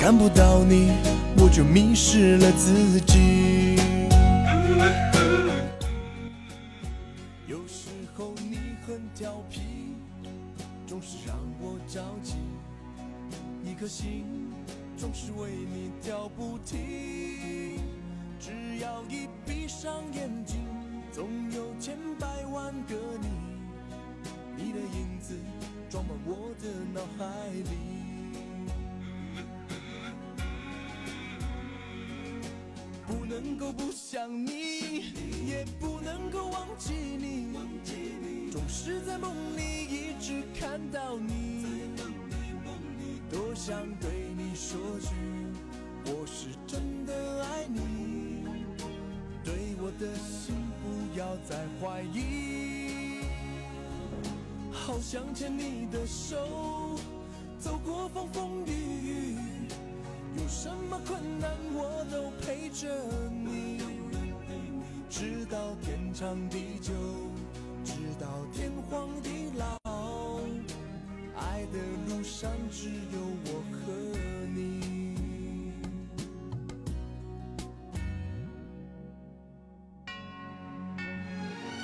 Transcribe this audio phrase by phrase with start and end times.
[0.00, 0.92] 看不到你，
[1.36, 3.59] 我就迷失了自己。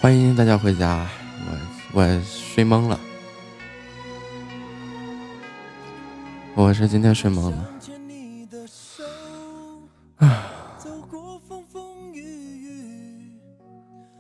[0.07, 1.05] 欢迎大家回家，
[1.93, 3.01] 我我睡懵了，
[6.55, 7.69] 我是今天睡懵了。
[10.19, 10.47] 啊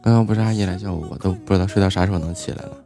[0.02, 2.85] 刚刚不是阿姨来叫我，我都不知道睡到啥时候能起来了。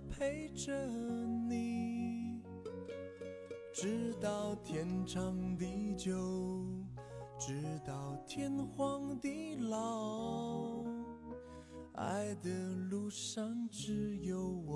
[12.00, 12.48] 爱的
[12.88, 14.69] 路上只有我。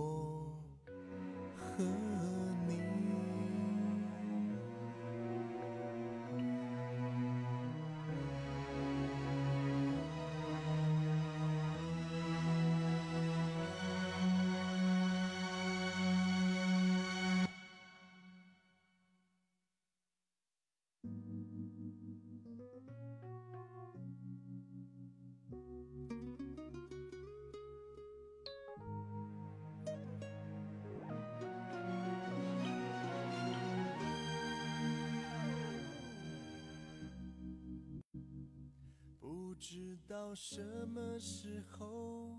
[40.55, 42.31] 什么时候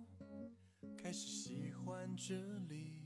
[0.98, 2.34] 开始喜欢这
[2.70, 3.02] 里，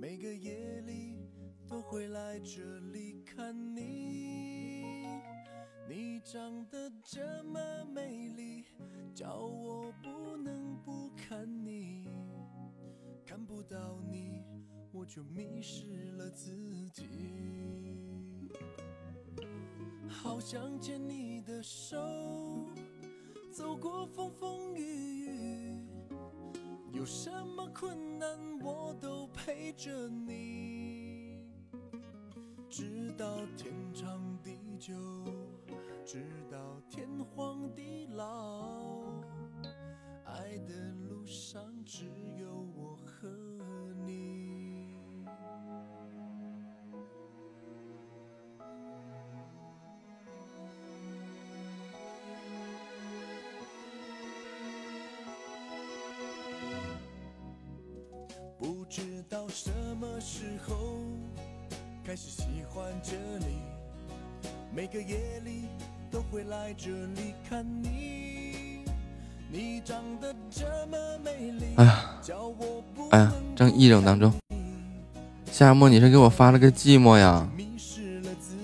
[0.00, 1.28] 每个夜里
[1.66, 4.84] 都会来这里看你。
[5.88, 7.58] 你长得这么
[7.92, 8.66] 美丽，
[9.12, 12.08] 叫我不能不看你。
[13.26, 14.44] 看不到你，
[14.92, 16.54] 我就迷失了自
[16.90, 17.02] 己。
[20.08, 21.98] 好想牵你的手，
[23.52, 25.86] 走过风风雨雨，
[26.90, 28.26] 有什么困难
[28.62, 31.36] 我都陪着你，
[32.70, 34.94] 直到天长地久，
[36.02, 39.02] 直到天荒地老，
[40.24, 42.06] 爱的路上只
[42.38, 42.64] 有
[60.02, 60.74] 么时候
[62.04, 63.12] 开始喜欢这
[63.46, 63.58] 里，
[64.74, 65.66] 每个夜里
[66.10, 68.84] 都会来这里看你。
[69.48, 72.20] 你长得这么美丽，哎呀，
[73.10, 74.32] 哎呀，正一整当中，
[75.52, 77.48] 夏沫，你是给我发了个寂寞呀？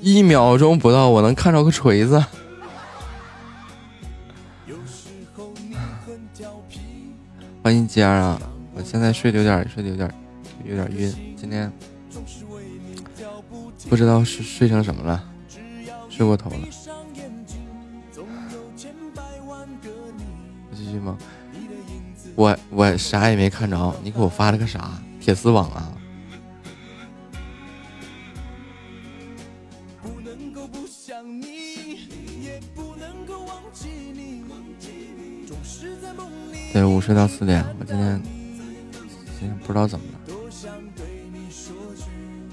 [0.00, 2.20] 一秒钟不到，我能看着个锤子。
[7.62, 8.42] 欢迎尖儿啊！
[8.74, 10.12] 我现在睡的有点，睡的有点，
[10.68, 11.34] 有点晕。
[11.34, 11.72] 今天
[13.88, 15.24] 不知道是睡成什么了，
[16.10, 16.58] 睡过头了。
[20.74, 21.16] 继续吗？
[22.36, 24.92] 我我啥也没看着，你给我发了个啥？
[25.20, 25.92] 铁丝网啊！
[36.72, 37.64] 对，午睡到四点。
[37.80, 38.22] 我今天
[39.40, 40.17] 今天不知道怎么了，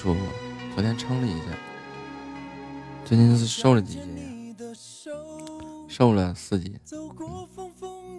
[0.00, 0.20] 舒服，
[0.72, 1.44] 昨天称了一下，
[3.04, 4.56] 最近是瘦了几斤，
[5.90, 6.74] 瘦了四斤，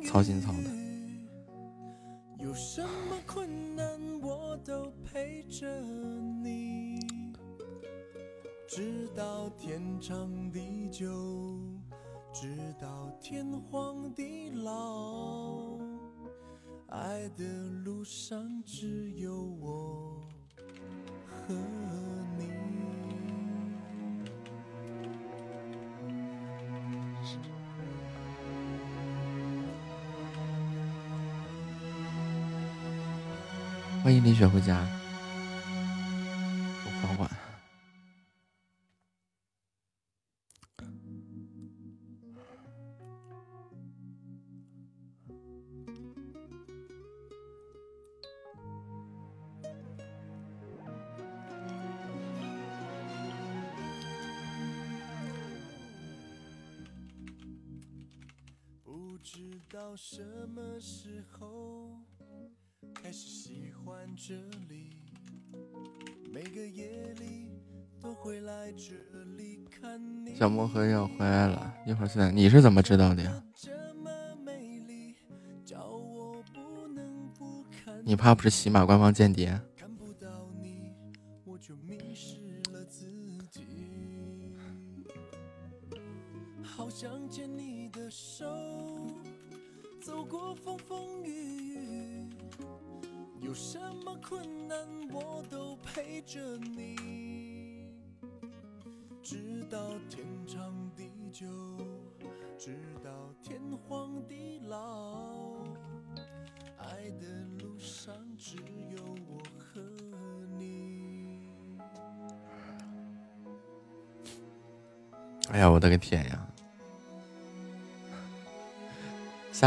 [0.05, 0.69] 操心操的。
[2.37, 5.65] 有什么困难我都陪着
[6.43, 6.99] 你，
[8.67, 11.09] 直到天长地久，
[12.31, 15.79] 直到天荒地老，
[16.89, 17.43] 爱的
[17.83, 20.10] 路上只有我。
[34.03, 34.83] 欢迎李雪回家，
[36.85, 37.29] 我缓缓。
[59.97, 60.23] 什
[60.55, 61.60] 么时候
[70.41, 72.31] 小魔盒要回来了，一会儿在。
[72.31, 73.31] 你是怎么知道的呀？
[78.03, 79.61] 你怕不是喜马官方间谍？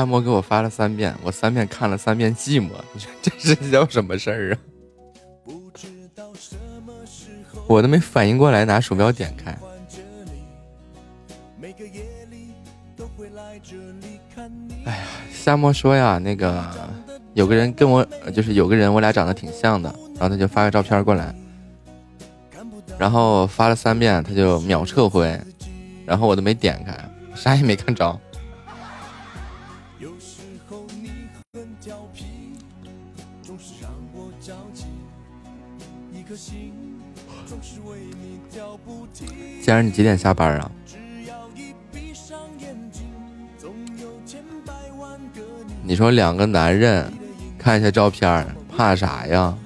[0.05, 2.73] 夏沫给我发了三遍，我三遍看了三遍寂寞，
[3.23, 4.59] 这是叫什么事儿啊？
[7.67, 9.57] 我都没反应过来拿鼠标点开。
[14.85, 16.63] 哎呀，夏沫说呀，那个
[17.33, 18.05] 有个人跟我，
[18.35, 21.35] 就是有个人我俩长得挺像的，然后他就发个照片过来，
[22.99, 25.41] 然后发了三遍，他就秒撤回。
[26.05, 26.95] 然后我都没点开，
[27.35, 28.21] 啥也没看着。
[39.75, 40.71] 佳然，你几点下班啊？
[45.83, 47.13] 你说两个男人
[47.59, 49.57] 看一下照片，怕啥呀？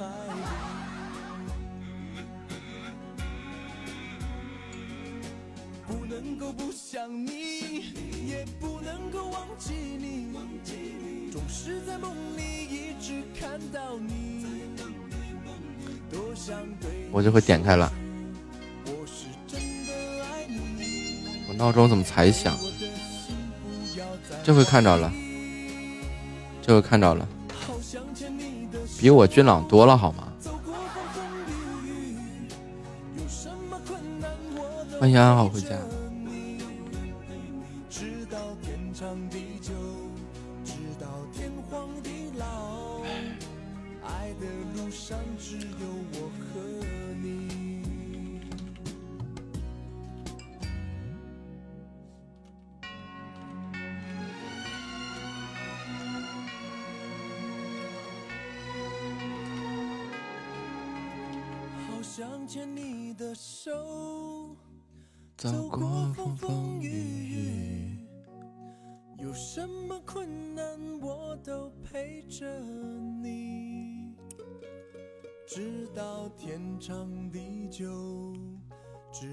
[17.11, 17.93] 我就会点开了。
[21.59, 22.57] 闹钟怎么才响？
[24.45, 25.13] 这回看着了，
[26.63, 27.29] 这回看着了，
[28.97, 30.29] 比我俊朗多了，好吗？
[35.01, 35.71] 欢迎安好回家。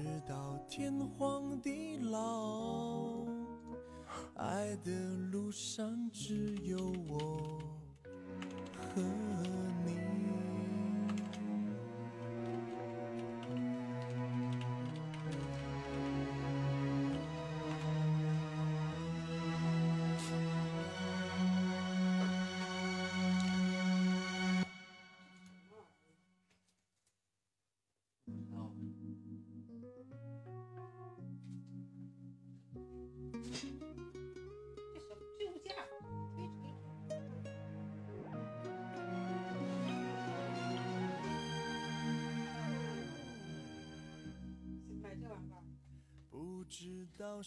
[0.06, 3.24] 直到天荒地老
[4.36, 4.92] 爱的
[5.32, 7.58] 路上只有我
[8.94, 9.02] 和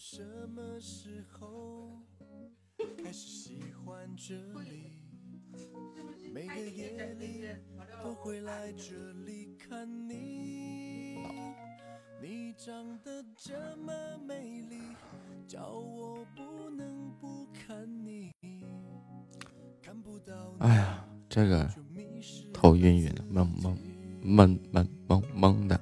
[0.02, 2.00] 什么时候
[2.96, 4.98] 开始喜欢这里？
[6.32, 7.44] 每个夜里
[8.02, 11.18] 都会来这里看你。
[12.22, 13.92] 你长得这么
[14.26, 14.78] 美丽
[15.46, 18.32] 叫我不能不看你。
[19.82, 21.70] 看不到哎呀这个
[22.54, 23.76] 头晕晕的懵懵
[24.24, 25.79] 懵懵懵懵的。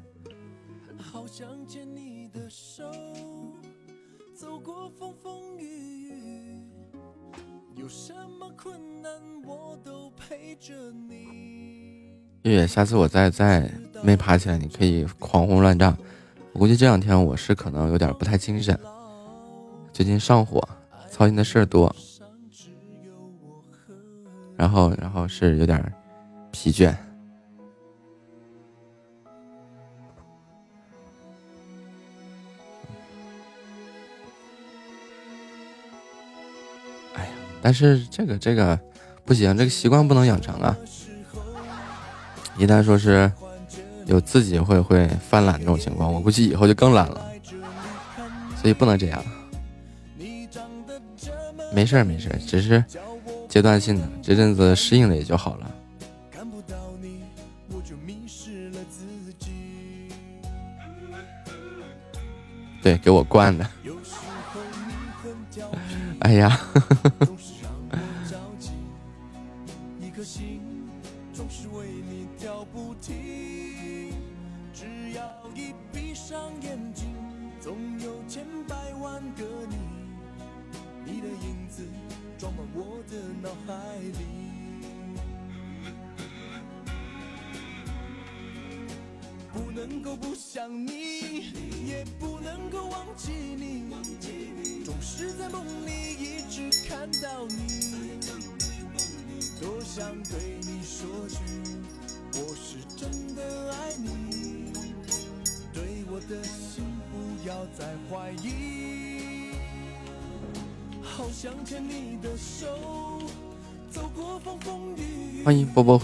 [12.68, 13.68] 下次我再再
[14.02, 15.96] 没爬起来，你可以狂轰乱炸。
[16.52, 18.78] 我估计这两天我是可能有点不太精神，
[19.92, 20.60] 最近上火，
[21.10, 21.94] 操心的事儿多。
[24.56, 25.92] 然后，然后是有点
[26.50, 26.94] 疲倦。
[37.14, 37.30] 哎呀，
[37.62, 38.78] 但是这个这个
[39.24, 40.76] 不行，这个习惯不能养成啊！
[42.58, 43.30] 一旦说是
[44.06, 47.30] 有自己会会犯懒这种情况，我估计以后就更懒了。
[48.60, 49.24] 所以不能这样。
[51.72, 52.84] 没事儿，没事儿，只是。
[53.48, 55.70] 阶段性的，这阵子适应了也就好了。
[62.82, 63.66] 对，给我灌的。
[66.20, 66.60] 哎呀。
[66.74, 67.28] 呵呵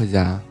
[0.05, 0.44] 回家。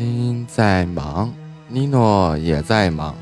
[0.00, 1.30] 心，在忙，
[1.68, 3.14] 尼诺也在忙。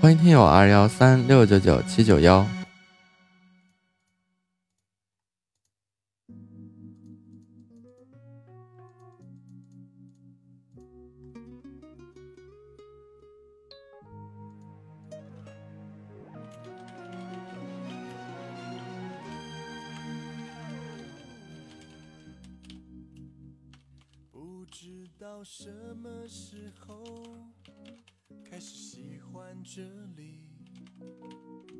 [0.00, 2.46] 欢迎听友二幺三六九九七九幺。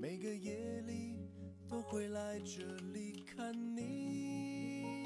[0.07, 1.19] 每个夜里
[1.69, 5.05] 都会来这里看你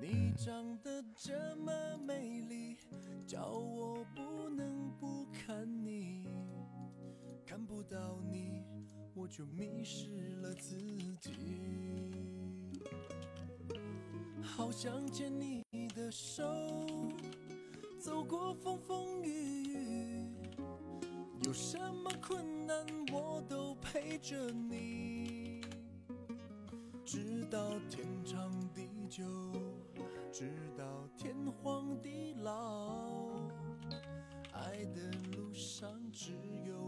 [0.00, 1.72] 你长得这么
[2.04, 2.76] 美丽
[3.24, 6.26] 叫我不能不看你。
[7.46, 8.64] 看不到你
[9.14, 10.08] 我就迷失
[10.42, 10.76] 了自
[11.20, 12.10] 己。
[14.42, 15.62] 好想牵你
[15.94, 16.42] 的手
[18.00, 19.77] 走过风风雨雨
[21.48, 22.76] 有什么困难
[23.10, 25.62] 我都陪着你。
[27.06, 29.24] 直到天长地久
[30.30, 30.84] 直到
[31.16, 33.30] 天荒地老
[34.52, 36.32] 爱的路上只
[36.66, 36.87] 有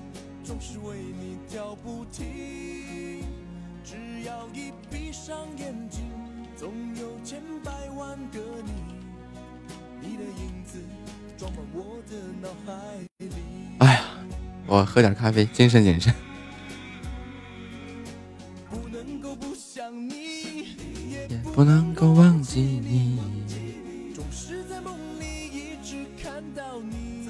[0.43, 3.23] 总是为你跳不停，
[3.83, 3.95] 只
[4.25, 6.01] 要一闭上眼睛，
[6.57, 8.71] 总有千百万个你，
[10.01, 10.79] 你的影子
[11.37, 12.73] 装满我的脑海
[13.19, 13.29] 里。
[13.79, 14.01] 哎呀，
[14.65, 16.13] 我喝点咖啡，精神精神。
[18.69, 20.75] 不能够不想你，
[21.09, 23.19] 也也不能够忘记你。
[24.15, 27.21] 总是在梦里一直看到你。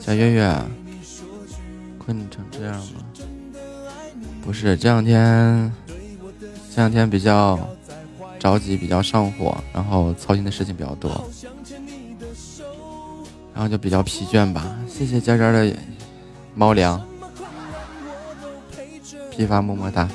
[0.00, 0.56] 小月月，
[2.06, 3.02] 困成这样吗？
[4.42, 5.72] 不是，这两天
[6.70, 7.58] 这两天比较
[8.38, 11.28] 着急，比较上火，然后操心的事情比较多，
[13.52, 14.78] 然后就比较疲倦吧。
[14.88, 15.74] 谢谢佳佳的
[16.54, 17.04] 猫粮
[19.32, 20.08] 批发么么哒。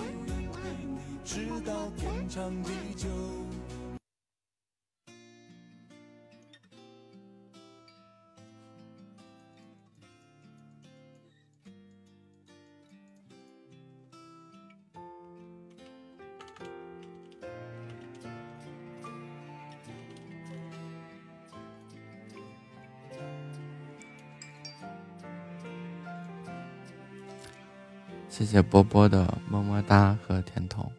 [28.51, 30.91] 谢谢波波的么么哒和甜筒。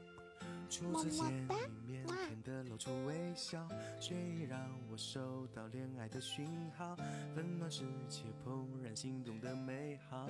[0.70, 1.46] 初次见
[1.86, 3.68] 你，腼腆的露出微笑，
[4.90, 6.96] 我收到恋爱的讯号，
[7.36, 10.26] 温暖世界怦然心动的美好。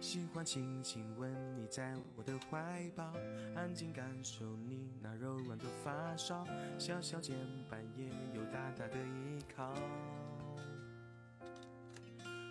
[0.00, 3.12] 喜欢轻轻吻你在我的怀抱，
[3.56, 6.46] 安静感受你那柔软的发梢，
[6.78, 7.36] 小小肩
[7.68, 9.74] 膀也有大大的依靠。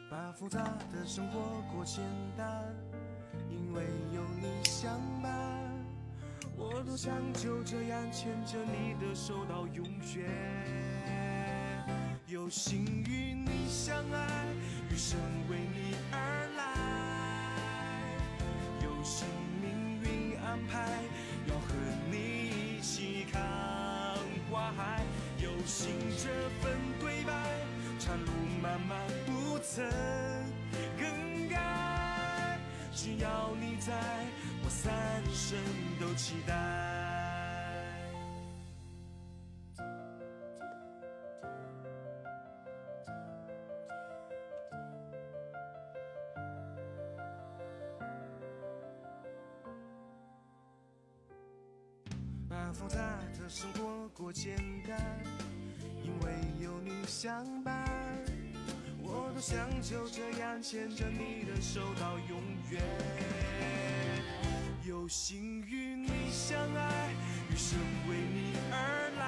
[0.09, 0.59] 把复杂
[0.93, 2.03] 的生活过简
[2.37, 2.63] 单，
[3.49, 5.31] 因为有你相伴，
[6.55, 9.83] 我多想就这样牵着你的手到永
[10.15, 10.29] 远。
[12.27, 14.45] 有幸与你相爱，
[14.91, 15.17] 余生
[15.49, 16.63] 为你而来。
[18.83, 19.27] 有幸
[19.59, 21.01] 命运安排，
[21.47, 21.73] 要和
[22.11, 23.41] 你一起看
[24.51, 25.01] 花海。
[25.39, 26.29] 有幸这
[26.61, 27.33] 份对白，
[28.05, 29.83] 长路漫漫不曾
[30.95, 32.59] 更改。
[32.93, 33.91] 只要你在，
[34.63, 34.93] 我三
[35.33, 35.57] 生
[35.99, 36.53] 都期待。
[52.47, 52.99] 把复杂
[53.39, 54.55] 的生活过简
[54.87, 54.95] 单，
[56.21, 56.31] 为
[56.63, 57.85] 有你相伴，
[59.01, 62.81] 我多想就这样牵着你的手到永远。
[64.83, 67.09] 有幸与你相爱，
[67.51, 69.23] 余生为你而来。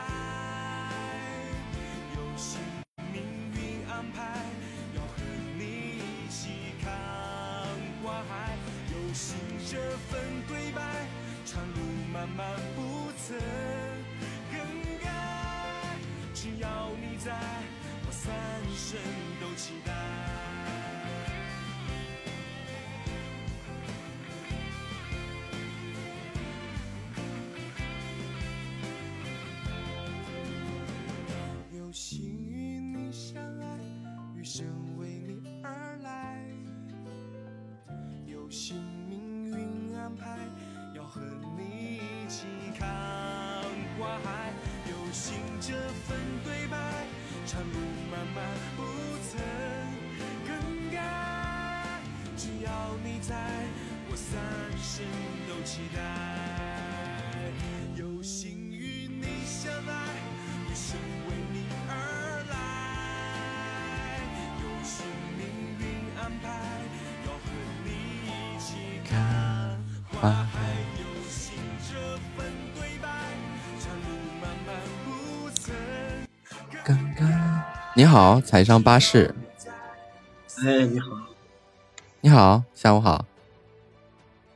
[2.16, 2.60] 有幸
[3.12, 3.24] 命
[3.54, 4.46] 运安排，
[4.96, 5.24] 要和
[5.58, 5.64] 你
[5.98, 6.86] 一起看
[8.04, 8.56] 花海。
[8.92, 9.36] 有幸
[9.70, 9.78] 这
[10.10, 11.08] 份对白，
[11.46, 11.80] 长路
[12.14, 13.87] 漫漫不曾。
[16.40, 17.36] 只要你在，
[18.06, 18.32] 我三
[18.76, 19.00] 生
[19.42, 20.47] 都期待。
[47.48, 47.80] 长路
[48.12, 48.44] 漫漫
[48.76, 48.84] 不
[49.24, 49.40] 曾
[50.46, 50.52] 更
[50.92, 51.00] 改。
[52.36, 52.70] 只要
[53.02, 53.34] 你在，
[54.10, 54.38] 我三
[54.78, 55.06] 生
[55.48, 55.98] 都期待。
[57.96, 59.92] 有幸与你相爱，
[60.70, 61.92] 余生为你而
[62.52, 62.54] 来。
[64.62, 65.08] 有幸
[65.38, 65.48] 命
[65.80, 65.82] 运
[66.20, 66.46] 安排，
[67.26, 67.46] 要和
[67.86, 67.88] 你
[68.28, 69.10] 一起看
[70.12, 70.57] 花海
[77.98, 79.34] 你好，财商巴士。
[80.64, 81.08] 哎，你好，
[82.22, 83.26] 你好，下午好。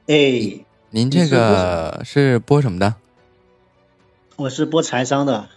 [0.06, 2.94] 哎，您这个是播什么的？
[4.36, 5.50] 我是播财商的，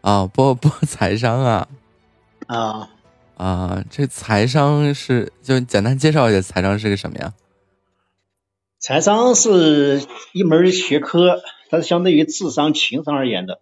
[0.00, 1.68] 啊、播 播财商啊。
[2.48, 2.90] 啊，
[3.36, 7.34] 啊，这财商是就简单介绍一下财商是个什么呀？
[8.80, 13.60] 财商是一门学科，它是相对于智商、情商而言的。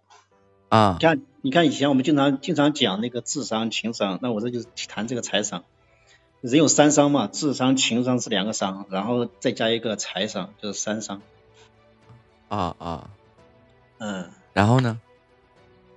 [0.69, 5.65] 啊像你看以前我们经常经常讲那个智商、情商，那我这就是谈这个财商。
[6.39, 11.21] 人有三商嘛，智商、情商是两个商，然后再加一个财商，就是三商。
[12.47, 13.09] 啊啊，
[13.97, 15.01] 嗯，然后呢？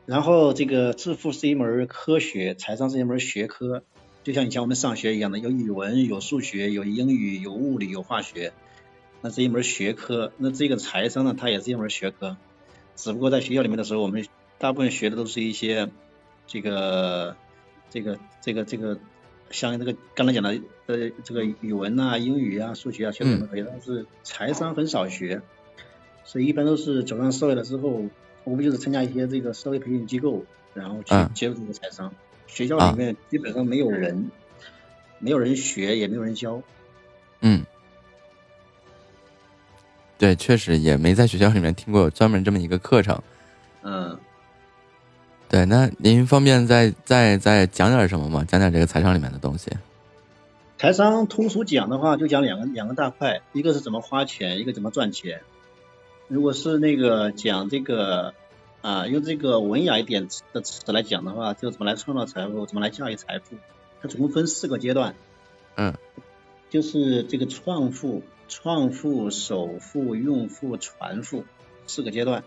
[0.05, 3.85] 然后这个致富是一门科学，财商是一门学科，
[4.25, 8.53] 就像以前我们上学一样的，有语文、有数学、有英语、有物理、有化学，
[9.21, 10.33] 那是一门学科。
[10.39, 12.37] 那这个财商呢，它也是一门学科，
[12.97, 14.27] 只不过在学校里面的时候，我们
[14.59, 15.89] 大部分学的都是一些
[16.47, 17.37] 这个
[17.91, 18.99] 这个这个这个
[19.51, 25.43] 像这个刚才讲的呃这个语文啊、英语啊、数学啊学的都可以，但是财商很少学，
[26.25, 28.05] 所以一般都是走上社会了之后。
[28.47, 32.15] 无非就是参加一些这个社会培训机构，然后去嗯接触这个财商。
[32.47, 34.31] 学校里面基本上没有人，
[35.19, 36.63] 没有人学，也没有人教。
[37.41, 37.67] 嗯，
[40.17, 43.21] 对，确实也没在学校里面听过有专门这么一个课程。
[43.83, 44.17] 嗯，
[45.49, 48.45] 对，那您方便再再再讲点什么吗？
[48.47, 49.71] 讲点这个财商里面的东西。
[50.79, 55.41] 财商通俗讲的话，就讲两个两个大块，一个是怎么花钱，一个怎么赚钱。
[56.29, 58.35] 如果是那个讲这个
[58.83, 63.57] 啊，用这个文雅一点的词来讲的话，就怎么来创造财富，怎么来驾驭财富。
[64.03, 65.15] 它总共分四个阶段。
[65.77, 65.95] 嗯。
[66.69, 71.45] 就是这个创富、创富、首富、用富、传富
[71.87, 72.43] 四个阶段。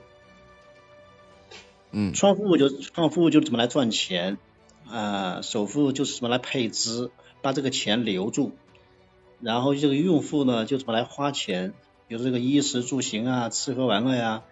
[1.91, 4.37] 嗯创富就创富就怎么来赚钱
[4.87, 8.51] 啊，首富就是怎么来配资，把这个钱留住。
[9.39, 11.73] 然后这个用户呢，就怎么来花钱。
[12.07, 14.43] 比如这个衣食住行啊，吃喝玩乐呀，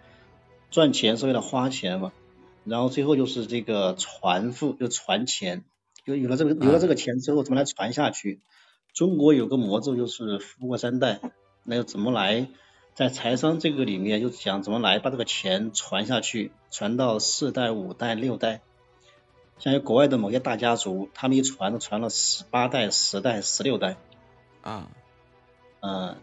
[0.70, 2.12] 赚钱是为了花钱嘛。
[2.64, 5.64] 然后最后就是这个传富，就传钱，
[6.06, 8.40] 就有了这个有了这个钱之后，怎么来传下去？
[8.94, 11.20] 中国有个魔咒就是富过三代，
[11.64, 12.48] 那要怎么来
[12.98, 18.60] 在财商这个里面就讲怎么来把这个钱传下去，传到四代、五代、六代。
[19.60, 23.98] 像有国外的某些大家族，他们一传都传了十八代、十代、十六代。
[24.62, 24.88] 啊。
[25.78, 26.16] 嗯。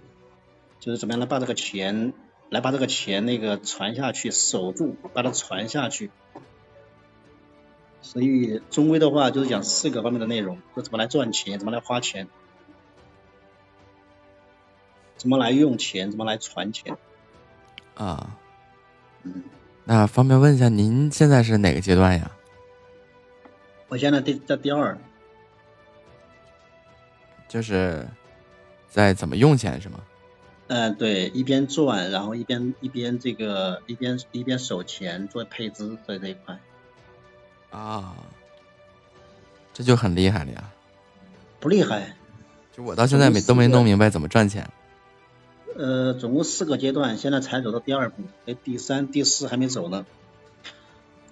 [0.81, 2.11] 就是怎么样来把这个钱，
[2.49, 6.11] 来把这个钱那个传下去，守住，把它传下去。
[8.01, 12.27] 所以终归的话，就是讲四个方面的内容，就怎么来赚钱，怎么来花钱，
[15.17, 16.95] 怎么来用钱，怎么来传钱。
[17.95, 18.37] 啊。
[19.23, 19.43] 嗯。
[19.83, 22.31] 那方便问一下，您现在是哪个阶段呀？
[23.87, 24.97] 我现在第在第二。
[27.47, 28.07] 就是
[28.89, 29.99] 在怎么用钱是吗？
[30.67, 36.59] 嗯，对，一边赚，然后一边一边这个一边一边守钱做配资在这一块。
[37.69, 38.15] 啊，
[39.71, 40.71] 这就很厉害了呀！
[41.59, 42.15] 不厉害，
[42.75, 44.67] 就我到现在没都没弄明白怎么赚钱。
[45.77, 50.05] 呃，总共四个阶段，现在才走到第二步，哎，第三、第四还没走呢，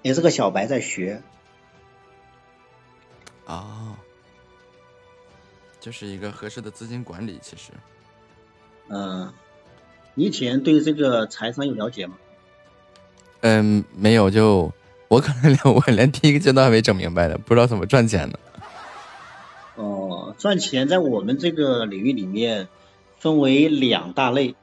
[0.01, 1.21] 也是个小白在学。
[3.45, 3.97] 啊，
[5.79, 7.71] 就是一个合适的资金管理，其实。
[8.89, 9.33] 嗯，
[10.13, 12.15] 你以前对这个财商有了解吗？
[13.41, 14.73] 嗯，没有，就
[15.07, 18.37] 我可能连 我连第一个阶段还没整明白呢，不知道怎么赚钱呢。
[19.75, 22.67] 哦，赚钱在我们这个领域里面
[23.23, 24.55] 分为两大类。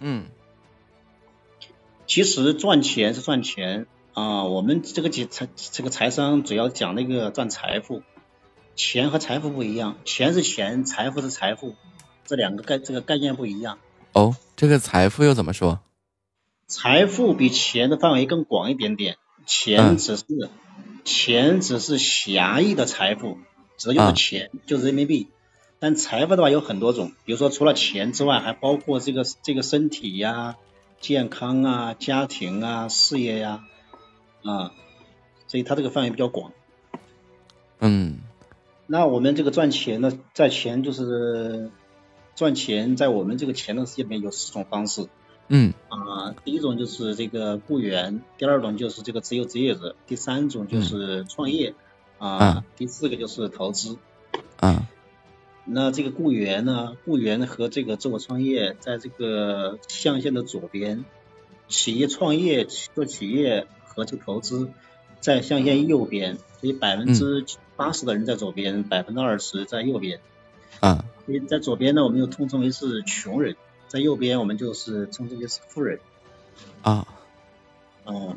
[0.00, 0.26] 嗯。
[2.06, 8.02] 其实赚钱是赚钱啊，我们这个财这个财商主要讲那个赚财富，
[8.76, 11.74] 钱和财富不一样，钱是钱，财富是财富。
[12.26, 13.78] 这两个概这个概念不一样
[14.12, 15.80] 哦，这个财富又怎么说？
[16.66, 20.50] 财富比钱的范围更广一点点，钱只是、嗯、
[21.02, 23.38] 钱只是狭义的财富，
[23.78, 25.28] 指的就是钱，啊、就是人民币。
[25.82, 30.54] 但财富的话有很多种，比如说除了钱之外，还包括这个这个身体呀、
[31.00, 33.64] 健康啊、家庭啊、事业呀
[34.44, 34.70] 啊，
[35.48, 36.52] 所以它这个范围比较广。
[37.80, 38.20] 嗯，
[38.86, 41.70] 那我们这个赚钱呢，在钱就是。
[42.34, 45.06] 赚钱在我们这个钱的世界里面有四种方式，
[45.48, 51.74] 嗯啊，第一种就是这个雇员，第二种就是这个自由职业者，第三种就是创业，
[52.18, 53.98] 嗯、啊，第四个就是投资，
[54.56, 54.88] 啊，
[55.64, 61.04] 那这个雇员呢，雇员和这个自我创业在这个象限的左边，
[61.68, 64.70] 企业创业做企业和这个投资
[65.20, 67.44] 在象限右边，所以百分之
[67.76, 70.20] 八十的人在左边，百分之二十在右边。
[70.80, 73.54] 啊，所以在左边呢，我们又通称为是穷人；
[73.86, 76.00] 在右边，我们就是称之为是富人。
[76.82, 77.06] 啊，
[78.04, 78.36] 嗯，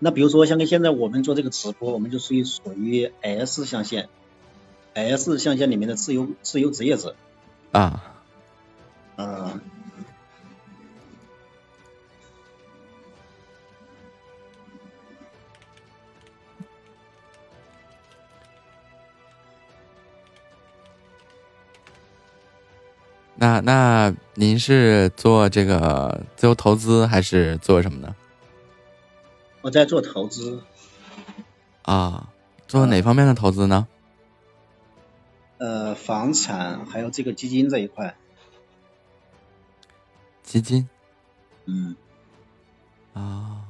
[0.00, 4.08] 那比如说像跟现在我们做这个直播，我们就属于属于 S 象限
[4.96, 7.14] ，S 象限里面的自由自由职业者。
[7.70, 8.02] 啊。
[9.16, 9.60] 嗯。
[23.34, 28.16] 那那您是做这个自由投资还是做什么呢？
[29.60, 30.62] 我在做投资。
[31.82, 32.28] 啊，
[32.66, 33.86] 做哪方面的投资呢？
[35.58, 38.16] 呃，房产还有这个基金这一块。
[40.42, 40.88] 基金。
[41.64, 41.96] 嗯。
[43.14, 43.62] 啊。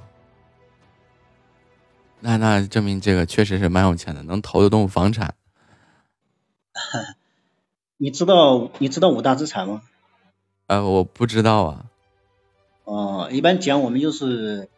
[2.20, 5.34] 那那证明这个确实是蛮有钱的，能投得动房产。
[7.98, 9.82] 你知道你知道五大资产吗？
[10.66, 11.86] 呃，我不知道啊。
[12.84, 14.68] 哦，一般讲我们就是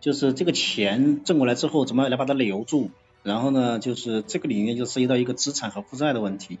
[0.00, 2.90] 就是这个钱挣过来之后，怎么来把它留住？
[3.22, 6.58] 然后呢，就是这个里面就涉及到一个资产和负债的问题。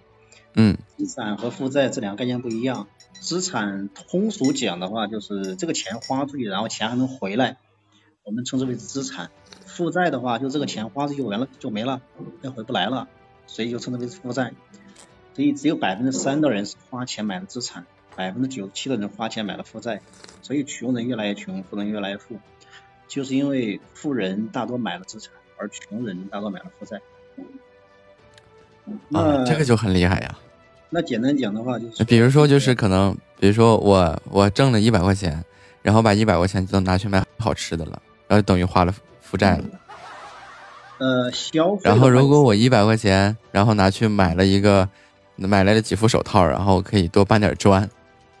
[0.54, 0.76] 嗯。
[0.96, 2.88] 资产和负债这两个概念不一样。
[3.20, 7.56] 资产通俗讲的话，就是这个钱花出去，然后钱还能回来，
[8.24, 9.30] 我们称之为资产。
[9.66, 12.00] 负债的话，就这个钱花出去完了就没了，
[12.42, 13.08] 再回不来了，
[13.46, 14.52] 所以就称之为负债。
[15.34, 20.00] 所以只有百分之三的人是花钱买的资产，百分之九十七的人花钱买了负债。
[20.42, 22.38] 所以穷人越来越穷，富人越来越富，
[23.06, 27.00] 就是因为富人大多买了资产，而穷人大多买了负债。
[29.12, 30.34] 啊，这个就很厉害呀。
[30.90, 35.44] 那简单讲的话就是，比如说就是可能，比如说我我挣了一百块钱，
[35.82, 39.64] 然后把一百块钱都拿去买好吃的了，然后等于花了负债了。
[40.98, 41.82] 呃，消费。
[41.84, 44.88] 然后如果我一百块钱，然后拿去买了一个。
[45.40, 47.88] 买来了几副手套，然后可以多搬点砖，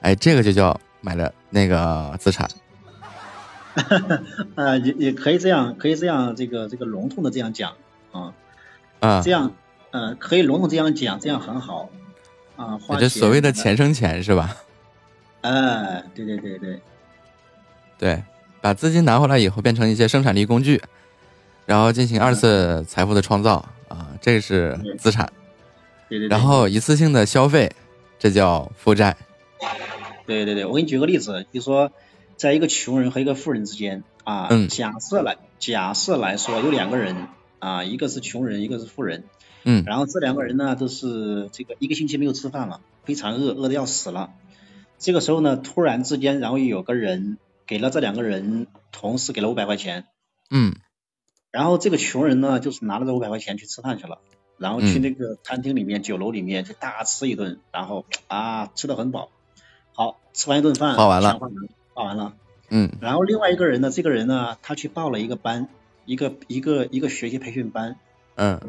[0.00, 2.50] 哎，这个就叫买了那个资产。
[4.54, 7.74] 啊， 也也可以这样，可以这样，这个这个笼统的这样讲
[8.12, 8.34] 啊
[9.00, 9.52] 啊，这样，
[9.90, 11.90] 呃，可以笼统这样讲，这样很好
[12.56, 12.78] 啊。
[12.98, 14.56] 这所谓的钱生钱是吧？
[15.42, 16.80] 哎， 对对对对，
[17.98, 18.22] 对，
[18.60, 20.82] 把资金拿回来以后变成一些生产力工具，
[21.66, 25.30] 然后进行二次财富的创造啊，这是资产。
[26.08, 27.70] 对对然后一次性的消费，
[28.18, 29.14] 这叫负债。
[30.26, 31.92] 对对对，我给你举个例子，比如说，
[32.38, 39.24] 在一个穷人和一个富人之间啊，假设来假设来说有两个人啊，一个是穷人，一个是富人，
[39.64, 44.30] 嗯，然后这两个人呢都是这个一个星期没有吃饭了，非常饿，饿的要死了。
[44.98, 50.06] 这个时候呢，突然之间，然后有个人给了这两个人同时给了五百块钱，
[50.50, 50.74] 嗯，
[51.50, 54.20] 然后这个穷人呢，就是拿了这五百块钱去吃饭去了。
[54.58, 59.30] 然后去那个餐厅里面、酒楼里面去大吃一顿，然后啊吃的很饱。
[59.92, 61.38] 好，吃完一顿饭，花完了，
[61.98, 62.34] 花完了。
[62.70, 62.90] 嗯。
[63.00, 65.68] 然后另外一个人呢，这个人呢，他去报了一个班，
[66.04, 67.96] 一个一个一个学习培训班。
[68.36, 68.60] 嗯。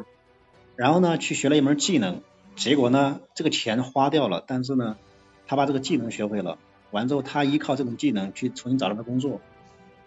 [0.75, 2.21] 然后呢，去学了一门技能，
[2.55, 4.97] 结果呢，这个钱花掉了，但是呢，
[5.45, 6.57] 他把这个技能学会了。
[6.91, 9.41] 完之后，他依靠这种技能去重新找了份工作，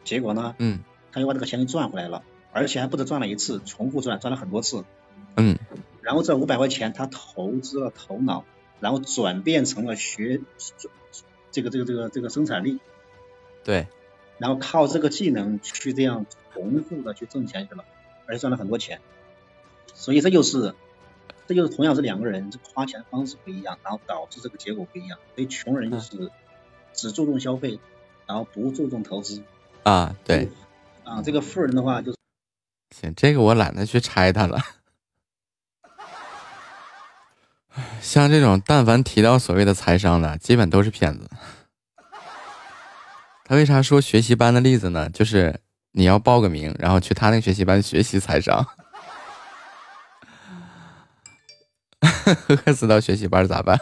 [0.02, 0.80] 结果呢，嗯，
[1.12, 4.84] 他又把这个钱给赚回来了，而且还不止赚了一次，重复赚，赚了很多次。
[5.36, 5.58] 嗯，
[6.00, 8.44] 然后这五百块钱他投资了头脑，
[8.80, 10.40] 然后转变成了学
[11.52, 12.80] 这个这个这个这个生产力，
[13.64, 13.86] 对，
[14.38, 17.84] 然后靠这个技能去这样重复的去挣钱去了，
[18.26, 19.00] 而且赚了很多钱，
[19.94, 20.74] 所以这就是
[21.46, 25.18] 这就是同样是两个人这个花钱方式不一样，然后导致这个结果不一样。
[25.34, 26.30] 所以穷人就是
[26.92, 27.78] 只注重消费，
[28.26, 29.42] 然后不注重投资
[29.84, 30.48] 啊，对，
[31.04, 32.14] 啊，这个富人的话就
[32.94, 34.60] 行，这个我懒得去拆他了。
[38.00, 41.30] 像这种，但凡提到所谓的财商的，基本都是骗子。
[43.52, 45.10] 他为啥说学习班的例子呢？
[45.10, 45.60] 就是
[45.90, 48.66] 你要报个名，然后去他那个学习班学习财商。
[52.64, 53.78] 饿死到学习班咋办？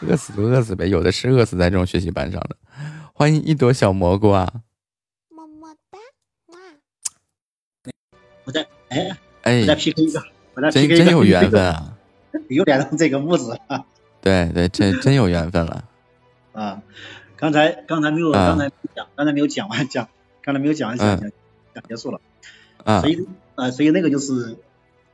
[0.00, 2.56] 饿死就饿死呗，有的是饿死在这种学习班上的。
[3.12, 4.50] 欢迎一朵小蘑菇啊！
[5.28, 5.98] 么么哒，
[8.44, 11.98] 我在哎哎，我再 PK 一个，我再 PK 一个，真真有缘分啊！
[12.48, 13.84] 又连上这个木子了，
[14.22, 15.84] 对对，真真有缘分了。
[16.54, 16.82] 啊，
[17.38, 20.08] 刚才刚才没有，刚才讲，刚才没有讲完讲，
[20.42, 21.30] 刚才没有讲完讲讲
[21.72, 22.20] 讲结束了。
[22.82, 24.58] 啊，所以啊，所以那个就是，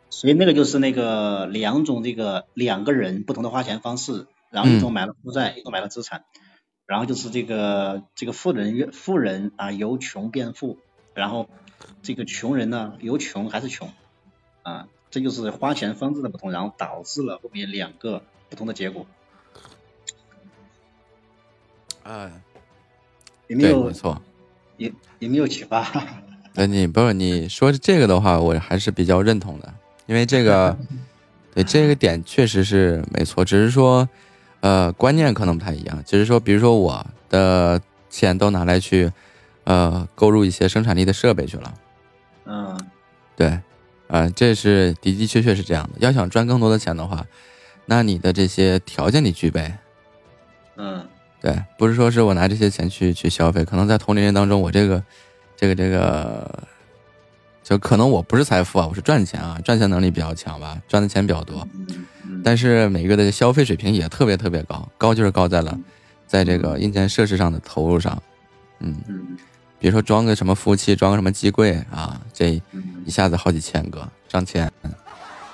[0.08, 6.24] 所以那个就是那个两种这个两个人不同的花钱方式，然后一种买了负债，一种买了资产，
[6.86, 10.78] 然后就是这个这个富人越富人啊由穷变富，
[11.12, 11.50] 然后
[12.02, 13.92] 这个穷人呢由穷还是穷
[14.62, 14.88] 啊。
[15.10, 19.06] 这就是花钱方式的不同，然后导致了后面两个不同的结果。
[22.04, 22.30] 哎，
[23.48, 23.84] 有没有？
[23.84, 24.20] 没错。
[24.76, 25.86] 有有没有启发？
[26.54, 29.74] 那你不是你说这个的话，我还是比较认同的，
[30.06, 30.76] 因为这个，
[31.54, 34.08] 对这个点确实是没错，只是说，
[34.60, 36.02] 呃，观念可能不太一样。
[36.06, 39.10] 只是说，比如说我的钱都拿来去，
[39.64, 41.74] 呃，购入一些生产力的设备去了。
[42.46, 42.78] 嗯，
[43.36, 43.58] 对，
[44.08, 45.98] 啊，这是的的确确是这样的。
[46.00, 47.26] 要想赚更多的钱的话，
[47.86, 49.72] 那你的这些条件你具备。
[50.76, 51.08] 嗯，
[51.44, 55.04] 对，不是说是我拿这些钱去去消费，可能在同龄人当中，我这个。
[55.56, 56.50] 这个这个，
[57.62, 61.66] 就可能我不是财富啊，我是赚钱啊，赚钱能力比较强吧，赚的钱比较多。
[62.42, 65.78] 但是每个的消费水平也特别特别高，高就是高在了，
[66.26, 68.20] 在这个硬件设施上的投入上。
[68.80, 68.96] 嗯，
[69.78, 72.60] 比如说装个什么服务器，装个什么机柜啊，这
[73.06, 74.70] 一下子好几千个，上千。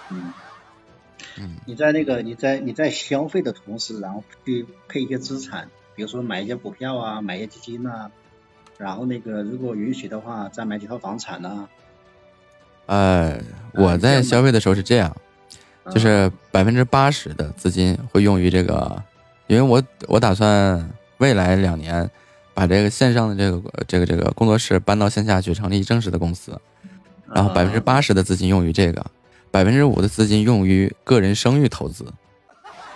[0.09, 5.69] 嗯，你在那个你在你在消费的同时，然后去配一些资产，
[6.01, 8.11] 比如说买一些股票啊，买一些基金呐。
[8.79, 11.69] 然后那个，如果允许的话，再买几套房产呐？
[12.87, 13.39] 呃，
[13.75, 15.15] 我在消费的时候是这样，
[15.91, 19.03] 就是百分之八十的资金会用于这个，
[19.47, 22.11] 因为我我打算未来两年
[22.55, 26.59] 把这个线上的这个这个这个工作室搬到线下去，成立正式的公司。
[27.35, 29.05] 然后百分之八十的资金用于这个，
[29.51, 32.07] 百分之五的资金用于个人声誉投资，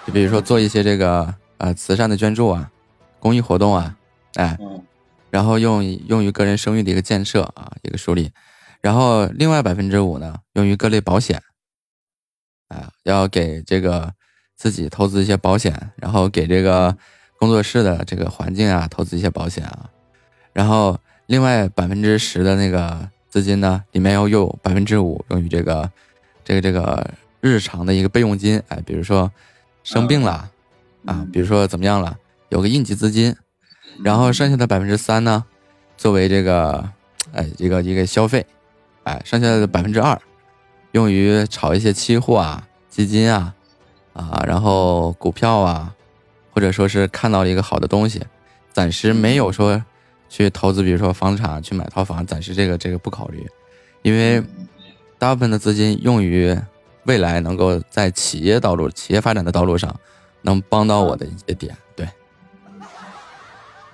[0.07, 2.71] 就比如说做一些这个呃慈善的捐助啊，
[3.24, 3.96] 公益活动啊，
[4.34, 4.58] 哎。
[5.30, 8.30] 然后用用于个人声誉的一个建设啊，一个树立，
[8.80, 11.42] 然后另外百分之五呢，用于各类保险，
[12.68, 14.14] 啊，要给这个
[14.54, 16.96] 自己投资一些保险，然后给这个
[17.40, 19.90] 工作室的这个环境啊，投资一些保险啊，
[20.52, 25.90] 然后另外百分之十的那个资金呢，里面要用百分之五用于这个
[26.44, 27.10] 这个这个
[27.40, 29.28] 日常的一个备用金，哎，比如说
[29.82, 30.48] 生病了
[31.06, 32.16] 啊，比如说怎么样了，
[32.55, 33.35] 有个应急资金。
[34.03, 35.45] 然后剩下的百分之三呢，
[35.97, 36.85] 作为这个，
[37.33, 38.45] 哎，一个一个消费，
[39.05, 40.21] 哎，剩下的百分之二，
[40.90, 43.55] 用于炒一些期货啊、基金啊，
[44.12, 45.95] 啊，然后股票啊，
[46.51, 48.21] 或者说是看到了一个好的东西，
[48.73, 49.81] 暂时没有说
[50.29, 53.47] 去投资，比如说房产去买套房，暂时这个这个不考虑，
[54.03, 54.43] 因为
[55.21, 56.57] 大部分的资金用于
[57.05, 59.95] 未来能够在企业道路、企业发展的道路上，
[60.43, 61.77] 能帮到我的一些点。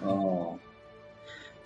[0.02, 0.58] 哦，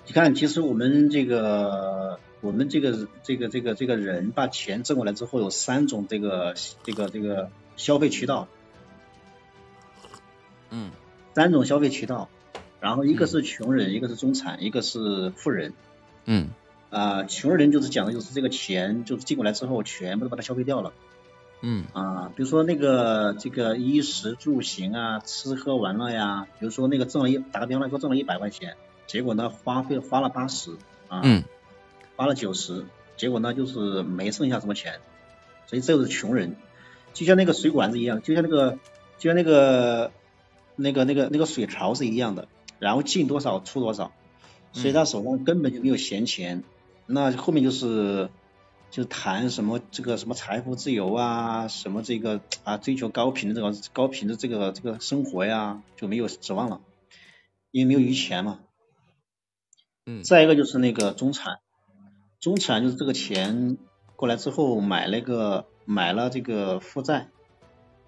[0.06, 8.48] 你看，其实我们这个，我们这个这个这个这个人把钱挣过来之后，有三种这个这个这个消费渠道，
[10.70, 10.90] 嗯，
[11.34, 12.28] 三种消费渠道，
[12.80, 15.72] 然后一个是穷人，一个是中产，一个是富人，
[16.26, 16.50] 嗯，
[16.90, 20.92] 啊，穷人就是讲的就是这个钱就是进过来之后，全部都把它消费掉了。
[21.66, 21.84] 嗯。
[21.94, 30.72] 啊，比如说那个这个衣食住行啊，吃喝玩乐呀，比如说那个挣了一打个比方来说挣了一百块钱，结果呢花费花了八十
[31.08, 31.42] 啊，嗯，
[32.16, 32.84] 花了九十，
[33.16, 35.00] 结果呢就是没剩下什么钱，
[35.66, 36.56] 所以这就是穷人，
[37.14, 38.78] 就像那个水管子一样，就像那个
[39.18, 40.12] 就像那个
[40.76, 42.46] 那个那个那个水槽是一样的，
[42.78, 44.12] 然后进多少出多少，
[44.72, 46.62] 所以他手上根本就没有闲钱，
[47.06, 48.28] 那后面就是。
[48.94, 56.80] 就谈什么这个什么财富自由啊，什么这个啊追求高频的这个高频的这个这个生活呀，就没有指望了，
[57.72, 58.60] 因为没有余钱嘛。
[60.06, 60.22] 嗯。
[60.22, 61.58] 再一个就是那个中产，
[62.38, 63.78] 中产就是这个钱
[64.14, 67.26] 过来之后买了个买了这个负债，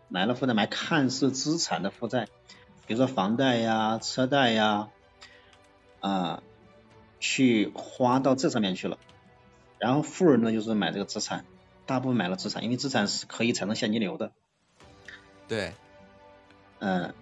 [0.07, 2.29] 买了负债买看似资产的负债，
[2.87, 4.89] 比如说房贷呀、车贷呀，
[5.99, 6.45] 啊，
[7.19, 8.99] 去花到这上面去了。
[9.79, 11.45] 然后富人呢，就是买这个资产，
[11.85, 14.33] 大部分买了资产，因为资产是可以产生现金流的。
[15.49, 15.73] 对，
[16.79, 17.15] 嗯，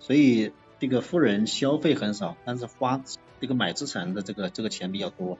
[0.00, 3.02] 所以这个富人消费很少，但是花
[3.40, 5.38] 这个买资产的这个这个钱比较多。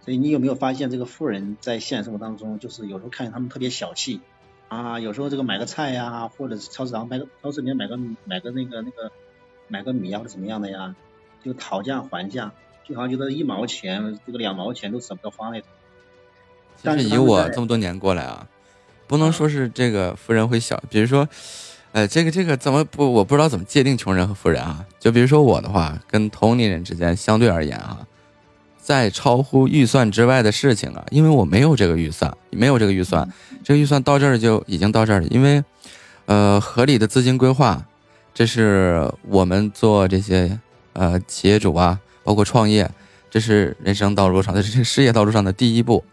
[0.00, 4.20] 所以你有没有发现，这个富人在现实生活当中，就是有时候看见他们特别小气
[4.68, 9.10] 啊，有时候这个买个菜呀，或者是超市上买个超市里面买个买个那个那个
[9.68, 10.94] 买个米啊或者怎么样的呀，
[11.42, 12.52] 就讨价还价。
[12.88, 15.68] 就好像觉得一毛钱，这个两毛钱都舍不得花那种。
[16.82, 18.46] 但是以我这么多年过来啊，
[19.06, 21.26] 不能说是这个富人会小，比如说，
[21.92, 24.84] 呃，这个这个怎么不，我不知道怎么界定穷人和富人啊。
[25.00, 28.06] 就比如说我的话，跟同龄人之间相对而言啊，
[28.78, 33.28] 在超乎预算之外的事情啊，因为我没有这个预算，没有这个预算，
[33.64, 35.26] 这个预算到这儿就已经到这儿了。
[35.28, 35.64] 因为，
[36.26, 37.84] 呃，合理的资金规划，
[38.34, 40.60] 这是我们做这些
[40.92, 41.98] 呃企业主啊。
[42.26, 42.90] 包括创业，
[43.30, 46.04] 这是人生道路上， 这是事业道路上的第一步。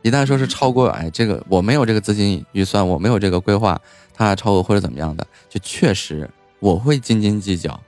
[0.00, 3.78] 一旦说是超过，哎，这个我没有这个资金预算，我没有这个规划，
[4.14, 7.78] 他超过或者怎么样的，就确实我会斤斤计较。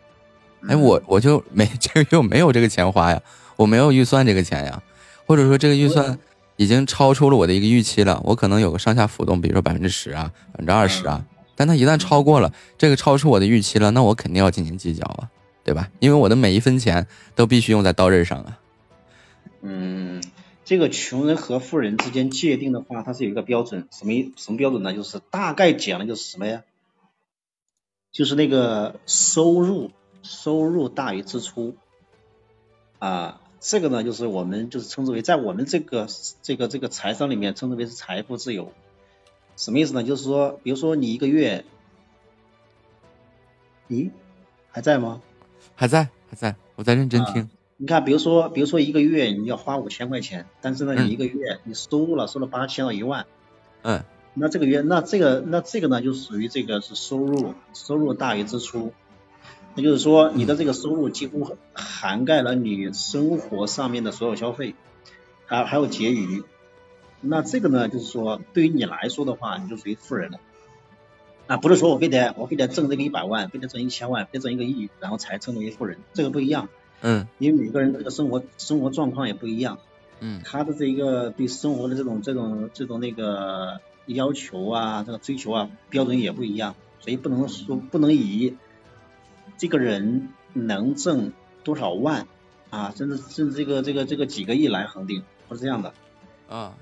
[0.69, 3.19] 哎，我我就没这个又没有这个钱花呀，
[3.57, 4.83] 我没有预算这个钱呀，
[5.27, 6.19] 或者说这个预算
[6.57, 11.25] 已经超出了我的一个预期了，我可能有个上下浮动，比如说百分之十啊，百分之二十啊。
[11.55, 15.29] 但它一旦超过了这个超出我的预期了，那我肯定要斤斤计较啊，
[15.65, 15.91] 对吧？
[16.01, 18.59] 因为我的每一分钱都必须用在刀刃上啊。
[19.61, 20.23] 嗯，
[20.65, 24.93] 这个穷人和富人之间界定的话，它是有一个标准，什么什么标准呢？
[24.93, 26.65] 就是大概讲的就是什么呀？
[28.11, 29.91] 就是那个收入
[30.23, 31.77] 收入大于支出
[32.99, 36.09] 啊，这个呢就是我们就是称之为在我们这个
[36.43, 38.73] 这个这个财商里面称之为是财富自由。
[39.57, 40.03] 什么意思呢？
[40.03, 41.65] 就是说，比如说你一个月，
[43.89, 44.11] 咦，
[44.71, 45.23] 还在吗？
[45.75, 47.49] 还在，还在，我在认真听。
[47.77, 53.27] 你看，比如说，比如说一个月你要花五千块钱，但是呢，你一个月你收入了，收了八千到一万。
[53.83, 54.05] 嗯。
[54.35, 58.95] 那这个月，那这个，那这个呢，就属于这个是收入，收入大于支出。
[59.75, 64.75] 那就是说，你的这个收入几乎涵盖了你生活上面的所有消费，
[65.45, 66.45] 还还有结余。
[67.21, 70.39] 那这个呢，就是说，对于你来说的话，你就属于富人了。
[71.47, 76.69] 啊，不是说我非得我非得挣这个一百万，非得挣一千万，非挣一个亿，然后才称为富人，这个不一样。
[77.01, 77.27] 嗯。
[77.39, 79.79] 因为每个人这个生活生活状况也不一样。
[80.21, 80.41] 嗯。
[80.45, 88.57] 他的这一个对生活的这种这种这种那个要求啊，这个追求啊，标准也不一样，所以不能说不能以
[89.59, 91.33] 这个人能挣
[91.65, 92.27] 多少万
[92.71, 95.93] 啊，甚至甚至这个这个这个几个亿来恒定，不是这样的。
[96.49, 96.77] 啊。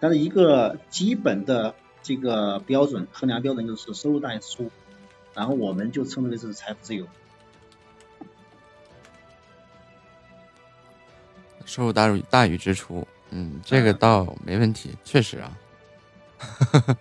[0.00, 4.70] 但是一个基本的这个标准衡量标准就是收入大于支出，
[5.34, 7.06] 然后我们就称之为是财富自由。
[11.64, 15.56] 收入大于大于支出，嗯，这个倒没问题，确实啊。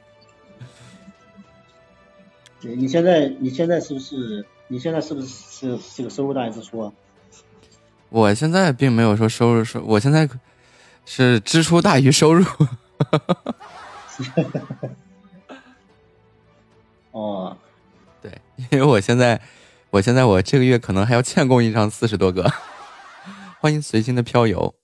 [2.62, 6.94] 对，你现在你现在是不是你现在是不是是这个收入大于支出啊？
[8.10, 10.30] 我现在并没有说收入收，我现在
[11.06, 12.46] 是支出大于收入。
[14.22, 14.88] 哈哈哈哈
[15.48, 15.56] 哈！
[17.12, 17.58] 哦，
[18.22, 18.40] 对，
[18.72, 19.42] 因为我现在，
[19.90, 22.52] 我现在我这个月可能还要欠供应商四十多个。
[23.60, 24.76] 欢迎随心的飘游。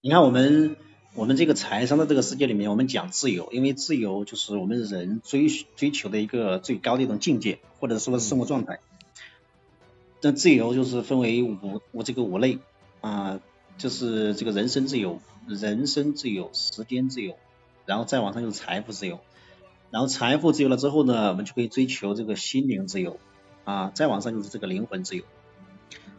[0.00, 0.76] 你看，我们
[1.14, 8.80] 我们这个财商的这个世界里面，我们讲自由，因为自由就是我们人追追求的一个最高的一种境界，或者说生活状态。
[10.22, 12.58] 那自由就是分为五五这个五类
[13.00, 13.40] 啊，
[13.78, 15.20] 就是这个人身自由。
[15.48, 17.38] 人身自由、时间自由，
[17.86, 19.20] 然后再往上就是财富自由，
[19.90, 23.18] 然后财富自由了之后呢，我们就可以追求这个心灵自由
[23.64, 25.24] 啊，再往上就是这个灵魂自由，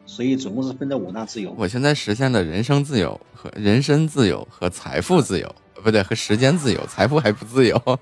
[0.05, 1.53] 所以总共是分的五大自由。
[1.57, 7.78] 我现在实现了人生自由和人身自由和财富自由，不对，和时间自由，财富还不自由。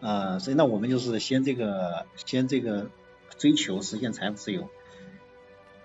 [0.00, 2.88] 啊，所以那我们就是先这个先这个
[3.36, 4.68] 追求实现财富自由，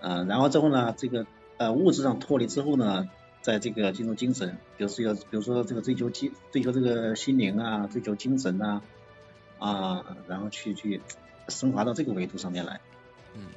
[0.02, 1.26] 嗯，然后之后呢，这个。
[1.58, 3.08] 呃，物质上脱离之后呢，
[3.42, 8.82] 在这个进入精神，比如说，比如说这个追求精，追求这个心灵啊，追求精神啊，
[9.58, 11.02] 啊，然后去去
[11.48, 12.80] 升华到这个维度上面来，
[13.34, 13.48] 嗯，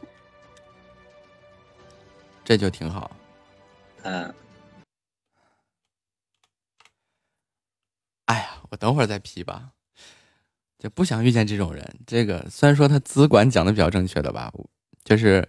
[2.45, 3.14] 这就挺好，
[4.03, 4.35] 嗯，
[8.24, 9.70] 哎呀，我等会儿再批吧，
[10.78, 11.99] 就不想遇见这种人。
[12.07, 14.53] 这个虽然说他资管讲的比较正确的吧，
[15.05, 15.47] 就是。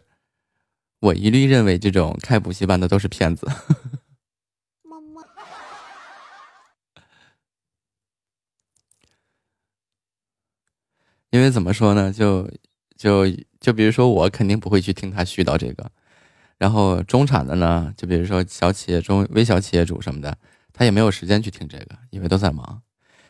[1.02, 3.46] 我一律认为这种开补习班的都是骗子。
[11.36, 12.14] 因为怎么说呢？
[12.14, 12.50] 就
[12.96, 13.26] 就
[13.60, 15.92] 就比如说，我肯定不会去听他絮叨这个。
[16.58, 20.38] 然后中产的呢，就比如说小企业、中微小企业主什么的，
[20.72, 22.82] 他也没有时间去听这个，因为都在忙。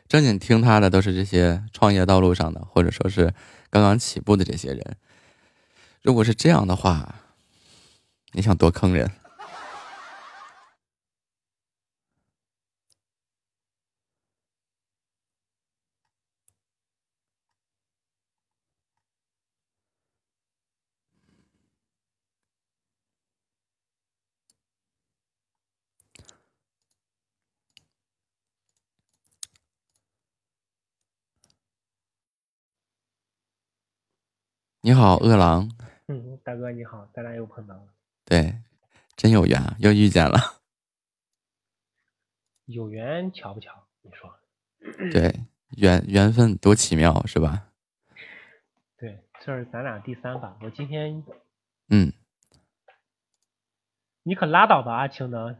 [0.07, 3.33] 正经听他的都是这些创业道路上的，或者说是
[3.71, 4.97] 刚刚起步的这些人。
[6.03, 7.15] 如果是这样的话。
[8.37, 9.09] 你想多坑人？
[34.85, 35.67] 你好，饿狼。
[36.05, 37.87] 嗯，大哥你好，咱俩又碰到了。
[38.23, 38.61] 对，
[39.15, 40.61] 真有缘，又遇见了。
[42.65, 43.87] 有缘巧不巧？
[44.03, 44.39] 你说？
[45.11, 47.71] 对，缘缘分多奇妙，是吧？
[48.95, 50.55] 对，这是咱俩第三把。
[50.61, 51.25] 我今天，
[51.89, 52.13] 嗯，
[54.21, 55.59] 你可拉倒吧，阿青能，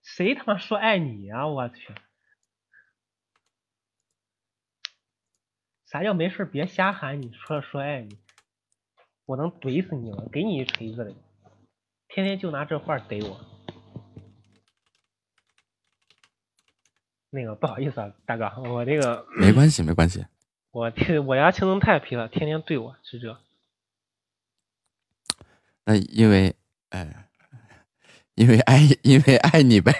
[0.00, 1.46] 谁他妈说爱你啊？
[1.48, 1.94] 我去，
[5.84, 7.20] 啥叫没事别瞎喊？
[7.20, 8.18] 你说说爱你，
[9.26, 11.14] 我能怼死你了给你一锤子的
[12.08, 13.40] 天天就拿这话怼我。
[17.30, 20.24] 那个不好意思啊大哥我这个没关系没关系。
[20.70, 23.40] 我天我家青龙太皮了天天怼我是这
[25.84, 26.54] 那因为
[26.90, 27.28] 哎
[28.34, 29.92] 因为爱因为爱你呗。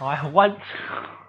[0.00, 0.48] 哎呀我。
[0.48, 1.20] 操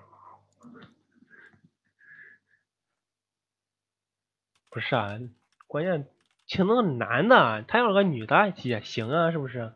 [4.72, 5.20] 不是啊
[5.68, 6.08] 关键
[6.52, 9.74] 青藤男的，他要是个女的也行啊，是不是？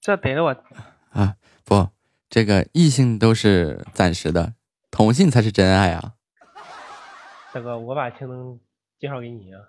[0.00, 0.64] 这逮着我
[1.10, 1.36] 啊！
[1.66, 1.90] 不，
[2.30, 4.54] 这个异性都是暂时的，
[4.90, 6.14] 同性才是真爱啊！
[7.52, 8.58] 大哥，我把青灯
[8.98, 9.60] 介绍给你啊。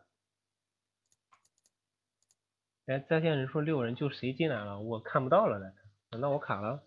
[2.85, 4.79] 哎，在线人数六人，就谁进来了？
[4.79, 5.65] 我看不到了呢，
[6.11, 6.81] 难道我卡了？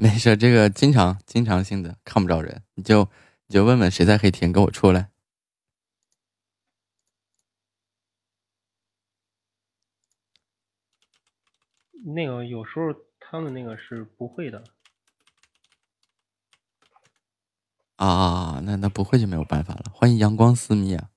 [0.00, 3.04] 没事，这个经常经常性的看不着人，你就
[3.46, 5.10] 你就问问谁在黑厅，给我出来。
[12.14, 14.64] 那个有时候他们那个是不会的。
[17.96, 18.24] 啊啊
[18.56, 18.60] 啊！
[18.64, 19.90] 那那不会就没有办法了。
[19.92, 21.10] 欢迎阳光私密啊！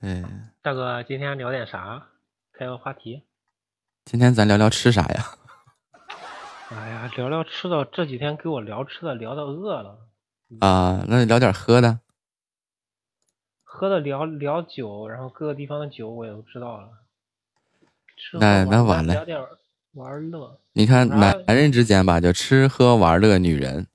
[0.00, 2.08] 哎，大哥，今天聊点啥？
[2.52, 3.22] 开个话题。
[4.04, 5.24] 今天咱聊聊吃啥呀？
[6.68, 7.86] 哎呀，聊聊吃的。
[7.86, 9.98] 这几天给我聊吃的，聊的饿了。
[10.60, 12.00] 啊，那聊点喝的。
[13.64, 16.90] 喝的聊聊酒，然后各个地方的酒我也都知道了。
[18.34, 19.24] 那那完了，
[19.92, 20.60] 玩乐。
[20.74, 23.86] 你看男男人之间吧，就吃喝玩乐，女人。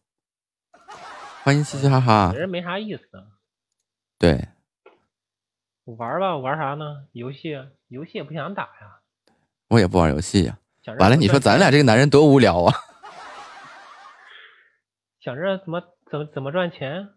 [1.43, 2.31] 欢迎嘻嘻哈哈。
[2.33, 3.03] 女人没啥意思。
[4.17, 4.47] 对。
[5.85, 7.07] 玩吧，玩啥呢？
[7.11, 7.57] 游戏，
[7.87, 9.01] 游戏也不想打呀。
[9.69, 10.57] 我也不玩游戏呀。
[10.99, 12.73] 完了，你说咱俩这个男人多无聊啊！
[15.19, 17.09] 想着怎么怎么怎么赚钱？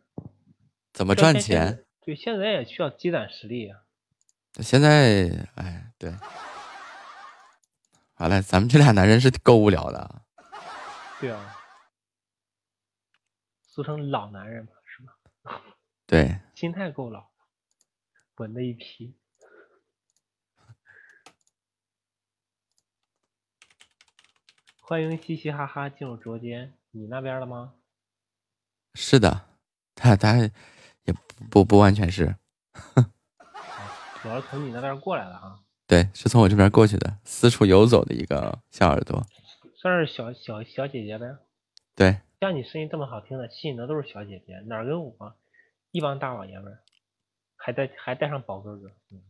[0.92, 1.84] 怎么赚钱？
[2.00, 3.76] 对，现在也需要积攒实力呀。
[4.60, 6.14] 现在，哎，对。
[8.18, 10.22] 完了，咱们这俩男人是够无聊的。
[11.20, 11.56] 对啊，
[13.62, 15.12] 俗称老男人嘛，是吧？
[16.06, 17.28] 对，心态够老，
[18.36, 19.14] 稳的一批。
[24.80, 27.74] 欢迎嘻嘻哈哈进入直播间，你那边了吗？
[28.94, 29.48] 是的，
[29.94, 31.14] 他他也
[31.50, 32.36] 不不完全是，
[34.22, 35.60] 主要是从你那边过来的啊。
[35.86, 39.26] 对，是从我这边过去的，四处游走的一个小耳朵，
[39.74, 41.36] 算是小小小姐姐呗。
[41.94, 45.36] 对，像你声音这么好听的，吸引的都是小姐姐，哪跟我
[45.90, 46.82] 一帮大老爷们儿，
[47.66, 49.24] 还带还带上宝哥哥，嗯，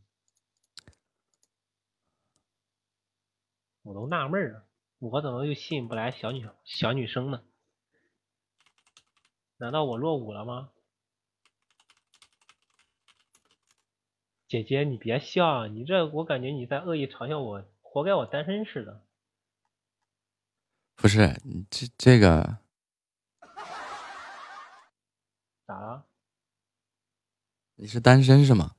[3.80, 4.66] 我都纳闷了，
[4.98, 7.42] 我怎么又吸引不来小女小女生呢？
[9.56, 10.70] 难道我落伍了吗？
[14.48, 19.02] 姐姐，你别笑，你这我感觉你在恶意嘲笑我，活该我单身似的。
[20.94, 22.58] 不是你这这个
[25.64, 26.06] 咋了？
[27.78, 28.72] 你是单身是吗？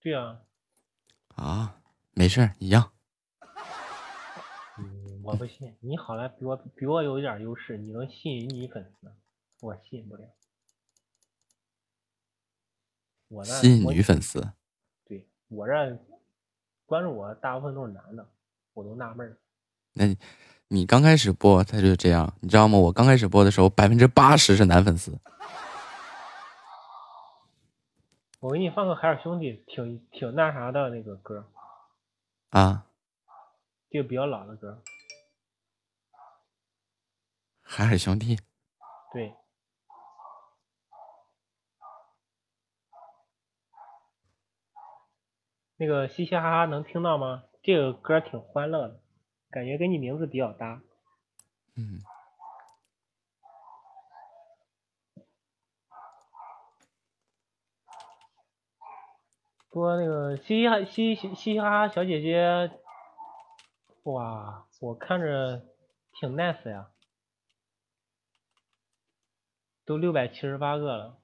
[0.00, 0.40] 对啊。
[1.34, 1.80] 啊，
[2.12, 2.92] 没事一样。
[4.78, 9.12] 嗯，我不信，你好赖比我比我有一点优势，你能吸引女粉丝，
[9.60, 10.22] 我吸引不了。
[13.28, 14.52] 我吸引女粉丝。
[15.04, 15.98] 对我这
[16.86, 18.28] 关注我大部分都是男的，
[18.72, 19.36] 我都纳闷儿。
[19.94, 20.16] 那
[20.68, 22.78] 你刚开始播他就这样，你知道吗？
[22.78, 25.18] 我刚开始播的时候，百分之八十是男粉丝。
[28.40, 31.50] 我给你放个海尔兄弟，挺挺那啥的那个歌。
[32.50, 32.86] 啊。
[33.90, 34.82] 这个比较老的歌。
[37.62, 38.38] 海尔兄弟。
[39.12, 39.34] 对。
[45.76, 47.44] 那个嘻嘻哈哈能听到吗？
[47.62, 49.00] 这个歌挺欢乐的，
[49.50, 50.80] 感觉跟你名字比较搭。
[51.76, 52.00] 嗯。
[59.72, 62.70] 说那个嘻嘻哈嘻嘻嘻哈哈小姐姐，
[64.04, 65.66] 哇，我看着
[66.18, 66.90] 挺 nice 呀，
[69.84, 71.18] 都六百七十八个了。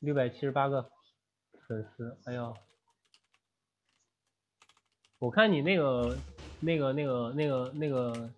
[0.00, 0.90] 六百七十八个
[1.66, 2.56] 粉丝，哎呦！
[5.18, 6.16] 我看你那个、
[6.60, 8.32] 那个、那个、那个、那个、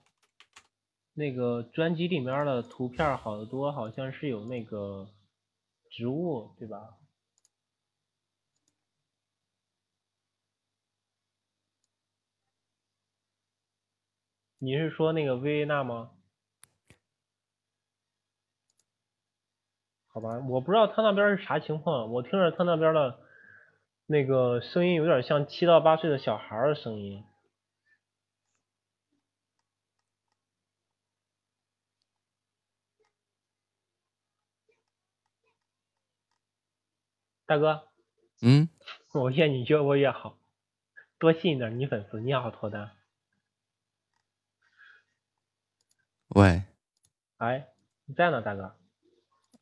[1.13, 5.07] 那个专辑里面的图片好多，好像是有那个
[5.91, 6.97] 植物对吧？
[14.59, 16.11] 你是说那个维薇娜吗？
[20.13, 22.13] 好吧，我不知道他那边是啥情况。
[22.13, 23.21] 我听着他那边的，
[24.07, 27.25] 那个声音有点像七到八岁的小孩的声音。
[37.51, 37.83] 大哥，
[38.43, 38.69] 嗯，
[39.13, 40.39] 我愿你越播越好，
[41.19, 42.93] 多吸引点女粉丝，你也好脱单。
[46.29, 46.63] 喂，
[47.39, 47.67] 哎，
[48.07, 48.77] 你在呢，大哥？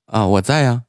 [0.04, 0.84] 啊，我在呀。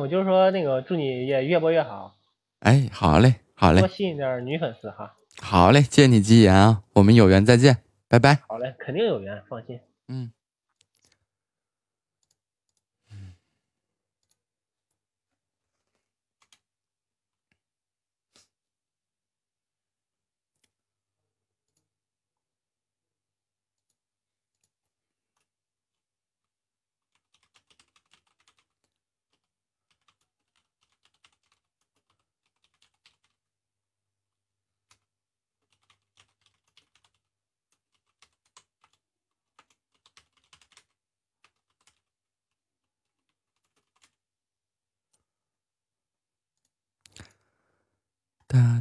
[0.00, 2.16] 我就是说那个，祝你也越播越好。
[2.60, 3.80] 哎，好嘞，好嘞。
[3.80, 5.18] 多吸引点女粉丝哈。
[5.36, 8.36] 好嘞，借你吉言啊，我们有缘再见，拜拜。
[8.48, 9.78] 好嘞，肯定有缘，放心。
[10.08, 10.32] 嗯。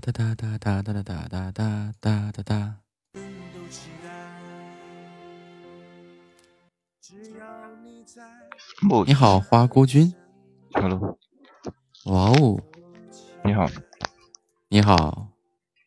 [0.01, 2.81] 哒哒哒哒哒哒哒哒哒哒哒哒。
[9.05, 10.11] 你好，花孤君。
[10.73, 11.19] Hello。
[12.05, 12.59] 哇哦。
[13.43, 13.67] 你好。
[14.69, 15.27] 你好。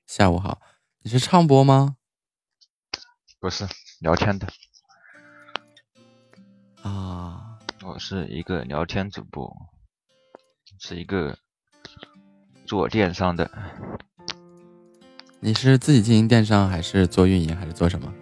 [0.07, 0.63] 下午好。
[1.01, 1.97] 你是唱播吗？
[3.41, 3.67] 不是，
[3.99, 4.47] 聊天的。
[6.83, 7.59] 啊。
[7.83, 9.53] 我是一个聊天主播，
[10.79, 11.37] 是一个。
[12.65, 13.51] 做电商的，
[15.41, 18.13] 你是自己经营电商，还是做运营，还是做什么？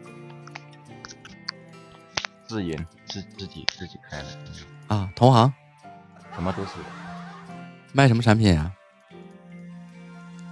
[2.47, 4.27] 自营，自自己自己开的。
[4.89, 5.53] 啊，同行，
[6.35, 6.71] 什么都是。
[7.93, 8.73] 卖什么产品啊？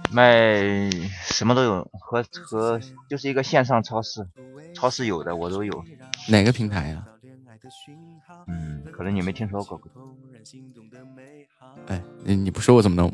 [0.09, 0.89] 卖
[1.23, 2.79] 什么都有，和和
[3.09, 4.27] 就是一个线上超市，
[4.73, 5.83] 超市有的我都有。
[6.29, 7.05] 哪个平台呀？
[8.47, 9.79] 嗯，可能你没听说过。
[11.87, 13.13] 哎，你你不说我怎么能？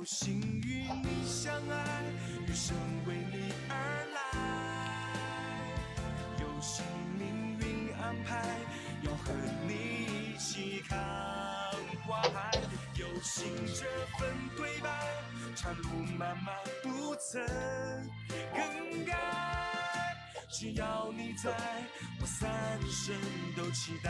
[0.00, 2.02] 有幸与你相爱，
[2.46, 2.74] 余生
[3.06, 3.76] 为你而
[4.14, 4.18] 来。
[6.40, 6.82] 有幸
[7.18, 7.28] 命
[7.58, 8.56] 运安排，
[9.02, 9.34] 要和
[9.68, 10.98] 你一起看
[12.06, 12.50] 花海。
[12.94, 13.84] 有幸这
[14.16, 14.88] 份对白，
[15.54, 17.46] 长路漫漫不曾
[18.54, 19.18] 更改。
[20.48, 21.50] 只要你在，
[22.22, 23.14] 我三生
[23.54, 24.08] 都期待。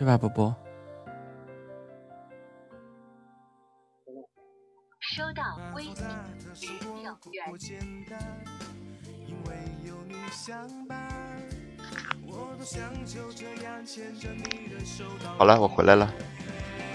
[0.00, 0.56] 去吧，波波。
[4.98, 5.94] 收到微信
[6.54, 6.94] 十六
[7.32, 7.44] 元。
[15.36, 16.10] 好了，我回来了。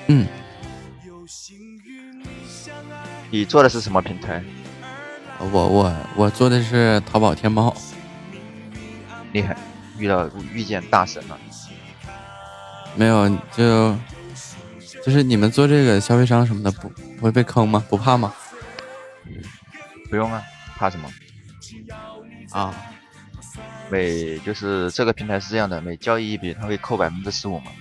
[0.08, 0.28] 嗯。
[3.30, 4.44] 你做的是什么平台？
[5.40, 7.72] 我我我做的是淘宝天猫。
[9.32, 9.56] 厉害，
[10.00, 11.40] 遇到遇见大神了。
[12.96, 13.96] 没有，就
[15.04, 17.84] 就是你们做这个消费商什么的，不不会被坑吗？
[17.90, 18.34] 不怕吗？
[20.10, 20.42] 不用啊，
[20.78, 21.12] 怕什么？
[22.52, 22.74] 啊，
[23.90, 27.72] 每就是这个平台是这样的，每交易一笔，它会扣百分之十五嘛。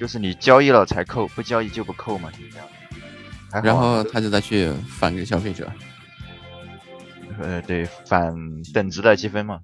[0.00, 3.62] 就是你交易了才扣，不交易就不扣嘛，就这样。
[3.62, 5.70] 然后他就再去返给消费者。
[7.38, 8.34] 呃，对，返
[8.72, 9.60] 等值的积分嘛，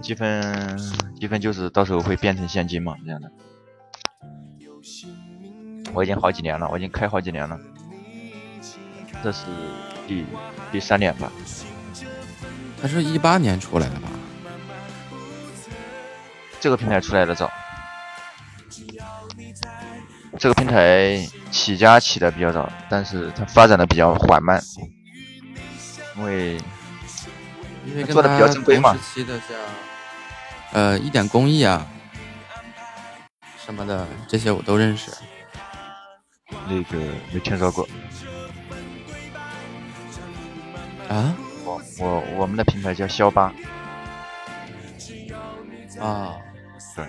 [0.00, 0.78] 积分
[1.20, 3.30] 积分就是到时候会变成现金嘛，这样的。
[5.92, 7.58] 我已经好几年了，我已经开好几年了，
[9.22, 9.46] 这是
[10.06, 10.24] 第
[10.70, 11.30] 第三年吧。
[12.80, 14.08] 他是一八年出来的吧？
[16.60, 17.50] 这个平台出来的早，
[20.38, 24.60] 这个平台起家起的比较早，但是它发展的比较缓慢，
[26.16, 26.56] 因为
[27.84, 28.96] 因为做的比较正规嘛。
[28.98, 29.56] 期的像
[30.72, 31.86] 呃一点工艺啊
[33.64, 35.10] 什么的这些我都认识。
[36.68, 36.98] 那个
[37.32, 37.88] 没听说过
[41.08, 41.34] 啊？
[41.64, 43.52] 我我我们的平台叫肖八，
[46.00, 46.38] 啊，
[46.96, 47.06] 对，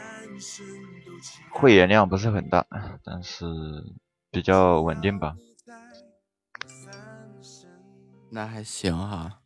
[1.50, 2.66] 会员量不是很大，
[3.04, 3.46] 但是
[4.32, 5.36] 比较稳定吧。
[8.32, 9.42] 那还行哈，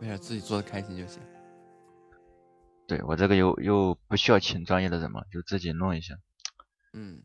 [0.00, 1.22] 没事，自己做的开心就行。
[2.86, 6.14] 对我这个又又不需要请专业的人嘛，就自己弄一下。
[6.92, 7.22] 嗯，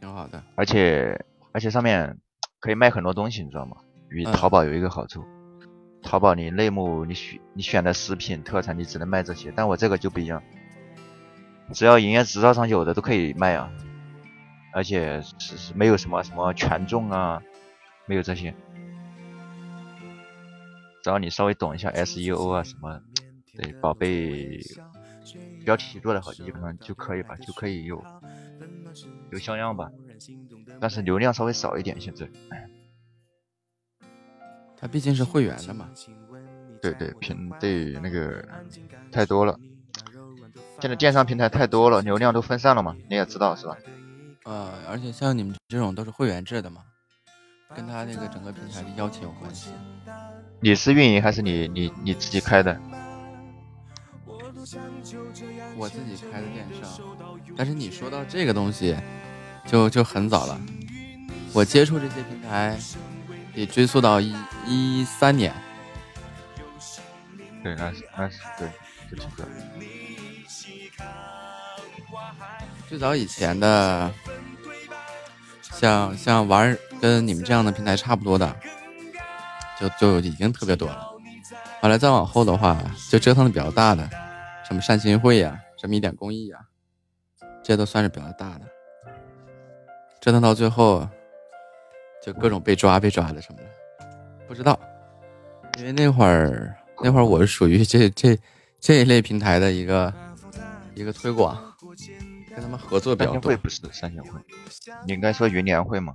[0.00, 0.42] 挺好的。
[0.56, 2.18] 而且而且上面
[2.58, 3.76] 可以卖很多东西，你知道吗？
[4.08, 5.24] 与淘宝有一个好处，
[6.02, 10.42] 淘宝你类目你选你选的食品特产，你只能卖这些，但我这个就不一样，
[11.72, 13.70] 只要营业执照上有的都可以卖啊，
[14.72, 17.40] 而且是是没有什么什么权重啊，
[18.06, 18.52] 没有这些。
[21.02, 23.00] 只要你稍微懂一下 SEO 啊什么，
[23.56, 24.60] 对宝贝
[25.64, 28.04] 标题做的好，基本上就可以吧，就可以有
[29.30, 29.90] 有销量吧。
[30.80, 32.28] 但是流量稍微少一点，现在。
[34.76, 35.88] 它毕竟是会员的嘛。
[36.80, 38.42] 对对，平对那个
[39.12, 39.58] 太多了。
[40.80, 43.76] 现在电商平台太多了，流量都分散了嘛，你也知道是吧？
[44.44, 46.82] 呃，而且像你们这种都是会员制的嘛，
[47.76, 49.70] 跟他那个整个平台的邀请有关系。
[50.60, 52.80] 你是运营还是你你你自己开的？
[55.76, 56.90] 我自己开的电商，
[57.60, 58.96] 但是你说到这个东西，
[59.66, 60.58] 就就很早了。
[61.52, 62.74] 我接触这些平台，
[63.54, 64.34] 得追溯到一
[64.66, 65.52] 一三年。
[67.62, 68.66] 对，那是那是对，
[69.10, 69.46] 就这个。
[72.88, 74.10] 最早以前的，
[75.60, 78.56] 像像玩跟你们这样的平台差不多的。
[79.78, 81.06] 就就已经特别多了，
[81.82, 84.08] 后来再往后的话，就折腾的比较大的，
[84.66, 86.56] 什么善心会呀，什么一点公益呀，
[87.62, 88.60] 这都算是比较大的。
[90.20, 91.08] 折腾到最后，
[92.22, 93.64] 就各种被抓被抓的什么的，
[94.46, 94.78] 不知道，
[95.78, 98.38] 因为那会儿那会儿我是属于这这
[98.78, 100.12] 这一类平台的一个
[100.94, 101.56] 一个推广，
[102.50, 103.50] 跟他们合作比较多。
[103.50, 104.30] 会不是善心会，
[105.06, 106.14] 你应该说云联会吗？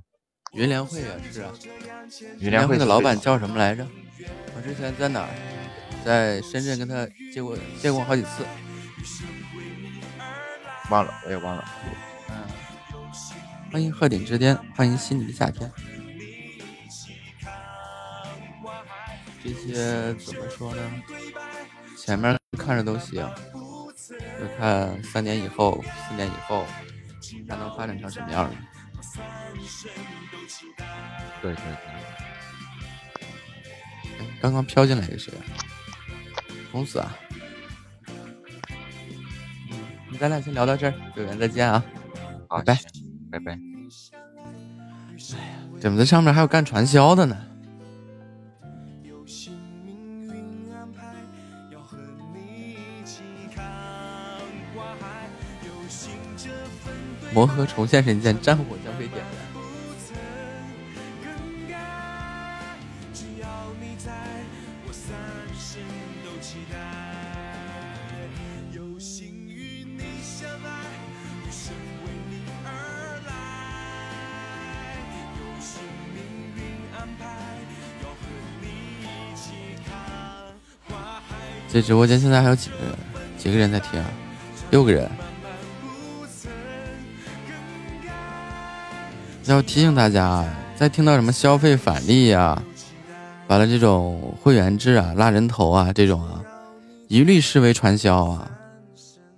[0.53, 1.51] 云联会啊，是啊。
[2.39, 3.85] 云联会的老板叫什么来着？
[4.55, 5.29] 我之前在哪儿？
[6.05, 8.45] 在深圳跟他见过见过好几次。
[10.89, 11.65] 忘了，我也忘了。
[12.29, 12.35] 嗯。
[13.71, 15.71] 欢迎鹤顶之巅，欢迎心里的夏天。
[19.43, 20.81] 这些怎么说呢？
[21.97, 23.29] 前面看着都行，
[23.95, 26.65] 就看三年以后、四年以后，
[27.49, 28.51] 还能发展成什么样了。
[31.41, 31.63] 对对
[34.07, 35.41] 对，刚刚飘进来一个谁啊？
[36.71, 37.15] 公子啊！
[40.15, 41.83] 那咱俩先聊到这儿，有缘再见啊！
[42.47, 42.77] 拜拜
[43.31, 43.51] 拜拜。
[43.51, 47.35] 哎呀，怎么在上面还有干传销的呢？
[57.33, 58.77] 魔盒重现神剑，战火
[81.75, 82.95] 这直播间现在还有几个人？
[83.37, 84.01] 几个人在听？
[84.71, 85.11] 六个人。
[89.43, 92.63] 要提醒大家啊，在听到什么消费返利呀，
[93.47, 96.41] 完了这种会员制啊、拉人头啊这种啊，
[97.09, 98.49] 一律视为传销啊，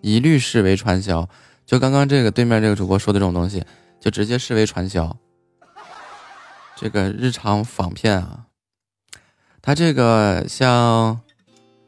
[0.02, 1.28] 一律视为传销。
[1.66, 3.66] 就刚刚这个对面这个主播说的这种东西，
[4.00, 5.18] 就直接视为传销。
[6.76, 8.46] 这个日常仿骗啊，
[9.60, 11.20] 他这个像。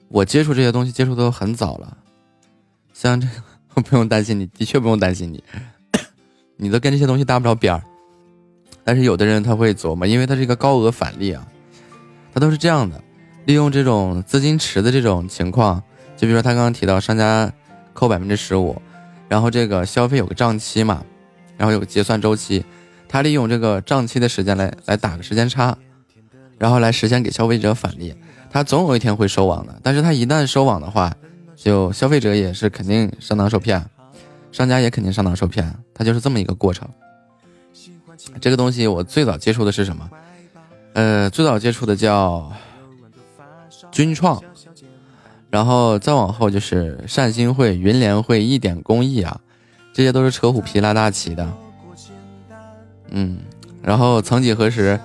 [0.10, 1.98] 我接触这些东西接触都很早了，
[2.94, 5.44] 像这个 不用担心，你的确不用担心你，
[6.58, 7.82] 你都跟这些东西搭不着边儿。
[8.84, 11.48] 但是有的人他会琢磨，因为他是一个高额返利啊，
[12.34, 13.02] 他都是这样的，
[13.46, 15.82] 利用这种资金池的这种情况，
[16.18, 17.54] 就比如说他刚刚提到商家
[17.94, 18.82] 扣百分之十五，
[19.28, 21.06] 然后这个消费有个账期嘛，
[21.56, 22.66] 然后有个结算周期，
[23.08, 25.78] 他利用这个账期的时间来来打个时间差，
[26.58, 28.16] 然后来实现给消费者返利。
[28.52, 31.14] 他总有一天会收网的，但是他一旦收网的话，
[31.56, 33.86] 就消费者也是肯定上当受骗，
[34.52, 36.88] 商家也肯定上当受骗，他就是这么一个过程。
[38.42, 40.10] 这个东西我最早接触的是什么？
[40.94, 42.52] 呃，最早接触的叫
[43.92, 44.42] 军创，
[45.50, 49.40] 然后再往后就是善心会、云联会、一点公益啊，
[49.94, 51.48] 这些都是扯虎皮拉大旗的。
[53.12, 53.40] 嗯，
[53.82, 55.00] 然后曾几何时，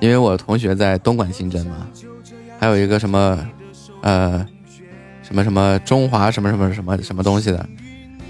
[0.00, 1.86] 因为我同学在东莞刑侦嘛。
[2.58, 3.38] 还有一个什么
[4.02, 4.46] 呃
[5.22, 7.66] 什么什么中华什么什么什么什么东西的，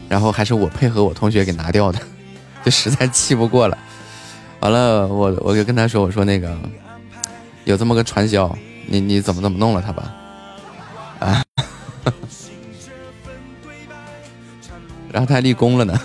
[0.09, 1.99] 然后还是我配合我同学给拿掉的，
[2.65, 3.77] 就实在气不过了。
[4.61, 6.57] 完了，我我就跟他说，我说那个
[7.65, 8.53] 有这么个传销，
[8.87, 10.15] 你你怎么怎么弄了他吧？
[11.21, 11.43] 啊，
[15.13, 15.99] 然后他还立功了呢。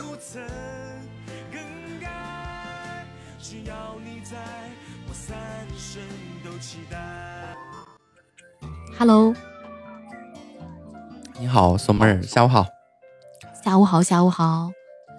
[9.01, 9.33] Hello，
[11.39, 12.67] 你好，松妹儿，下午好。
[13.65, 14.69] 下午好，下午好。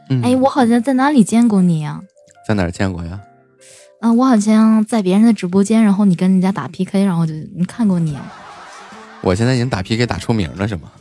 [0.09, 2.01] 嗯，哎，我好像在哪里见过你啊？
[2.47, 3.19] 在哪儿见过呀？
[4.01, 8.17] 嗯，我好像在别人的直播间，然后你跟人家打 PK，然后就你看过你。
[9.21, 10.93] 我现在已经打 PK 打出名了，是吗？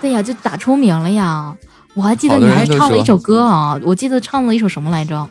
[0.00, 1.54] 对呀，就打出名了呀！
[1.92, 5.28] 我还记得你还唱了一首歌啊，我记得唱了一首什么来着？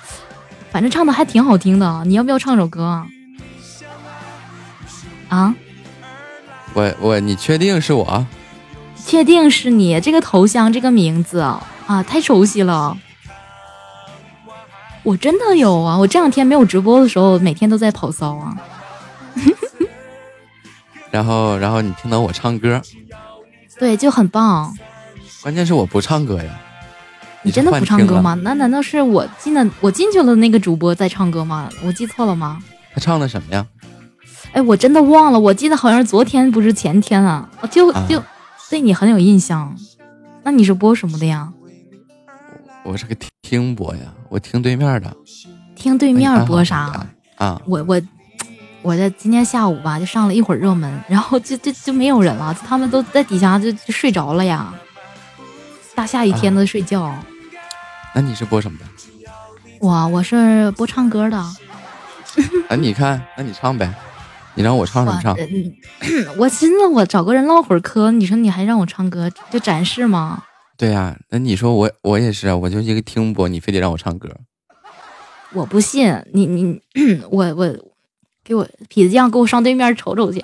[0.70, 2.04] 反正唱的还挺好听的。
[2.04, 3.06] 你要不要唱首歌啊？
[5.30, 5.54] 啊？
[6.76, 8.26] 我我，你确定是我？
[9.02, 9.98] 确定是你？
[9.98, 12.94] 这个头像，这个名字啊，太熟悉了。
[15.02, 15.96] 我真的有啊！
[15.96, 18.54] 我这两天没有直播的时候，每天都在跑骚啊。
[21.10, 22.82] 然后，然后你听到我唱歌，
[23.78, 24.76] 对，就很棒。
[25.42, 26.60] 关键是我不唱歌呀。
[27.40, 28.38] 你真的不唱歌吗？
[28.42, 31.70] 那难道是我进的我进去了那个主播在唱歌吗？
[31.82, 32.62] 我记错了吗？
[32.92, 33.64] 他唱的什么呀？
[34.56, 38.22] 哎，我真的忘了，我记得好像是昨天，不是前天啊，就就
[38.70, 39.76] 对你很有印象。
[40.42, 41.52] 那你是播什么的呀？
[42.82, 44.00] 我是个听播呀，
[44.30, 45.14] 我听对面的。
[45.74, 47.60] 听对面播啥啊？
[47.66, 48.00] 我我
[48.80, 54.72] 我在今天下午吧，就上了一会儿热门，然后就就就没有人了，他们都在底下就就睡着了呀。
[55.94, 57.14] 大下雨天的睡觉。
[58.14, 58.86] 那你是播什么的？
[59.80, 61.36] 我我是播唱歌的。
[61.36, 63.92] 啊，你看，那你唱呗。
[64.56, 65.36] 你让我唱什么唱？
[66.38, 70.42] 我寻思我找个人唠会儿嗑，你说你还让我唱歌，就展示吗？
[70.78, 74.28] 对呀，那你说我我也是啊，我就一个听播，你非得让我唱歌。
[75.52, 76.80] 我不信你你
[77.30, 77.76] 我我
[78.42, 80.42] 给我痞子酱给我上对面瞅瞅去。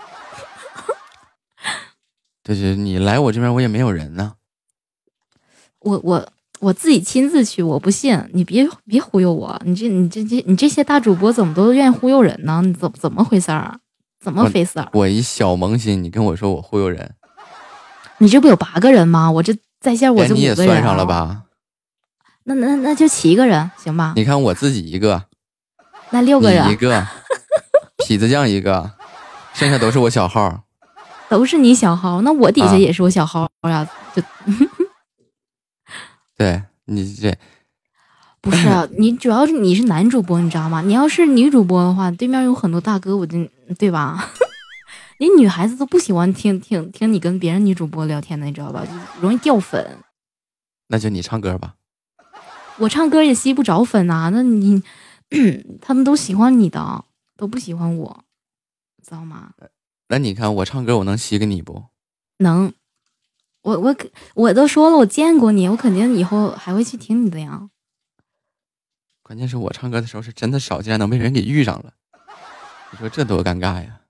[2.44, 4.34] 对对，你来我这边我也没有人呢。
[5.80, 6.28] 我我
[6.60, 12.62] 我自己亲自去，我不信你别别忽悠我，你这你这这你这些大主播怎么都愿意忽悠人呢？
[12.64, 13.80] 你怎怎么回事儿？
[14.22, 14.88] 怎么回事儿？
[14.92, 17.14] 我一小萌新，你跟我说我忽悠人，
[18.18, 19.28] 你这不有八个人吗？
[19.32, 20.34] 我这在线我就。
[20.34, 21.42] 你也算上了吧？
[22.44, 24.12] 那那那就七个人，行吧？
[24.14, 25.24] 你看我自己一个，
[26.10, 27.04] 那六个人一个，
[28.06, 28.92] 痞子酱一个，
[29.54, 30.62] 剩下都是我小号，
[31.28, 32.22] 都是你小号。
[32.22, 34.22] 那我底下也是我小号呀，就
[36.38, 37.36] 对你这。
[38.40, 40.82] 不是啊你，主要是你是男主播，你知道吗？
[40.82, 43.38] 你要是女主播的话，对面有很多大哥，我就
[43.74, 44.30] 对吧？
[45.18, 48.84] 你女孩子都不喜欢听听听你跟别人女主播聊天的，你知道吧？
[48.84, 49.98] 就容易掉粉。
[50.88, 51.76] 那就你唱歌吧。
[52.78, 54.30] 我唱歌也吸不着粉啊！
[54.30, 54.82] 那你
[55.80, 57.04] 他们都喜欢你的，
[57.36, 58.24] 都不喜欢我，
[59.02, 59.52] 知道吗？
[60.08, 61.84] 那你看我唱歌，我能吸给你不？
[62.38, 62.72] 能。
[63.62, 63.96] 我我
[64.34, 67.70] 我都说了，我见过你，我肯定以后还会去听你的呀。
[69.22, 71.94] 关键是我唱歌的时候是真的少，竟然能被人给遇上了，
[72.92, 74.00] 你说这多尴尬呀！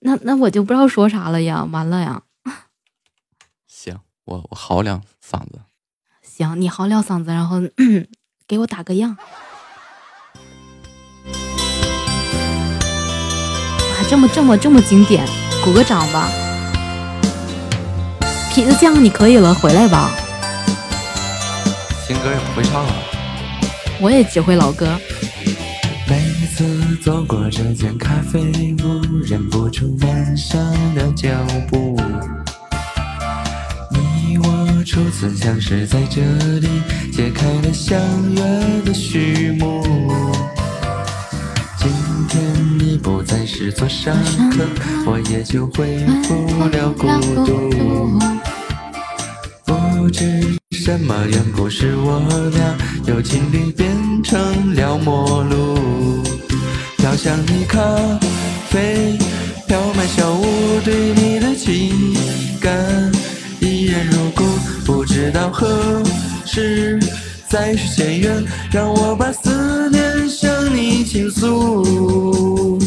[0.00, 2.22] 那那我就不知道说啥了呀，完了呀！
[3.68, 5.60] 行，我我嚎两嗓子。
[6.22, 7.58] 行，你嚎两嗓子，然后
[8.48, 9.14] 给我打个样。
[13.90, 15.26] 啊，这么这么这么经典，
[15.62, 16.30] 鼓个掌吧！
[18.54, 20.10] 痞子酱，你可以了，回来吧。
[22.06, 22.94] 新歌也不会唱啊，
[24.00, 24.98] 我也只会老歌。
[26.42, 26.64] 每次
[26.96, 31.28] 走过这间咖啡屋，忍不住慢下了脚
[31.68, 31.96] 步。
[33.92, 36.20] 你我初次相识在这
[36.58, 36.66] 里，
[37.12, 37.96] 揭开了相
[38.32, 38.42] 约
[38.84, 39.84] 的序幕。
[41.78, 41.88] 今
[42.28, 42.42] 天
[42.76, 44.12] 你不再是座上
[44.50, 44.66] 客，
[45.06, 46.34] 我也就恢复
[46.76, 47.06] 了孤
[47.44, 48.18] 独。
[49.64, 50.58] 不知。
[50.72, 52.18] 什么缘故使我
[52.52, 52.76] 俩
[53.06, 53.88] 由情侣变
[54.24, 55.78] 成了陌路？
[57.02, 57.80] 飘香的咖
[58.70, 59.18] 啡，
[59.66, 62.14] 飘满小屋，对你的情
[62.60, 63.10] 感
[63.58, 64.44] 依然如故。
[64.86, 66.00] 不知道何
[66.46, 67.00] 时
[67.48, 72.78] 再续前缘，让我把思念向你倾诉。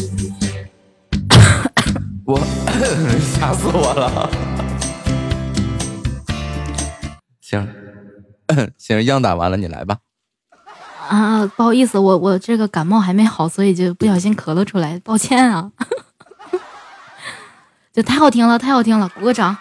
[2.24, 2.40] 我
[3.38, 4.30] 吓死我了。
[7.42, 7.68] 行。
[8.78, 9.98] 行，样打完了，你来吧。
[11.08, 15.70] 啊，不好意思，我我这个感冒还没好，所以就不小心咳了出来，抱歉啊。
[17.92, 19.56] 就太好听了，太好听了，鼓个掌。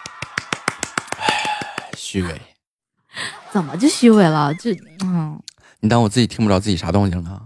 [1.96, 2.42] 虚伪，
[3.52, 4.54] 怎么就虚伪了？
[4.56, 4.72] 就
[5.04, 5.40] 嗯，
[5.80, 7.42] 你当我自己听不着自己啥动静呢？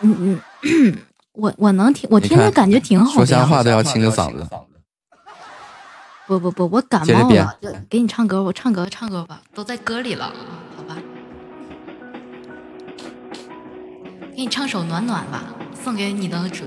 [0.00, 0.98] 嗯嗯，
[1.32, 3.26] 我我能听，我听着感觉挺好的。
[3.26, 4.46] 说瞎话都要清个嗓子。
[6.26, 10.30] 不不不，我感冒了，给你唱歌，我唱歌唱歌吧，都在歌里了，
[14.38, 15.42] 给你唱首暖暖吧，
[15.82, 16.62] 送给你的直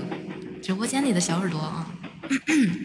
[0.62, 1.86] 直播间里的小耳朵啊。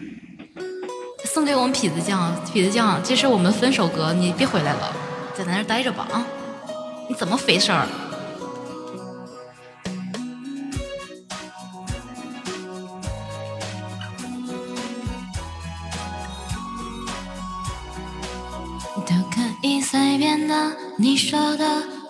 [1.30, 4.90] 送给我们痞子酱，痞子酱，这是我们分手歌，你别回来了，
[5.36, 6.24] 在咱那待着吧啊！
[7.06, 7.86] 你怎么回事儿？
[19.06, 21.82] 都可以随便的，你说的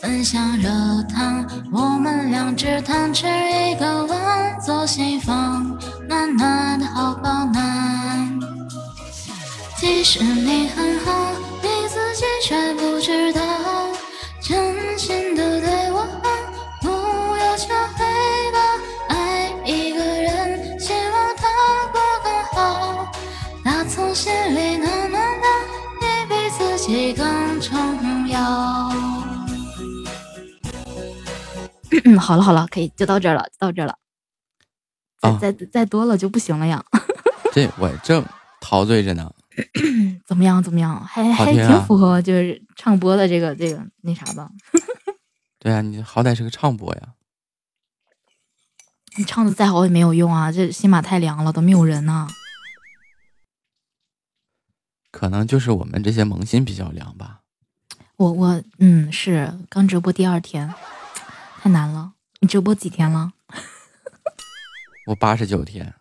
[0.00, 0.70] 分享热
[1.14, 3.26] 汤，我们两只汤匙
[3.70, 5.78] 一个碗，做心房，
[6.08, 8.40] 暖暖的好饱暖。
[9.76, 11.32] 其实你很好，
[11.62, 13.42] 你自己却不知道，
[14.40, 16.30] 真心的对我好，
[16.80, 18.04] 不要求回
[18.52, 19.14] 报。
[19.14, 21.46] 爱一个人，希望他
[21.92, 23.06] 过更好，
[23.62, 25.46] 打从心里暖暖的，
[26.00, 28.89] 你比自己更重要。
[32.04, 33.96] 嗯，好了好了，可以就到这儿了，到这儿了。
[35.40, 36.82] 再再再多了就不行了呀。
[37.52, 38.24] 这我正
[38.60, 39.32] 陶醉着呢。
[40.24, 40.62] 怎么样？
[40.62, 41.04] 怎么样？
[41.04, 44.50] 还还挺符合，就是唱播的这个这个那啥吧。
[45.58, 47.14] 对啊，你好歹是个唱播呀。
[49.16, 52.28] 你唱的再好也没有用啊，这新马太凉了，都没有人呢。
[55.10, 57.40] 可能就是我们这些萌新比较凉吧。
[58.16, 60.72] 我我嗯是刚直播第二天，
[61.60, 62.14] 太难了。
[62.40, 63.32] 你直播几天了？
[65.06, 65.94] 我八十九天。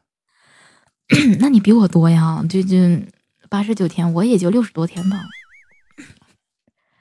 [1.40, 2.78] 那你比我多呀，就就。
[3.50, 5.26] 八十九天，我也就六十多天吧，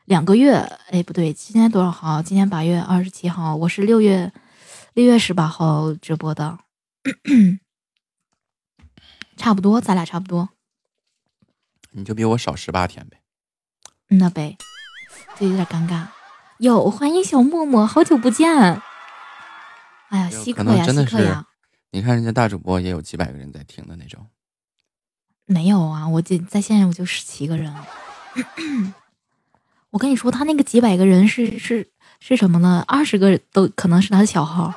[0.06, 0.54] 两个月。
[0.88, 2.22] 哎，不对，今天多少号？
[2.22, 4.32] 今天八月二十七号，我是六月
[4.94, 6.58] 六月十八号直播的，
[9.36, 10.48] 差不多，咱俩差不多。
[11.90, 13.20] 你就比我少十八天呗。
[14.06, 14.56] 那呗，
[15.36, 16.06] 这有点尴尬。
[16.58, 18.50] 哟，欢迎小默默，好久不见。
[20.08, 21.46] 哎呀，稀客呀，稀客呀！
[21.92, 24.26] 你看人家大主播也有几百个人在听的那种。
[25.46, 27.72] 没有啊，我这在线我就十七个人。
[29.90, 31.88] 我跟你说，他那个几百个人是是
[32.18, 32.84] 是什么呢？
[32.88, 34.74] 二十个都可能是他的小号，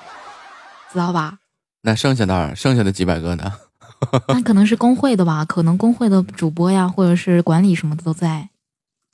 [0.94, 1.40] 知道吧？
[1.82, 3.52] 那剩下的剩下的几百个呢？
[4.30, 5.44] 那可能是工会的吧？
[5.46, 8.50] 可能工会的主播呀，或者是管理什么的都在。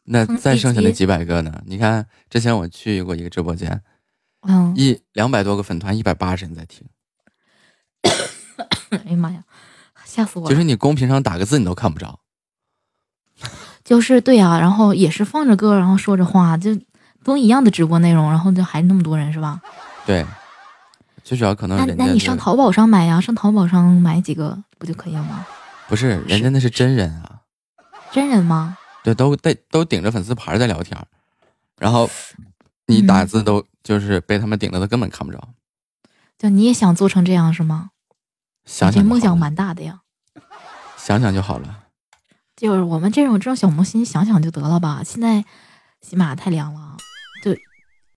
[0.09, 1.61] 那再剩下的几百个呢？
[1.65, 3.81] 你看之前我去过一个直播间，
[4.47, 6.87] 嗯，一两百多个粉团，一百八十人在听。
[8.89, 9.43] 哎呀妈呀！
[10.05, 10.49] 吓死我了！
[10.49, 12.19] 就是你公屏上打个字你都看不着，
[13.83, 16.71] 就是对呀，然后也是放着歌，然后说着话，就
[17.25, 19.61] 都一样的直播内容，然后就还那么多人是吧？
[20.05, 20.25] 对，
[21.25, 25.45] 最主要可能那那你上淘宝上买呀，上淘宝上买几个不就可以了吗？
[25.89, 27.41] 不是，人家那是真人啊，
[28.13, 28.77] 真人吗？
[29.03, 30.97] 对，都带都顶着粉丝牌在聊天，
[31.77, 32.09] 然后
[32.85, 35.49] 你打字都就是被他们顶着，都根本看不着。
[36.37, 37.91] 就你也想做成这样是吗？
[38.65, 40.01] 想想梦想蛮大的呀，
[40.97, 41.85] 想想就好了。
[42.55, 45.01] 就是我们这种这种小萌新，想想就得了吧。
[45.05, 45.45] 现在
[46.01, 46.97] 起码太凉了，
[47.41, 47.55] 就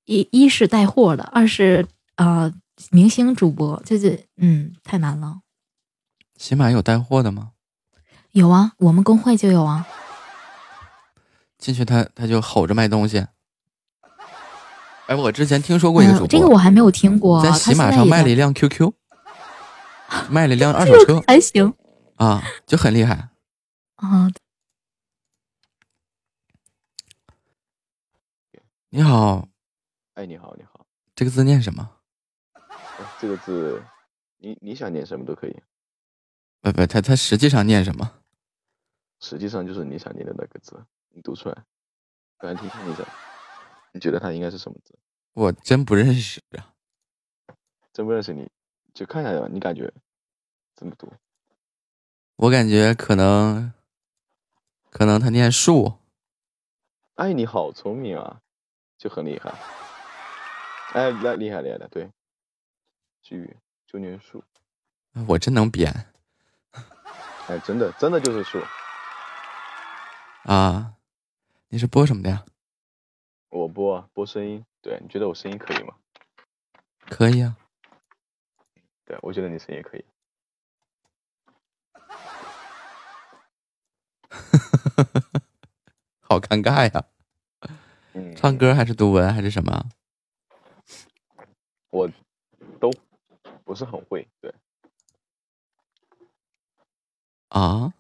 [0.07, 2.53] 一一是带货的，二是呃
[2.91, 5.41] 明星主播，就是嗯太难了。
[6.37, 7.53] 起码有带货的吗？
[8.33, 9.87] 有啊，我们公会就有啊。
[11.61, 13.25] 进去他他就吼着卖东西。
[15.07, 18.93] 哎，我之前听说过一个主播，这个我还没有听过，在喜马上卖了一辆 QQ。
[20.29, 21.73] 卖了一辆二手车，还行
[22.17, 23.29] 啊，就很厉害
[23.95, 24.29] 啊。
[28.89, 29.49] 你好，
[30.15, 30.85] 哎，你好，你好，
[31.15, 31.89] 这个字念什么？
[33.21, 33.81] 这个字，
[34.39, 35.57] 你你想念什么都可以。
[36.61, 38.11] 不不，他他实际上念什么？
[39.21, 41.65] 实际上就是你想念的那个字，你读出来，
[42.39, 43.05] 不然听听一下，
[43.93, 44.99] 你觉得它应该是什么字？
[45.33, 46.75] 我真不认识啊，
[47.93, 48.51] 真不认识你。
[48.93, 49.93] 就看一下，你感觉
[50.75, 51.13] 怎么读？
[52.37, 53.73] 我感觉可能，
[54.91, 55.99] 可能他念树。
[57.15, 58.41] 哎，你好聪明啊，
[58.99, 59.51] 就很厉害。
[60.93, 62.11] 哎，那厉害厉害的，对，
[63.23, 63.57] 至于
[63.87, 64.43] 就念树。
[65.29, 65.93] 我真能编。
[67.47, 68.61] 哎，真的，真的就是树。
[70.45, 70.95] 啊，
[71.73, 72.45] 你是播什么的呀？
[73.51, 74.67] 我播播声音。
[74.83, 75.95] 对，你觉得我声音可以吗？
[77.07, 77.57] 可以啊。
[79.05, 80.05] 对，我觉得你声音可以。
[86.23, 87.07] 好尴尬呀！
[88.37, 89.91] 唱歌还是读文还是什么？
[91.91, 92.11] 我
[92.81, 92.91] 都
[93.65, 94.53] 不是很会，对。
[97.49, 97.95] 啊？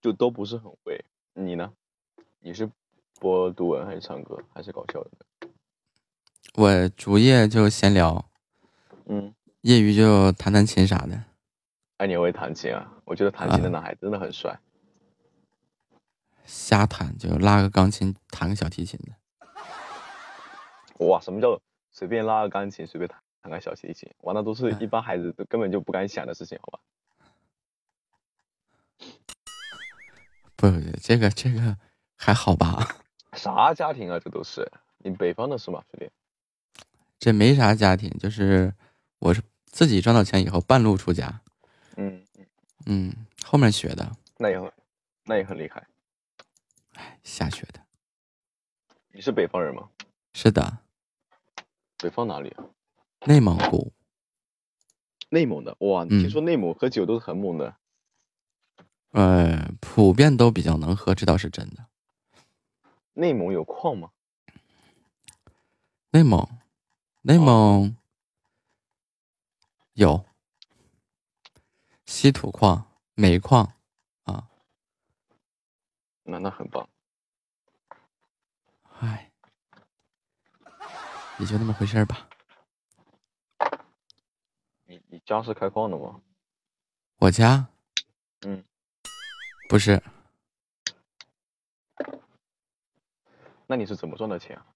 [0.00, 1.04] 就都不是很会。
[1.38, 1.70] 你呢？
[2.38, 2.70] 你是
[3.20, 5.10] 播读文还是唱歌还是搞笑的？
[6.54, 8.24] 我主业就闲聊，
[9.04, 11.24] 嗯，业余就弹弹琴啥的。
[11.98, 12.90] 哎，你会弹琴啊？
[13.04, 14.58] 我觉得弹琴的男孩真的很帅。
[16.46, 19.12] 瞎弹就拉个钢琴，弹个小提琴的。
[21.06, 21.60] 哇，什么叫
[21.90, 24.10] 随便拉个钢琴，随便弹弹个小提琴？
[24.22, 26.80] 哇，那都是一般孩子都根本就不敢想的事情，好吧？
[30.56, 30.68] 不，
[31.02, 31.76] 这个这个
[32.16, 32.96] 还好吧？
[33.34, 34.18] 啥家庭啊？
[34.18, 36.10] 这都是你北方的是吗，兄弟？
[37.18, 38.72] 这没啥家庭，就是
[39.18, 41.40] 我是自己赚到钱以后半路出家。
[41.96, 42.24] 嗯
[42.86, 43.12] 嗯，
[43.44, 44.10] 后面学的。
[44.38, 44.72] 那也很，
[45.24, 45.86] 那也很厉害。
[46.94, 47.80] 哎，瞎学的。
[49.12, 49.88] 你是北方人吗？
[50.32, 50.78] 是的。
[51.98, 52.64] 北方哪里啊？
[53.26, 53.92] 内蒙古。
[55.30, 57.74] 内蒙的哇，听说内蒙喝酒都是很猛的。
[59.16, 61.86] 呃，普遍都比较能喝，这倒是真的。
[63.14, 64.10] 内蒙有矿吗？
[66.10, 66.46] 内蒙，
[67.22, 67.96] 内蒙
[69.94, 70.26] 有
[72.04, 73.72] 稀土矿、煤矿
[74.24, 74.50] 啊。
[76.24, 76.86] 那那很棒。
[78.98, 79.32] 唉，
[81.38, 82.28] 也就那么回事吧。
[84.84, 86.20] 你你家是开矿的吗？
[87.16, 87.68] 我家，
[88.42, 88.62] 嗯。
[89.68, 90.00] 不是，
[93.66, 94.66] 那你是怎么赚的钱啊？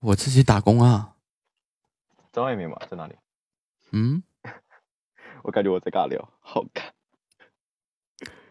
[0.00, 1.16] 我自己打工啊。
[2.32, 2.76] 在外面吗？
[2.90, 3.14] 在哪里？
[3.92, 4.22] 嗯，
[5.44, 6.90] 我感觉我在尬聊，好尬。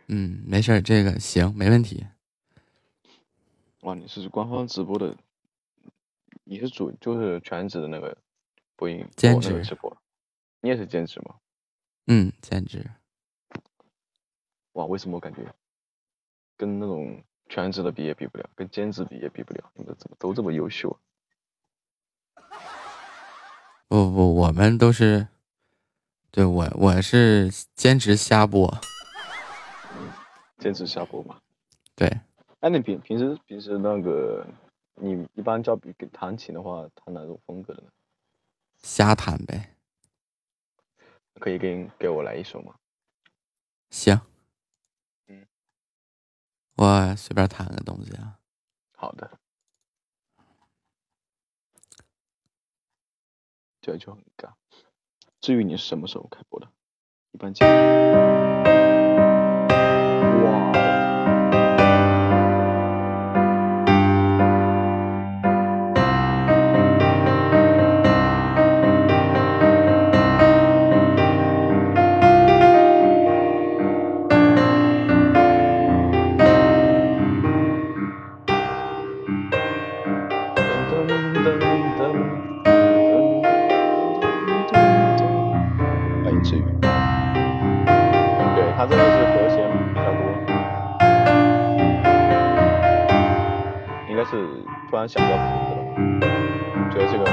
[0.08, 2.08] 嗯，没事儿，这个行，没问题。
[3.82, 5.16] 哇，你是官方直播的，
[6.46, 8.18] 你是主就是全职的那个
[8.76, 9.96] 播音兼职直播，
[10.62, 11.36] 你也是兼职吗？
[12.08, 12.90] 嗯，兼职。
[14.76, 15.42] 哇，为什么我感觉
[16.58, 19.72] 跟那种全职的比也比不了，跟兼职比也比不了？
[19.74, 20.98] 你们怎么都这么优秀？
[23.88, 25.28] 不不，我们都是，
[26.30, 28.78] 对我我是兼职瞎播，
[30.58, 31.40] 兼职瞎播嘛。
[31.96, 32.10] 对。
[32.60, 34.46] 哎，你平平时平时那个，
[34.96, 37.90] 你一般叫比弹琴的话，弹哪种风格的呢？
[38.82, 39.76] 瞎弹呗。
[41.40, 42.76] 可以给给我来一首吗？
[43.90, 44.20] 行。
[46.76, 48.40] 我随便弹个东西啊。
[48.96, 49.40] 好的。
[53.82, 54.54] 这就很尬。
[55.42, 56.72] 至于你是什么时候开播的？
[57.32, 57.54] 一般
[95.08, 95.16] 讲。
[95.16, 96.34] 想到谱子了，
[96.92, 97.26] 觉得这个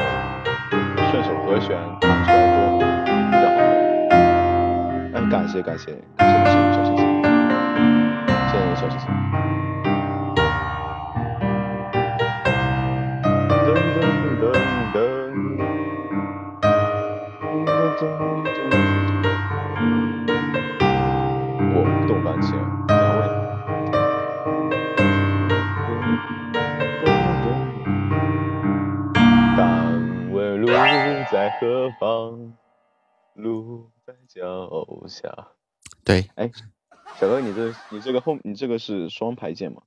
[1.10, 3.58] 顺手和弦弹出来多比较好。
[5.14, 7.22] 哎，感谢感谢感谢小星星，
[8.50, 9.31] 谢谢小星星。
[35.08, 35.52] 脚下。
[36.04, 36.50] 对，哎，
[37.18, 39.82] 小哥，你这你这个后你这个是双排键吗？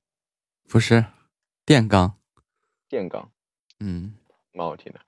[0.68, 1.04] 不是，
[1.64, 2.18] 电钢。
[2.88, 3.30] 电钢。
[3.80, 4.14] 嗯，
[4.52, 5.00] 蛮好听的。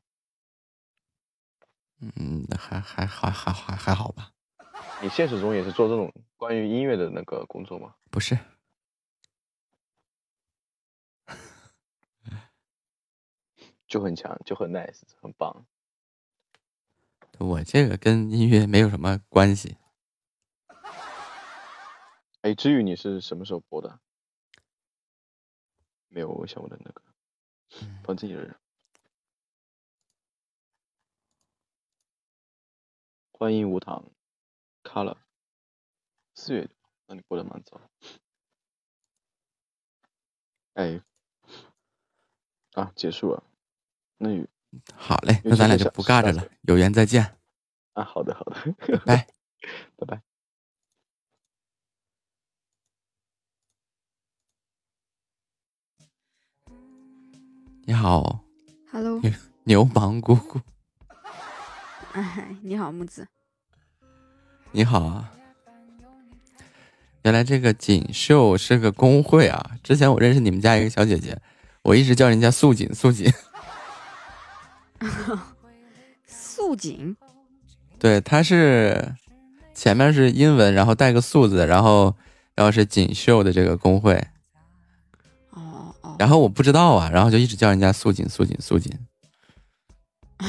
[2.00, 4.32] 嗯，还还还还还还好吧。
[5.02, 7.94] 你现实中也是做这种关于音乐的那个工作吗？
[8.10, 8.38] 不是，
[13.86, 15.66] 就很强，就很 nice，很棒。
[17.38, 19.76] 我这个跟音乐没有什么关系。
[22.42, 24.00] 哎，至于你是什么时候播的？
[26.08, 27.02] 没有我想问的那个，
[28.02, 28.56] 放自己的人。
[33.32, 34.10] 欢迎无糖
[34.82, 35.16] ，Color，
[36.34, 36.68] 四月，
[37.06, 37.80] 那你播的蛮早。
[40.74, 41.02] 哎，
[42.72, 43.44] 啊，结束了，
[44.16, 44.28] 那
[44.94, 47.38] 好嘞，那咱俩就不尬着了，有缘再见。
[47.92, 48.56] 啊，好的好的，
[49.04, 49.28] 拜
[49.96, 50.27] 拜拜。
[57.88, 58.40] 你好
[58.92, 59.18] ，Hello，
[59.64, 60.60] 牛氓姑姑。
[62.12, 63.26] 哎，你好木子。
[64.72, 65.32] 你好啊，
[67.22, 69.70] 原来这个锦绣是个工会啊！
[69.82, 71.40] 之前我认识你们家一个小姐姐，
[71.80, 73.32] 我一直叫人家素锦素锦。
[76.28, 77.16] 素锦，
[77.98, 79.14] 对，她是
[79.72, 82.14] 前面是英文，然后带个素字，然后
[82.54, 84.22] 然后是锦绣的这个工会。
[86.18, 88.92] 然后我不知道啊，然后就一直叫人家素锦素锦素锦。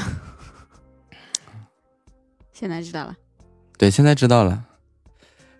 [2.52, 3.16] 现在知道了。
[3.78, 4.66] 对，现在知道了。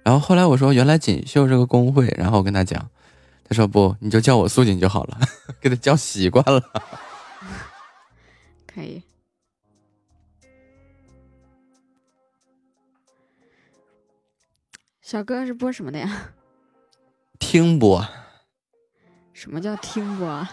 [0.03, 2.91] 然后后来我说，原来锦绣是个工会，然后我跟他讲，
[3.45, 5.19] 他说不，你就叫我素锦就好了，
[5.61, 6.61] 给他叫习惯了。
[8.67, 9.03] 可以。
[15.01, 16.33] 小哥是播什么的呀？
[17.39, 18.07] 听播。
[19.41, 20.29] 什么叫听播？
[20.29, 20.51] 啊？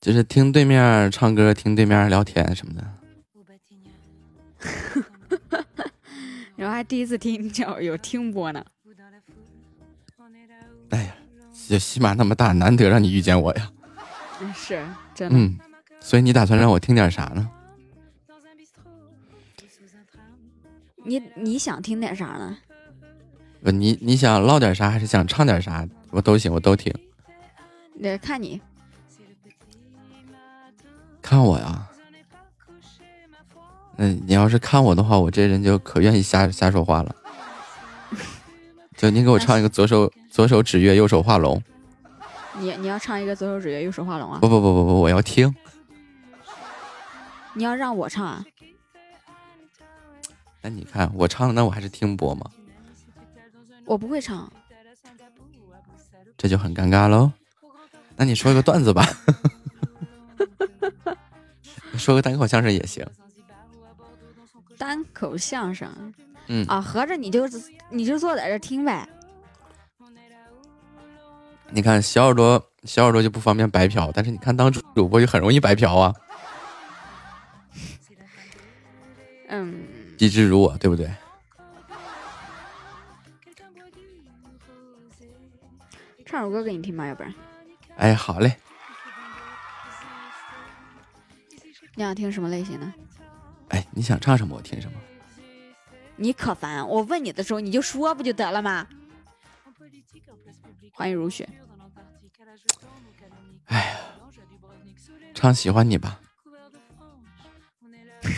[0.00, 2.88] 就是听对面唱歌，听对面聊天什么的。
[6.54, 8.64] 然后还第一次听叫有听播呢。
[10.90, 11.16] 哎呀，
[11.66, 13.72] 这喜马那么大，难得让你遇见我呀。
[14.54, 14.80] 是
[15.12, 15.36] 真的。
[15.36, 15.58] 嗯，
[15.98, 17.50] 所以你打算让我听点啥呢？
[21.04, 22.56] 你你想听点啥呢？
[23.64, 25.84] 不，你你想唠点啥，还是想唱点啥？
[26.10, 26.92] 我都行，我都听。
[27.94, 28.60] 那看你。
[31.22, 31.86] 看我呀。
[33.96, 37.14] 嗯，你要是看我的话，我这人就可愿意瞎瞎说话了。
[38.96, 41.62] 就你给我唱一个左手左手指月，右手画龙。
[42.58, 44.38] 你你要唱一个左手指月，右手画龙啊？
[44.40, 45.54] 不不不不不，我要听。
[47.54, 48.44] 你要让我唱啊？
[50.62, 52.50] 那你看我唱，那我还是听播吗？
[53.84, 54.50] 我不会唱，
[56.40, 57.30] 这就很尴尬喽。
[58.16, 59.06] 那你说个段子吧，
[61.98, 63.06] 说个单口相声也行。
[64.78, 66.14] 单口相声，
[66.48, 67.46] 嗯啊，合着你就
[67.90, 69.06] 你就坐在这听呗。
[71.68, 76.14] 你看小耳朵，小耳朵就不方便白嫖，但是你看当主主播就很容易白嫖啊。
[79.48, 79.82] 嗯，
[80.16, 81.10] 机智如我，对不对？
[86.30, 87.34] 唱首歌给你听吧，要不然。
[87.96, 88.56] 哎，好嘞。
[91.96, 92.86] 你想听什么类型的？
[93.70, 94.96] 哎，你想唱什么我听什么。
[96.14, 96.86] 你可烦！
[96.86, 98.86] 我问你的时候你就说不就得了吗？
[100.92, 101.48] 欢迎如雪。
[103.64, 103.96] 哎呀，
[105.34, 106.20] 唱喜欢你吧。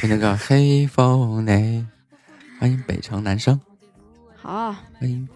[0.00, 1.86] 就那个黑风内，
[2.58, 3.60] 欢迎北城男生。
[4.34, 4.72] 好。
[4.72, 5.28] 欢迎。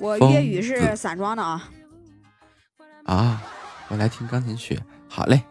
[0.00, 1.70] 我粤语是散装的啊。
[3.04, 3.42] 啊，
[3.88, 4.80] 我来听钢琴曲。
[5.08, 5.42] 好嘞。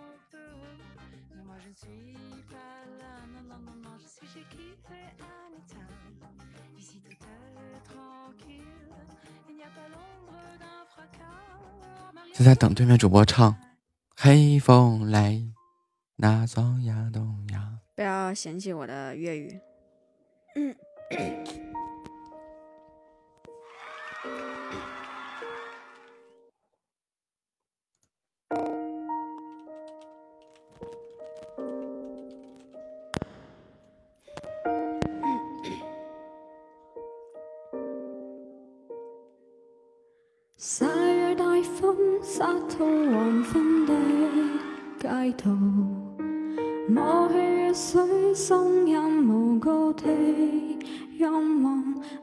[12.34, 13.52] 就在等对面主播唱
[14.16, 15.32] 《黑风来》，
[16.16, 17.80] 那走呀东呀。
[17.96, 19.60] 不要嫌弃我的粤语。
[20.56, 20.74] 嗯。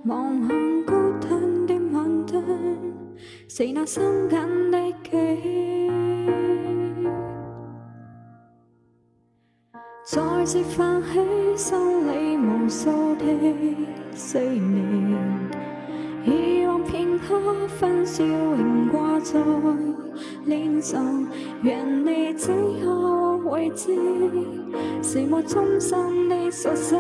[0.06, 2.42] 望向高厅的晚灯，
[3.48, 5.90] 是那心紧的记。
[10.04, 10.36] 在。
[10.46, 11.18] 是泛起
[11.56, 11.76] 心
[12.06, 13.24] 里无数的
[14.12, 15.18] 思念，
[16.24, 19.40] 以往片刻分笑仍挂在
[20.44, 21.26] 脸上，
[21.62, 23.92] 愿你只有会知，
[25.02, 26.96] 是我衷心的宿舍。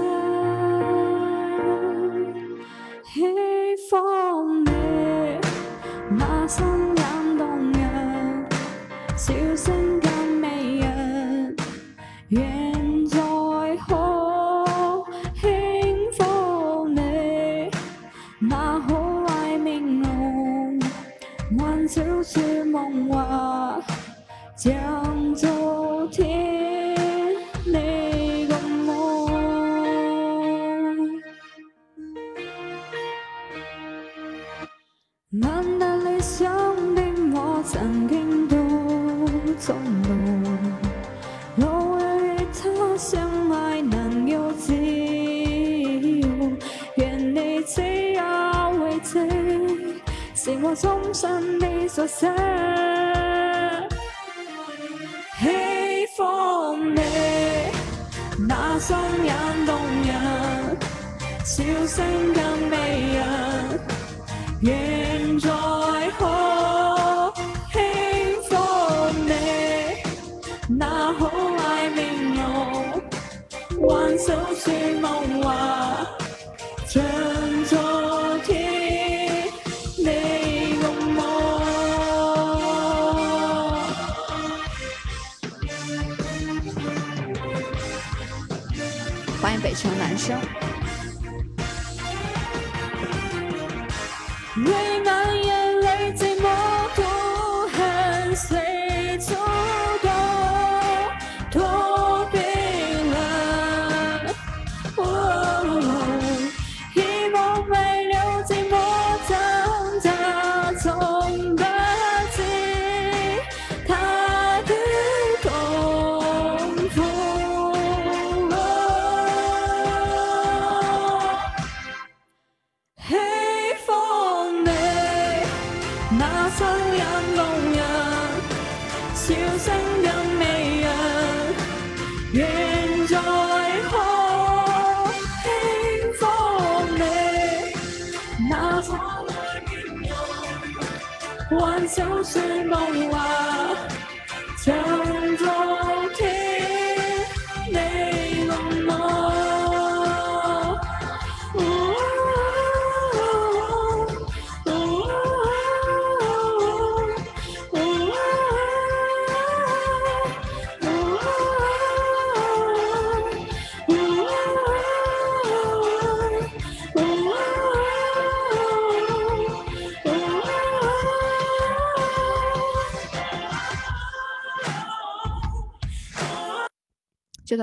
[94.64, 95.35] 为难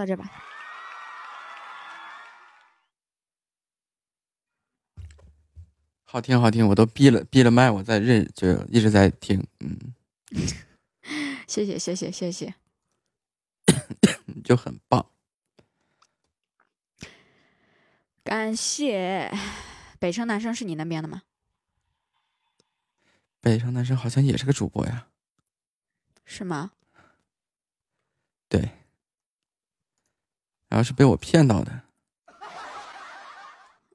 [0.04, 0.30] 到这吧。
[6.04, 9.96] 好听好听，我都闭了闭了麦，我在认就一直在听，嗯，
[11.48, 12.54] 谢谢谢谢谢谢。
[14.44, 15.10] 就很棒。
[18.24, 19.32] 感谢
[20.00, 21.24] 北城男生是你那边的吗？
[23.42, 25.08] 北城男生好像也是个主播呀，
[26.26, 26.74] 是吗？
[28.48, 28.70] 对，
[30.74, 31.82] 然后是被我骗到的，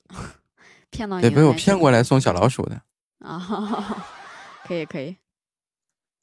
[0.90, 2.80] 骗到你被我骗过来送小老鼠的，
[3.18, 4.06] 啊，
[4.62, 5.16] 可以可以，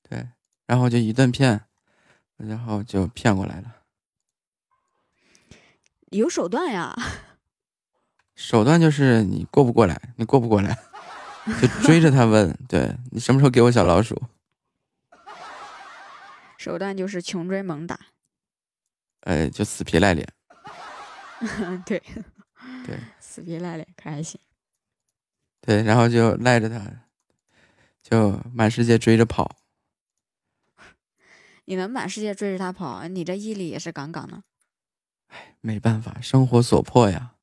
[0.10, 0.30] 对，
[0.66, 1.66] 然后就一顿骗，
[2.38, 3.76] 然后就骗过来了。
[6.12, 6.96] 有手段呀。
[8.36, 10.80] 手段就是你过不过来，你过不过来，
[11.62, 14.24] 就追着他问， 对你什么时候给我小老鼠？
[16.58, 18.00] 手段就是穷追猛打。
[19.24, 20.26] 呃，就死皮赖脸。
[21.86, 22.02] 对
[22.86, 24.40] 对死皮赖脸可还行。
[25.62, 26.80] 对，然后就赖着他，
[28.02, 29.58] 就满世界追着跑。
[31.66, 34.44] 你能满世界追着他跑，你这毅力也是杠杠的。
[35.62, 37.36] 没办法，生活所迫呀。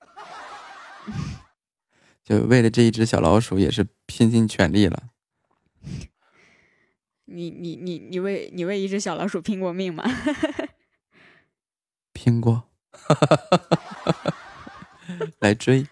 [2.24, 5.10] 就为了这一只小老鼠，也是拼尽全力了。
[7.26, 10.04] 你你你你为你为一只小老鼠拼过命吗？
[12.12, 12.67] 拼过，
[15.40, 15.86] 来追。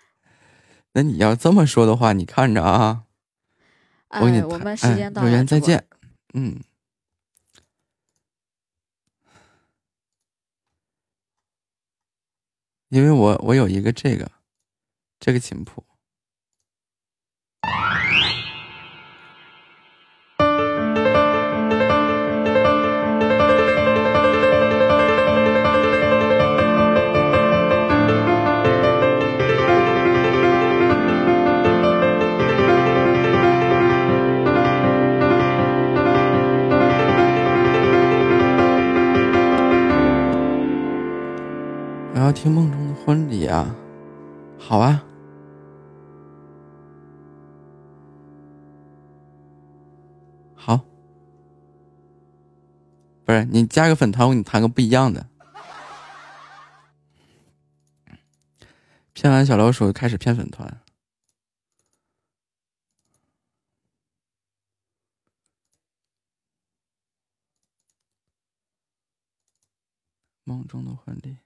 [0.93, 3.05] 那你要这么说的话，你看着啊，
[4.09, 5.87] 我给你哎，谈我们时间哎有到了，主播缘再见。
[6.35, 6.63] 嗯，
[12.89, 14.31] 因为我我有一个这个
[15.21, 15.85] 这个琴谱。
[42.27, 43.73] 要听梦中的婚礼啊！
[44.59, 45.07] 好啊，
[50.57, 50.77] 好，
[53.25, 55.29] 不是你加个粉团，我给你弹个不一样的。
[59.13, 60.81] 骗完小老鼠，开始骗粉团。
[70.43, 71.37] 梦中的婚礼。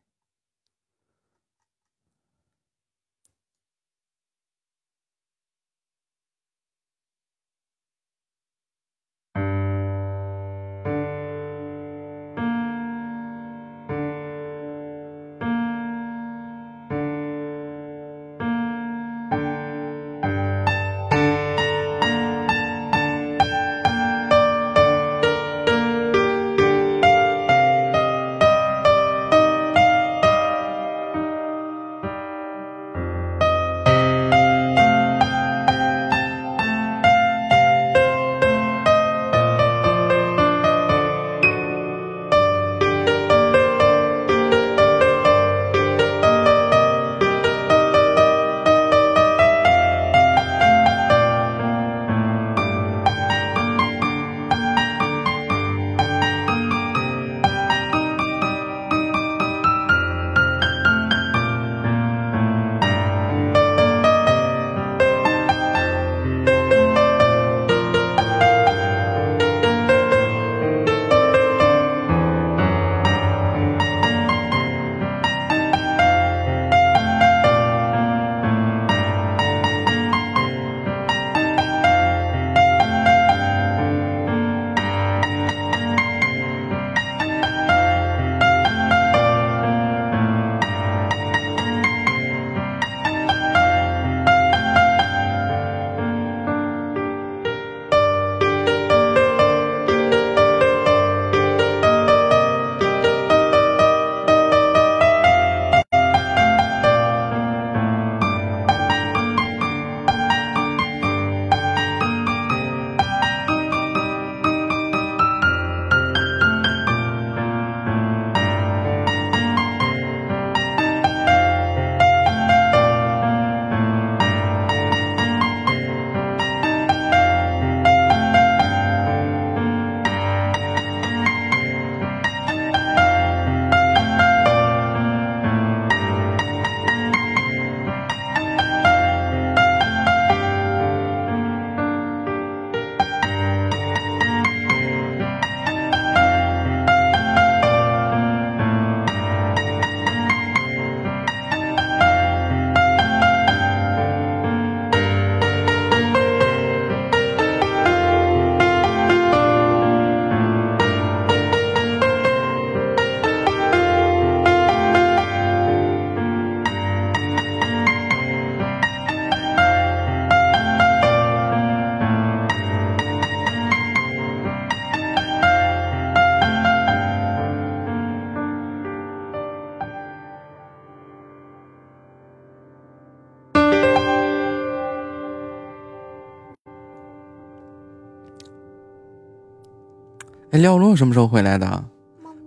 [190.61, 191.85] 廖洛什么时候回来的？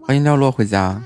[0.02, 1.04] 欢迎廖洛回家。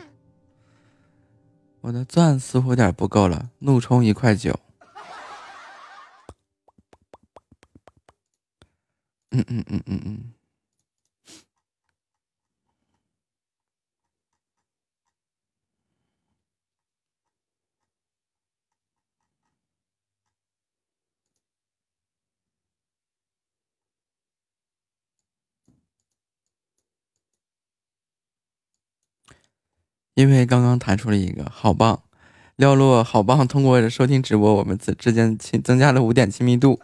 [1.80, 4.60] 我的钻似乎有点不够了，怒充一块九。
[9.32, 10.37] 嗯嗯嗯嗯嗯。
[30.18, 32.02] 因为刚刚弹出了一个好棒，
[32.56, 36.82] 廖洛好棒，通过收听直播，我们之之间亲增加了五点亲密度。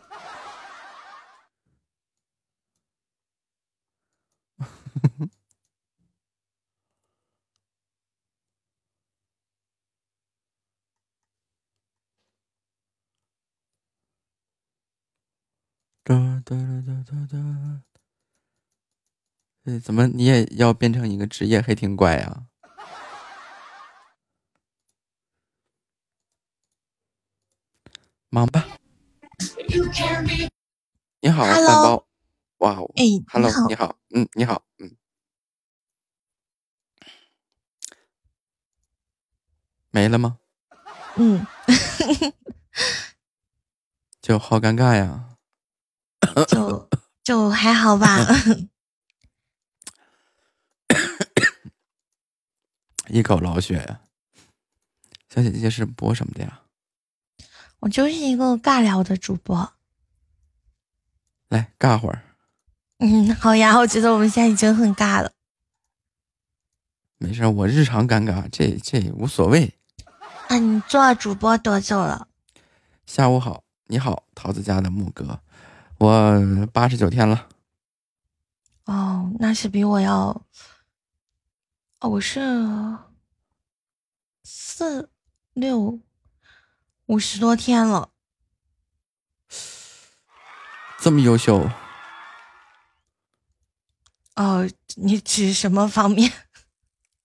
[16.04, 16.56] 哒哒
[16.86, 17.82] 哒哒哒！
[19.80, 22.53] 怎么你也要变成一个职业黑听怪呀、啊？
[28.34, 28.66] 忙吧。
[31.22, 32.04] 你好，蛋包。
[32.58, 32.92] 哇哦。
[32.96, 34.96] 哎，Hello，你好你好，嗯，你好，嗯。
[39.92, 40.40] 没了吗？
[41.18, 41.46] 嗯，
[44.20, 45.38] 就好尴尬呀。
[46.48, 46.90] 就
[47.24, 48.18] 就还好吧。
[53.10, 54.02] 一口老血呀。
[55.30, 56.63] 小姐姐是播什么的呀？
[57.84, 59.74] 我就是一个尬聊的主播。
[61.50, 62.24] 来尬会儿，
[63.00, 65.34] 嗯，好呀，我觉得我们现在已经很尬了。
[67.18, 69.74] 没事，我日常尴尬，这这无所谓。
[70.48, 72.30] 啊，你做主播多久了？
[73.06, 75.42] 下午好，你好，桃子家的木哥，
[75.98, 77.50] 我八十九天了。
[78.86, 80.42] 哦，那是比我要，
[82.00, 82.40] 哦，我是
[84.46, 85.10] 四
[85.52, 86.00] 六
[87.08, 88.12] 五十多天了。
[91.00, 91.70] 这么优秀，
[94.36, 96.32] 哦，你指什么方面？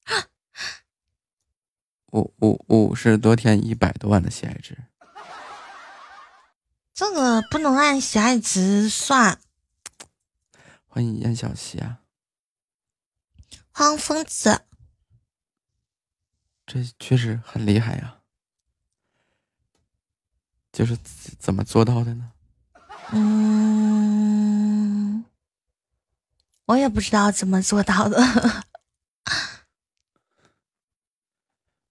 [2.11, 4.77] 五五五十多天，一百多万的喜爱值，
[6.93, 9.41] 这个不能按喜爱值算。
[10.87, 12.01] 欢迎燕小溪啊！
[13.71, 14.63] 欢迎疯子，
[16.67, 18.18] 这确实很厉害呀，
[20.79, 22.31] 就是怎怎么做到的呢？
[23.11, 25.25] 嗯，
[26.67, 28.17] 我也不知道怎么做到的。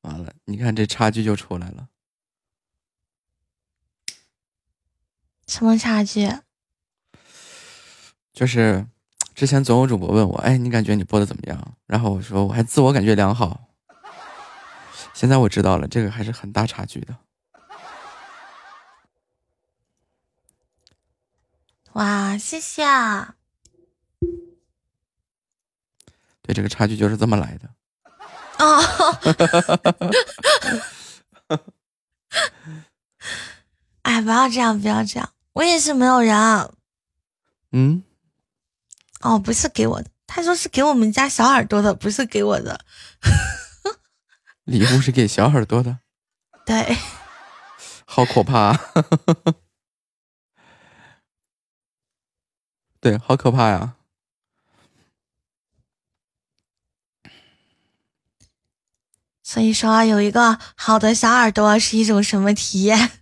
[0.04, 1.90] 完了，你看这差距就出来了。
[5.48, 6.32] 什么差距？
[8.32, 8.88] 就是
[9.36, 11.76] 之前总有主播问我，哎，你感觉你播的怎么样？
[11.88, 13.68] 然后我说我还自我感觉良好。
[15.14, 17.18] 现在我知道了，这个还是很大差距的。
[21.98, 23.34] 哇，谢谢啊！
[26.44, 27.68] 对，这个差距就是这么来的。
[28.60, 28.80] 哦，
[34.04, 36.36] 哎，不要这样，不要这样，我也是没有人。
[37.72, 38.04] 嗯，
[39.22, 42.80] 哦，不是给我的，他说是给我们家小耳朵的，不是给我的。
[44.66, 45.98] 礼物是给小耳朵的，
[46.64, 46.96] 对，
[48.06, 48.80] 好可怕、啊。
[53.00, 53.94] 对，好可怕呀！
[59.44, 63.00] 所以说有一个好的小耳朵是一种什么体验？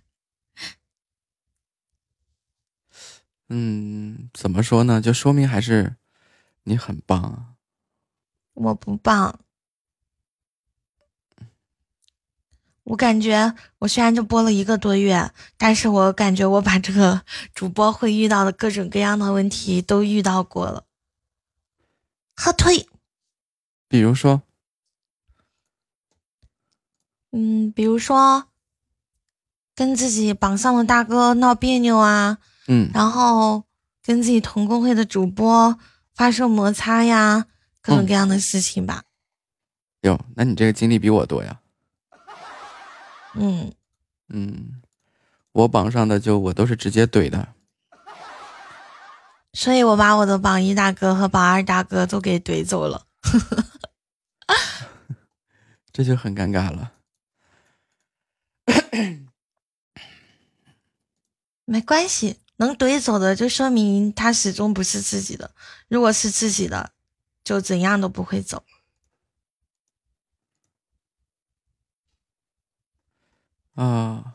[3.48, 5.00] 嗯，怎么说呢？
[5.00, 5.96] 就说明还是
[6.64, 7.54] 你很棒啊。
[8.54, 9.38] 我不棒，
[12.86, 17.20] 我感觉我虽然就播了一个多月，但是我感觉我把这个
[17.52, 20.84] 主播会遇到的各种各样的问题都遇到过了。
[22.36, 22.86] 喝退，
[23.88, 24.42] 比如说，
[27.32, 28.44] 嗯，比如说
[29.74, 32.38] 跟自己榜上的大哥闹别扭啊，
[32.68, 33.64] 嗯，然后
[34.00, 35.76] 跟自己同工会的主播
[36.14, 37.46] 发生摩擦呀，
[37.82, 39.02] 各种各样的事情吧。
[40.02, 41.58] 哟，那你这个经历比我多呀。
[43.38, 43.72] 嗯，
[44.28, 44.82] 嗯，
[45.52, 47.54] 我榜上的就我都是直接怼的。
[49.52, 53.06] 所以我把我的榜一大哥和榜二大哥都给怼走了。
[55.92, 56.92] 这就很尴尬了。
[61.64, 65.50] 没关系，能怼走的就说明他始终不是自己的。
[65.88, 66.92] 如果是自己的，
[67.42, 68.62] 就怎样都不会走。
[73.76, 74.34] 啊，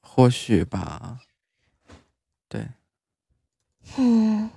[0.00, 1.20] 或许吧。
[2.48, 2.68] 对，
[3.98, 4.48] 嗯，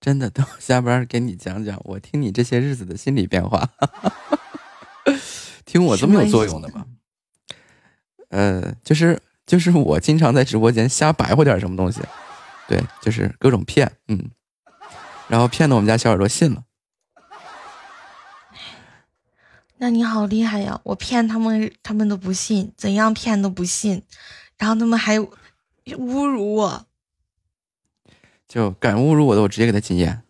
[0.00, 3.68] 真的，等我下班给你讲讲，我听你这些日子的心理变化。
[5.66, 6.86] 听我这么有作用的吗？
[8.30, 12.00] 呃，就是就是我经常在直播间瞎白活点什么东西，
[12.66, 14.30] 对，就是各种骗，嗯，
[15.28, 16.64] 然后骗的我们家小耳朵信了。
[19.82, 20.78] 那你好厉害呀！
[20.84, 24.02] 我骗他们，他们都不信，怎样骗都不信，
[24.58, 26.86] 然后他们还侮辱我。
[28.46, 30.22] 就敢侮辱我的，我直接给他禁言。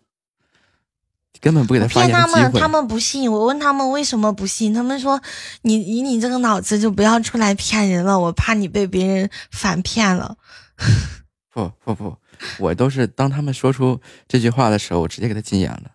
[1.40, 2.52] 根本不给他发骗他们。
[2.52, 3.32] 他们不信。
[3.32, 5.20] 我问他们为什么不信，他们说
[5.62, 10.36] 你以你这个脑子就不要出来骗人了，我怕你被别人反骗了。
[11.52, 12.16] 不不不，
[12.60, 15.90] 我都是当他们说出这句话的时候，我直接给他禁言了。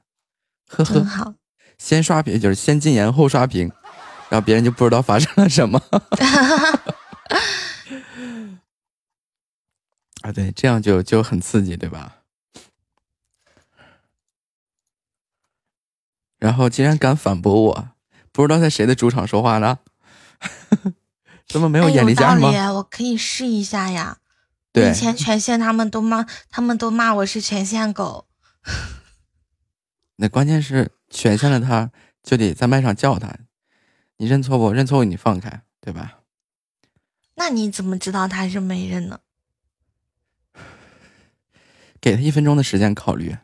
[0.68, 1.34] 呵呵真，好，
[1.78, 3.72] 先刷屏就是先禁言后刷屏，
[4.30, 5.82] 然后别人就不知道发生了什么。
[10.22, 12.18] 啊，对，这样就就很刺激，对吧？
[16.38, 17.90] 然后竟然敢反驳我，
[18.32, 19.80] 不知道在谁的主场说话呢？
[21.48, 22.52] 怎么没有哎眼力见儿吗？
[22.52, 24.18] 道理，我可以试一下呀。
[24.72, 28.28] 对以前权限他们都骂，他们都骂我是权限狗。
[30.18, 33.34] 那关键是选上了他，就得在麦上叫他，
[34.18, 34.74] 你认错不？
[34.74, 36.20] 认错误你放开，对吧？
[37.36, 39.22] 那你怎么知道他是没认呢？
[42.02, 43.38] 给他一分钟的时间考虑，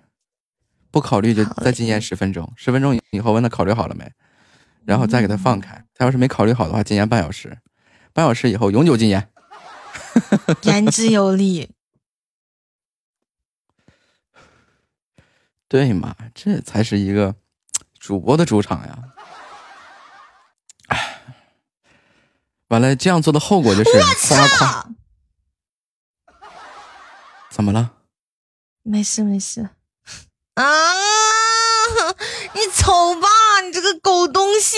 [0.92, 4.12] 不考虑就再禁言十分钟，十分钟以后问他考虑好了没，
[4.84, 5.86] 然后再给他放开。
[5.94, 7.58] 他要是没考虑好的话，禁言半小时，
[8.12, 9.30] 半小时以后永久禁言。
[10.64, 11.72] 言之有理。
[15.70, 17.34] 对嘛，这才是一个
[18.02, 18.98] 主播的主场呀！
[20.88, 21.24] 哎，
[22.70, 23.92] 完了，这样做的后果就是
[24.28, 24.90] 夸夸，
[27.52, 27.94] 怎么了？
[28.82, 29.70] 没事没事。
[30.56, 30.64] 啊！
[32.54, 34.78] 你走吧，你这个狗东西！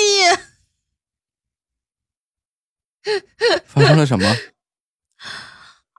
[3.66, 4.36] 发生了什么？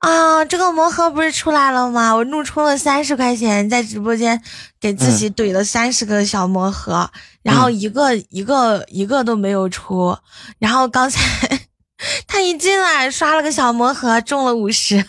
[0.05, 2.15] 啊，这个魔盒不是出来了吗？
[2.15, 4.43] 我怒充了三十块钱，在直播间
[4.79, 7.11] 给自己怼了三十个小魔盒，
[7.43, 10.19] 然后一个、一个一个都没有出。
[10.59, 11.59] 然后刚才
[12.27, 15.07] 他一进来刷了个小魔盒，中了五十。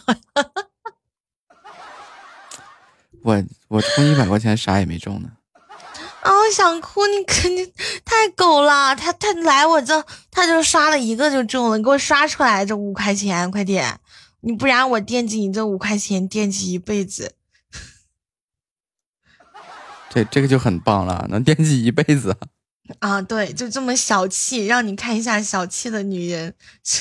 [3.22, 5.28] 我我充一百块钱啥也没中呢。
[6.22, 7.06] 啊，我想哭！
[7.06, 7.70] 你肯定
[8.06, 14.00] 太狗了，他他来我这，他就刷了一个就中了，你给我刷出来这五块钱，快点！
[14.46, 17.36] 你不然我惦记你这五块钱，惦记一辈子。
[20.10, 22.38] 这这个就很棒了，能惦记一辈子。
[23.02, 26.54] 啊，对，就这么小气，让你看一下小气的女人。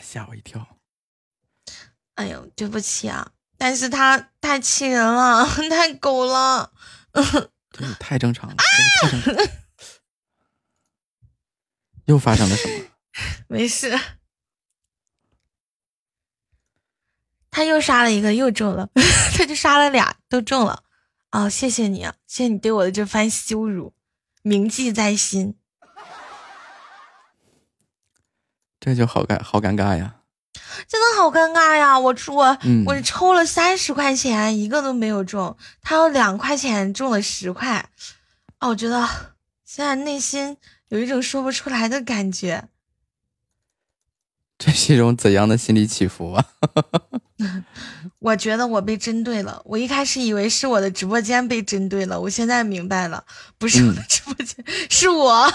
[0.00, 0.66] 吓我一跳！
[2.14, 6.72] 哎呦，对不起啊，但是他太气人了，太狗了。
[7.70, 9.50] 这也太正常了，这也太正常了。
[12.08, 12.84] 又发生了什么？
[13.48, 13.96] 没事，
[17.50, 18.88] 他又杀了一个，又中了，
[19.36, 20.82] 他就杀了俩，都中了。
[21.30, 23.92] 哦，谢谢你啊，谢谢你对我的这番羞辱，
[24.42, 25.56] 铭记在心。
[28.80, 30.14] 这就好尴好尴尬呀！
[30.86, 31.98] 真的好尴尬呀！
[31.98, 37.90] 我出我、嗯我抽了三十块钱，一个都没有中，他有两块钱中了十块，
[38.60, 39.06] 哦，我觉得
[39.64, 40.56] 现在内心
[40.88, 42.68] 有一种说不出来的感觉。
[44.58, 46.44] 这是一种怎样的心理起伏啊？
[48.18, 53.24] 我觉得我被针对了，我一开始以为是我的直播间被针对了，我现在明白了，
[53.56, 55.52] 不是我的直播间，是我。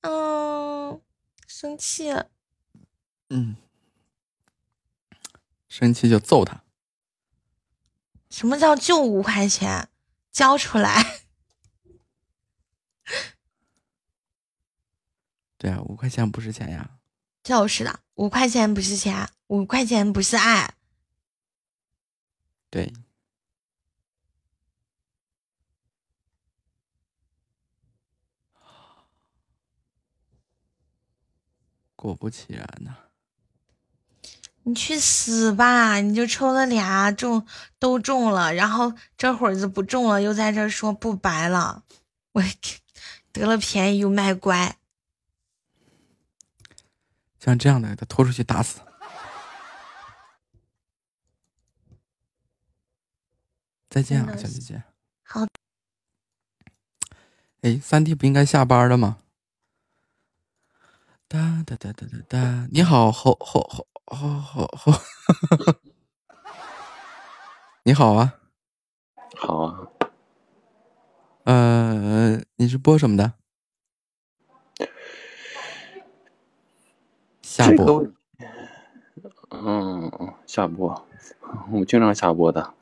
[0.00, 1.00] 嗯，
[1.46, 2.28] 生气了。
[3.30, 3.54] 嗯，
[5.68, 6.64] 生气就揍他。
[8.30, 9.88] 什么叫就五块钱？
[10.32, 11.22] 交出来！
[15.58, 16.98] 对啊，五块钱不是钱呀。
[17.42, 20.74] 就是的，五块钱不是钱，五块钱不是爱。
[22.70, 22.92] 对，
[31.96, 32.96] 果不其然呐、
[34.64, 36.00] 你去死吧！
[36.00, 37.46] 你就抽了俩中
[37.78, 41.82] 都中了，然后这会儿子不中了，又在这说不白了，
[42.32, 42.42] 我
[43.32, 44.76] 得了便宜又卖乖。
[47.40, 48.80] 像这样的，给他拖出去打死。
[53.90, 54.82] 再见啊，小姐姐。
[55.24, 55.44] 好。
[57.62, 59.18] 哎，三弟不应该下班了吗？
[61.26, 64.92] 哒哒哒哒哒哒，你好，吼吼吼吼吼吼，
[67.82, 68.38] 你好啊，
[69.38, 69.88] 好啊，
[71.44, 73.32] 呃，你是播什么的？
[77.40, 78.06] 下播
[79.50, 81.06] 嗯，下播，
[81.70, 82.74] 我经常下播的。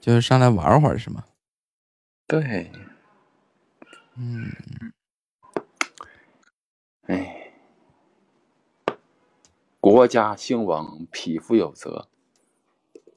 [0.00, 1.24] 就是上来玩会儿是吗？
[2.26, 2.72] 对，
[4.16, 4.52] 嗯，
[7.06, 7.41] 哎，
[9.82, 12.06] 国家兴亡，匹夫有责。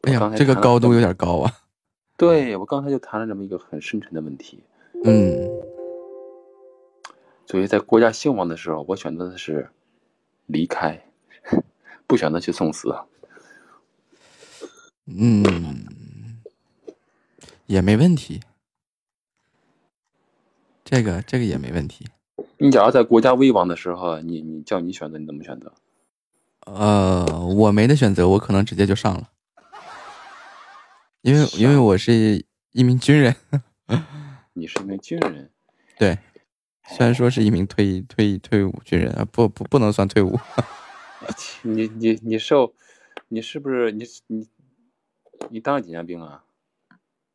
[0.01, 1.51] 哎呀这个高度有点高啊。
[2.17, 4.63] 对我刚才就谈了这么一个很深沉的问题。
[5.03, 5.47] 嗯，
[7.45, 9.69] 所以在国家兴亡的时候，我选择的是
[10.47, 10.99] 离开，
[12.07, 12.95] 不选择去送死。
[15.05, 15.53] 嗯，
[17.67, 18.41] 也没问题。
[20.83, 22.07] 这个这个也没问题。
[22.57, 25.71] 你假如在国家危亡的时候，你你叫你选择，你怎么选择？
[26.65, 27.25] 呃，
[27.55, 29.29] 我没得选择，我可能直接就上了，
[31.21, 33.35] 因为因为我是一名军人。
[34.53, 35.51] 你是一名军人，
[35.97, 36.17] 对，
[36.87, 40.39] 虽然说是一名退退退伍军人啊，不不不能算退伍。
[41.63, 42.73] 你你你受，
[43.27, 44.47] 你是不是你你
[45.49, 46.43] 你当了几年兵啊？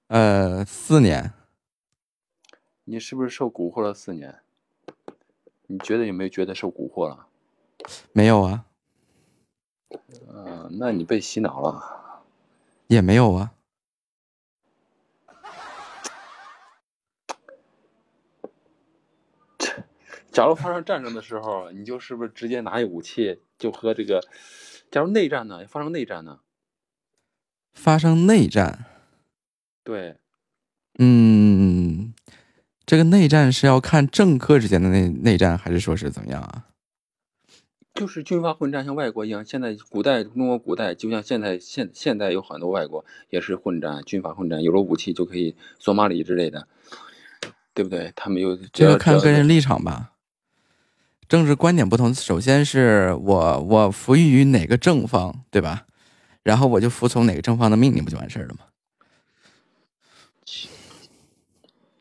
[0.08, 1.32] 呃，四年。
[2.84, 4.40] 你是不是受蛊惑了四年？
[5.68, 7.26] 你觉得有没有觉得受蛊惑了？
[8.12, 8.64] 没有啊，
[10.28, 12.24] 呃，那你被洗脑了。
[12.86, 13.52] 也没有啊。
[20.32, 24.20] 假如发生战争的时候，你就是不是直接拿一武器就和这个？
[24.90, 25.66] 假如内战呢？
[25.66, 26.40] 发生内战呢？
[27.72, 28.86] 发生内战，
[29.84, 30.16] 对，
[30.98, 32.12] 嗯，
[32.84, 36.66] 这个内战是要看政客之间的内内战，还是说是怎么样啊？
[37.94, 39.44] 就是军阀混战，像外国一样。
[39.44, 46.66] 现在古代中国古代，就像现在现现在有很多外国也是混战，军阀混战，有了武器就可以索马里之类的，
[47.74, 48.12] 对不对？
[48.16, 50.12] 他们有这个看个人立场吧。
[51.28, 55.86] 政治观点不同，首先是我我服役于哪个正方，对吧？
[56.42, 58.60] 然后我就服从哪个正方的命令，不就完事儿了吗？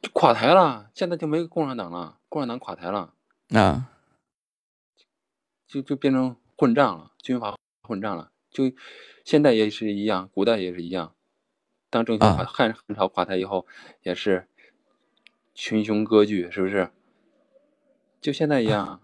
[0.02, 3.12] 就垮台了，现在就没共产党了，共产党垮台了，
[3.50, 3.90] 啊，
[5.70, 8.32] 就就变成混账了，军阀混战了。
[8.50, 8.64] 就
[9.24, 11.14] 现在也是一样，古代也是一样。
[11.92, 13.68] 当政权垮汉汉朝垮台以后，
[14.02, 14.48] 也是
[15.54, 16.90] 群雄割据，是不是？
[18.20, 19.00] 就现在一样。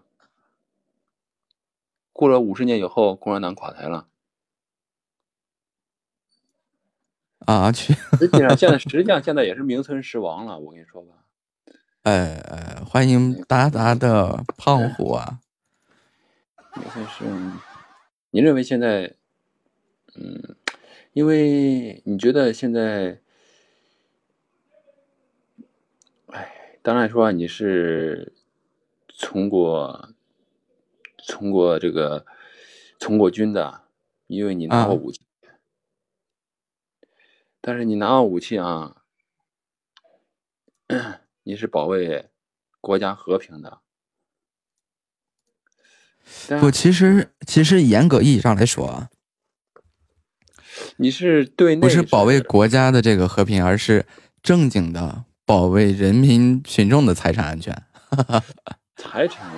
[2.12, 4.08] 过了五十年以后，共产党垮台了。
[7.46, 7.94] 啊，去！
[8.18, 10.58] 实际上，现在实际上现在也是名存实亡了。
[10.58, 11.14] 我跟你说吧，
[12.02, 15.38] 哎哎，欢迎达达的胖虎啊！
[16.76, 17.60] 名存实亡。
[18.30, 19.16] 你认为现在，
[20.14, 20.56] 嗯，
[21.12, 23.20] 因为你觉得现在，
[26.28, 28.32] 哎，当然说你是
[29.08, 30.12] 从过。
[31.28, 32.24] 从过这个，
[33.00, 33.88] 从过军的，
[34.28, 35.58] 因为你拿过武器，啊、
[37.60, 39.02] 但是你拿过武器啊，
[41.42, 42.30] 你是保卫
[42.80, 43.80] 国家和平的。
[46.60, 49.08] 不，其实其实严格意义上来说啊，
[50.96, 54.06] 你是对不是保卫国家的这个和平，而是
[54.42, 57.82] 正经的保卫人民群众的财产安全。
[58.96, 59.50] 财产。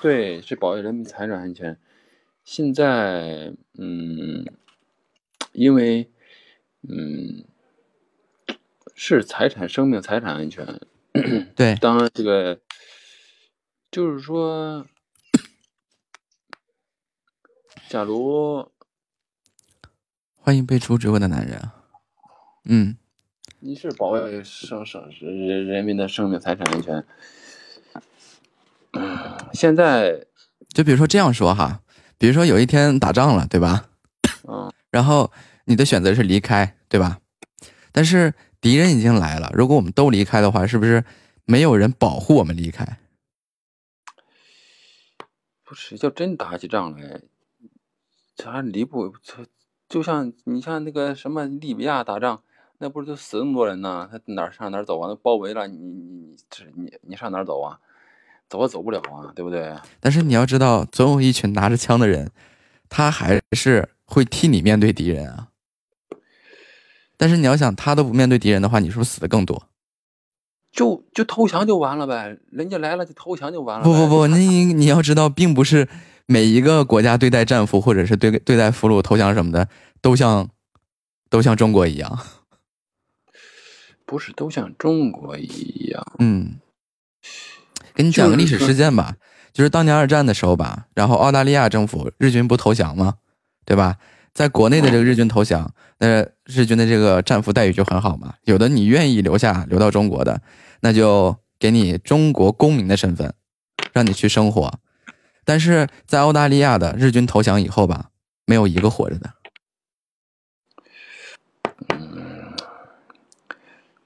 [0.00, 1.76] 对，是保卫人民财产安全。
[2.44, 4.44] 现在，嗯，
[5.50, 6.08] 因为，
[6.88, 7.44] 嗯，
[8.94, 10.80] 是财产、生命、财产安全。
[11.56, 12.60] 对，当这个，
[13.90, 14.86] 就是说，
[17.92, 18.72] 假如，
[20.34, 21.74] 欢迎被阻止我的男人啊，
[22.64, 22.96] 嗯，
[23.60, 27.04] 你是保卫生生人人民的生命、财产安全。
[29.52, 30.24] 现在，
[30.68, 31.82] 就比如说这样说哈，
[32.16, 33.90] 比如说有一天打仗了，对吧？
[34.48, 34.72] 嗯。
[34.90, 35.30] 然后
[35.66, 37.20] 你的选择是离开，对吧？
[37.92, 38.32] 但是
[38.62, 41.04] 敌人已经来了，如果我们都离开的话，是不是
[41.44, 43.00] 没有人保护我们离开？
[45.62, 47.20] 不是，要真打起仗来，
[48.42, 49.12] 咱离不，
[49.88, 52.42] 就像你像那个什么利比亚打仗，
[52.78, 54.08] 那不是都死那么多人呢？
[54.10, 55.08] 他哪上哪走啊？
[55.08, 57.78] 那包围了，你你你这你你上哪走啊？
[58.48, 59.72] 走也走不了啊，对不对？
[60.00, 62.32] 但是你要知道，总有一群拿着枪的人，
[62.88, 65.48] 他还是会替你面对敌人啊。
[67.16, 69.68] 但是你要想，他都不面对敌人的话，你是不是死的更多？
[70.72, 73.84] 就就投降就完了呗，人家来了就投降就完了。
[73.84, 75.88] 不不不， 你你要知道，并不是
[76.32, 79.68] 每一个国家对待战俘或者是对对待俘虏投降什么的，
[80.00, 80.48] 都像
[81.28, 82.18] 都像中国一样。
[84.06, 86.02] 不是都像中国一样？
[86.18, 86.58] 嗯。
[87.94, 89.16] 给你讲个历史事件吧，
[89.52, 93.16] 就是当年二战的时候吧，然后澳大利亚政府日军不投降吗？
[93.66, 93.98] 对吧？
[94.32, 98.36] 在国内的这个日军投降，那日军的这个战俘待遇就很好嘛。
[98.44, 100.40] 有的你愿意留下留到中国的，
[100.80, 103.34] 那就给你中国公民的身份，
[103.92, 104.80] 让你去生活。
[105.44, 108.10] 但是在澳大利亚的日军投降以后吧，
[108.46, 109.30] 没有一个活着的。
[111.88, 112.54] 嗯，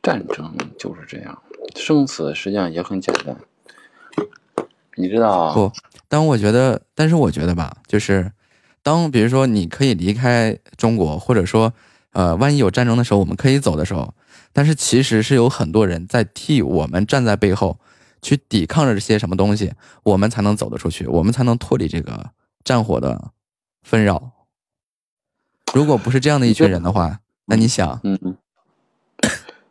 [0.02, 1.42] 战争就是这样，
[1.74, 3.36] 生死实际上也很简单。
[4.94, 5.70] 你知道不？
[6.08, 8.32] 但我觉得，但是我觉得吧，就是
[8.82, 11.74] 当比如说你可以离开中国，或者说
[12.12, 14.14] 呃，万一有战争的时候，我们可以走的时候，
[14.54, 17.78] 但是其实是有很多人在替我们站在背后。
[18.26, 19.72] 去抵抗着这些什么东西，
[20.02, 22.30] 我们才能走得出去，我们才能脱离这个
[22.64, 23.30] 战火的
[23.84, 24.32] 纷扰。
[25.72, 28.36] 如果不是这样的一群人的话，那你想，嗯，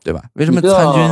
[0.02, 0.30] 对吧？
[0.36, 1.04] 为什么参军？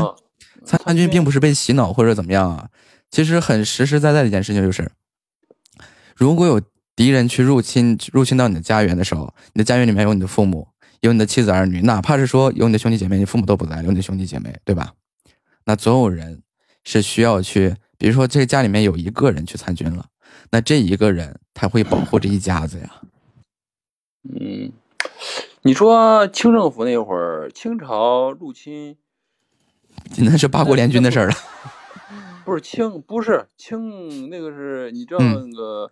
[0.63, 2.69] 参军并不是被洗脑或者怎么样啊？
[3.11, 4.89] 其实很实实在在的一件事情就是，
[6.15, 6.61] 如果有
[6.95, 10.69] 敌人去入侵入侵到你的家园的时候，你的家园里面有你的父母，
[11.01, 14.93] 有你的妻子儿女，哪怕是说有你的兄弟姐妹，你父母都不在，有你的兄弟姐妹，对吧？
[15.65, 16.41] 那总有人。
[16.83, 20.07] 是需要去，比如说这个家里面有一个人去参军了，
[20.51, 23.01] 那这一个人他会保护这一家子呀。
[24.23, 24.71] 嗯，
[25.61, 28.97] 你说清政府那会儿，清朝入侵，
[30.17, 31.35] 那是八国联军的事儿了。
[32.45, 35.89] 不是清，不是清，那个是你知道那个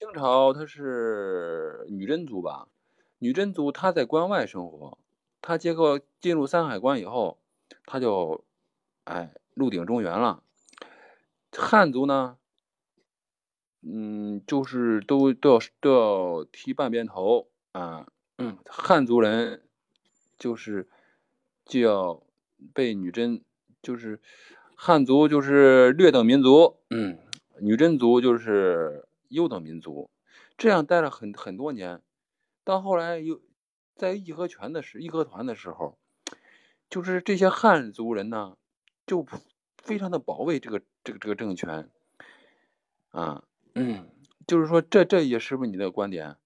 [0.00, 2.66] 清朝他是女真族吧？
[3.18, 4.98] 女真族他在关外生活，
[5.40, 7.38] 他结果进入山海关以后，
[7.86, 8.42] 他就，
[9.04, 9.30] 哎。
[9.54, 10.42] 鹿鼎中原了，
[11.52, 12.38] 汉族呢，
[13.82, 18.06] 嗯，就是都都要都要剃半边头啊，
[18.38, 19.62] 嗯，汉族人
[20.38, 20.88] 就是
[21.66, 22.22] 就要
[22.72, 23.42] 被女真，
[23.82, 24.20] 就是
[24.74, 27.18] 汉族就是劣等民族，嗯，
[27.60, 30.10] 女真族就是优等民族，
[30.56, 32.00] 这样待了很很多年，
[32.64, 33.40] 到后来又
[33.94, 35.98] 在义和拳的时义和团的时候，
[36.88, 38.56] 就是这些汉族人呢。
[39.12, 39.26] 就
[39.76, 41.90] 非常的保卫这个这个这个政权，
[43.10, 43.44] 啊，
[43.74, 44.08] 嗯，
[44.46, 46.38] 就是说这这也是不是你的观点？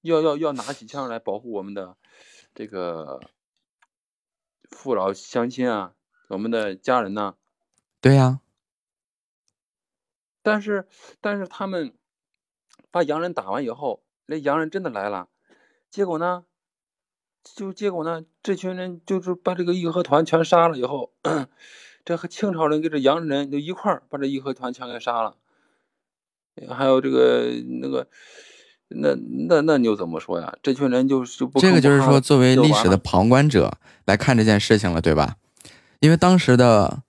[0.00, 1.96] 要要要拿起枪来保护我们的
[2.52, 3.20] 这个
[4.70, 5.94] 父老乡亲啊，
[6.26, 7.36] 我们的家人呢？
[8.00, 8.40] 对呀。
[10.42, 10.88] 但是
[11.20, 11.96] 但是他们
[12.90, 15.28] 把洋人打完以后，那洋人真的来了，
[15.90, 16.44] 结果呢？
[17.44, 21.10] 就结果呢，这群人就是把这个义和团全杀了以后，
[22.04, 25.36] 这和清朝人跟这洋人就一块儿把这义和团全给杀了。
[26.70, 27.50] 还有这个
[27.80, 28.06] 那个，
[28.88, 29.14] 那
[29.48, 30.54] 那那你又怎么说呀？
[30.62, 35.36] 这群人就就不这个就是说，作为历史的旁观者来看这件事情了，对吧？
[36.00, 37.02] 因为当时的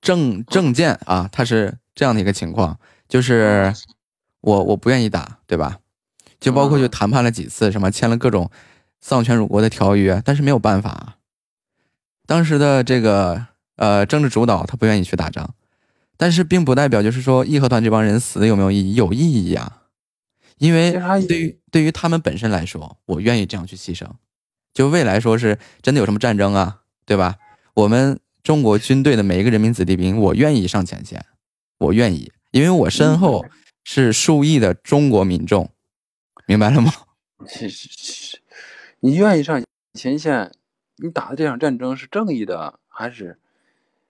[0.00, 2.78] 政政见啊，他是这样的一个情况，
[3.08, 3.72] 就是
[4.40, 5.78] 我我不愿意打，对吧？
[6.40, 8.50] 就包括就谈判了几次，什么签了各种。
[9.00, 11.18] 丧权辱国的条约，但是没有办法。
[12.26, 13.46] 当时的这个
[13.76, 15.54] 呃政治主导他不愿意去打仗，
[16.16, 18.94] 但是并不代表就是说义和团这帮人死的有没有意义？
[18.94, 19.82] 有意义呀，
[20.58, 20.92] 因为
[21.28, 24.08] 对于对于他们本身来说，我愿意这样去牺牲。
[24.74, 27.36] 就未来说是真的有什么战争啊，对吧？
[27.74, 31.24] 我们中国军队的每一个人民子弟兵，我愿意上前线，
[31.78, 33.46] 我愿意，因为我身后
[33.84, 35.70] 是数亿的中国民众，
[36.46, 36.92] 明白了吗？
[39.00, 39.62] 你愿意上
[39.94, 40.52] 前线？
[40.98, 43.38] 你打的这场战争是正义的还是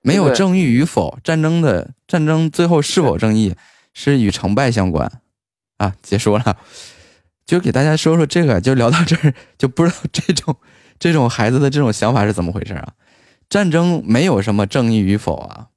[0.02, 1.18] 没有正义与否？
[1.24, 3.56] 战争的战争最后是否正义，
[3.92, 5.20] 是与成败相关
[5.78, 5.96] 啊！
[6.00, 6.60] 结束了，
[7.44, 10.56] 就给大家说说这个，就聊到这儿，就不知道这种
[11.00, 12.94] 这种孩子的这种想法是怎么回事啊？
[13.48, 15.70] 战争没有什么正义与否啊，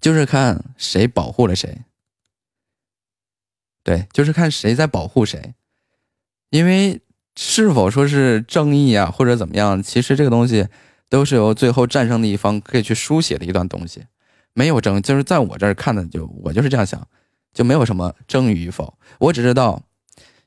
[0.00, 1.82] 就是看谁保护了谁，
[3.82, 5.56] 对，就是看谁在保护谁，
[6.50, 7.00] 因为。
[7.36, 9.82] 是否说是正义啊，或者怎么样？
[9.82, 10.68] 其实这个东西
[11.08, 14.04] 都是由最后战胜的一方可以去书写的一段东西。
[14.52, 17.08] 没有争，就是在我这儿看的，就我就是这样想，
[17.52, 18.94] 就没有什么正义与否。
[19.18, 19.82] 我只知道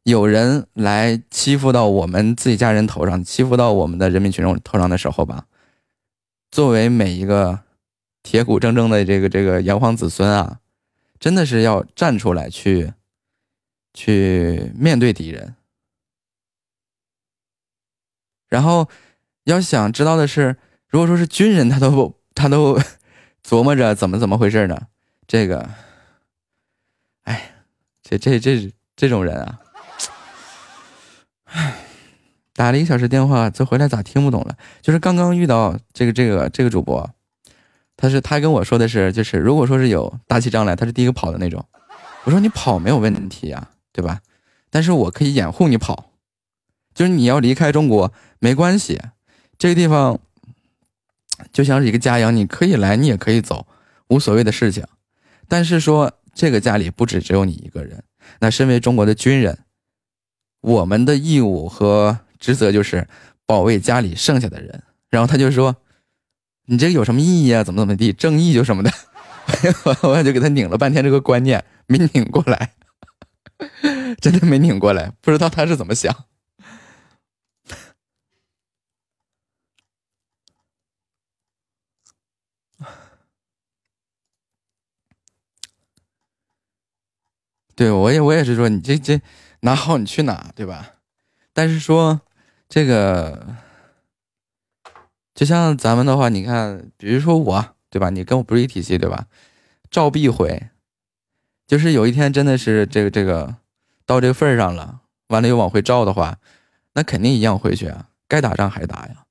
[0.03, 5.45] 有人来欺负到我们自己家人头上，欺负到我们的人民群众头上的时候吧，
[6.49, 7.59] 作为每一个
[8.23, 10.59] 铁骨铮铮的这个这个炎黄子孙啊，
[11.19, 12.93] 真的是要站出来去
[13.93, 15.55] 去面对敌人。
[18.47, 18.87] 然后，
[19.43, 20.57] 要想知道的是，
[20.87, 22.79] 如果说是军人，他都他都
[23.45, 24.87] 琢磨着怎么怎么回事呢？
[25.27, 25.69] 这个，
[27.23, 27.51] 哎，
[28.01, 29.59] 这这这这种人啊，
[31.45, 31.83] 哎
[32.53, 34.57] 打了一个小时电话，这回来咋听不懂了？
[34.81, 37.07] 就是刚刚遇到这个这个这个主播，
[37.95, 41.63] 他是他跟我说的是，就是如果说是有打起仗来，他是第一个跑的那种。
[42.23, 44.21] 我说你跑没有问题呀，对吧？
[44.69, 46.11] 但是我可以掩护你跑。
[46.95, 49.01] 就是你要离开中国没关系，
[49.57, 50.19] 这个地方
[51.51, 53.67] 就像是一个家一样，你可以来，你也可以走，
[54.07, 54.85] 无所谓的事情。
[55.47, 58.03] 但是说这个家里不止只有你一个人，
[58.39, 59.59] 那身为中国的军人，
[60.61, 63.07] 我们的义务和职责就是
[63.45, 64.83] 保卫家里剩下的人。
[65.09, 65.77] 然后他就说
[66.67, 67.63] ：“你这个有什么意义啊？
[67.63, 68.11] 怎么怎么地？
[68.11, 68.91] 正义就什么的。
[69.85, 72.73] ”我我就给他拧了半天这个观念，没拧过来，
[74.19, 76.13] 真的没拧过来，不知道他是怎么想。
[87.77, 89.21] 对，我也我也是说，你这这
[89.59, 90.93] 拿好你去哪，对吧？
[91.53, 92.19] 但是说
[92.67, 93.55] 这个，
[95.35, 98.09] 就像咱们的话，你看，比如说我，对吧？
[98.09, 99.27] 你跟我不是一体系，对吧？
[99.91, 100.71] 照必回，
[101.67, 103.57] 就是有一天真的是这个这个
[104.07, 106.39] 到这个份上了，完了又往回照的话，
[106.93, 109.25] 那肯定一样回去啊，该打仗还打呀，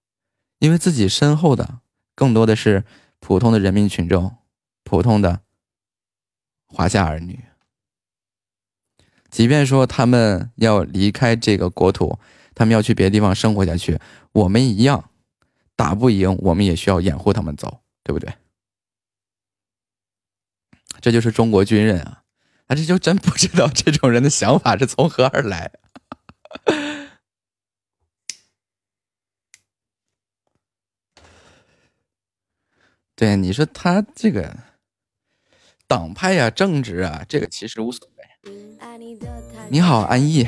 [0.61, 1.81] 因为自己身后的
[2.15, 2.85] 更多的是
[3.19, 4.37] 普通的人民群众，
[4.85, 5.41] 普通的
[6.69, 7.41] 华夏儿女。
[9.31, 12.19] 即便说他们要离开这个国土，
[12.55, 13.99] 他们要去别的地方生活下去，
[14.33, 15.11] 我们一样
[15.75, 18.33] 打不赢，我们也需要掩护他们走，对不对？
[21.01, 22.23] 这就是中国军人啊！
[22.69, 25.71] 啊，这就真不知道这种人的想法是从何而来。
[33.15, 34.57] 对，你说他这个
[35.87, 38.76] 党派呀、政治啊，这个其实无所谓。
[39.69, 40.43] 你好，安逸。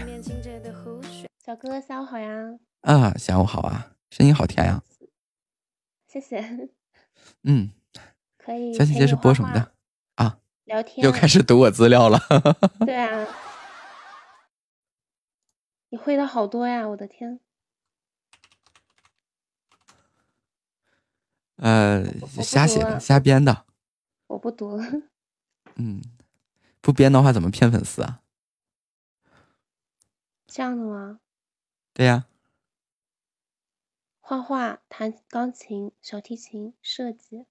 [1.44, 2.58] 小哥哥，下午好呀。
[2.80, 4.82] 啊，下午好啊，声音好甜呀。
[6.06, 6.70] 谢谢。
[7.42, 7.70] 嗯。
[8.38, 8.72] 可以。
[8.72, 9.72] 小姐姐是播什么的
[10.14, 10.38] 啊？
[10.64, 11.04] 聊天。
[11.04, 12.18] 又开始读我资料了。
[12.86, 13.26] 对啊。
[15.90, 17.40] 你会的好多呀，我的天。
[21.56, 22.02] 呃，
[22.42, 23.66] 瞎写的，瞎编的。
[24.28, 24.80] 我不读。
[25.74, 26.00] 嗯。
[26.80, 28.22] 不编的话怎么骗粉丝啊？
[30.48, 31.20] 这样的吗？
[31.92, 32.26] 对呀。
[34.18, 37.46] 画画、弹钢琴、小提琴、设计，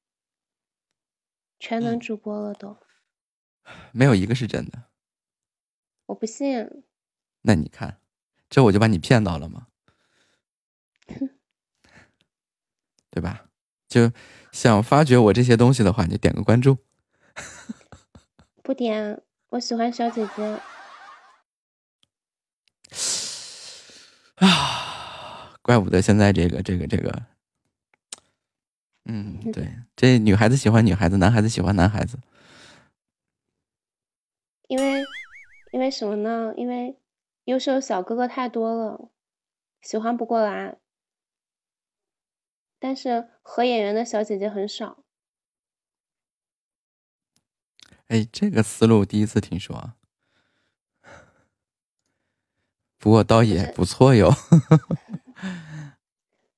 [1.59, 2.77] 全能主播了都。
[3.93, 4.85] 没有一个是真的。
[6.07, 6.83] 我不信。
[7.41, 8.01] 那你看，
[8.49, 9.67] 这我就把你骗到了吗？
[13.09, 13.49] 对吧？
[13.87, 14.11] 就
[14.51, 16.77] 想发掘我这些东西的话，你就点个关注。
[18.63, 19.21] 不点。
[19.49, 20.59] 我喜欢小姐姐
[24.37, 27.25] 啊， 怪不得现在这个这个这个，
[29.05, 32.19] 嗯，对，这女孩子喜欢女孩子，男孩子喜欢男孩子，
[34.67, 35.03] 因为
[35.71, 36.53] 因为什么呢？
[36.55, 36.99] 因为
[37.45, 39.09] 优秀小哥哥太多了，
[39.81, 40.77] 喜欢不过来，
[42.79, 45.03] 但是合眼缘的小姐姐很少。
[48.09, 49.93] 哎，这个思路第一次听说，
[52.99, 54.33] 不过倒也不错哟。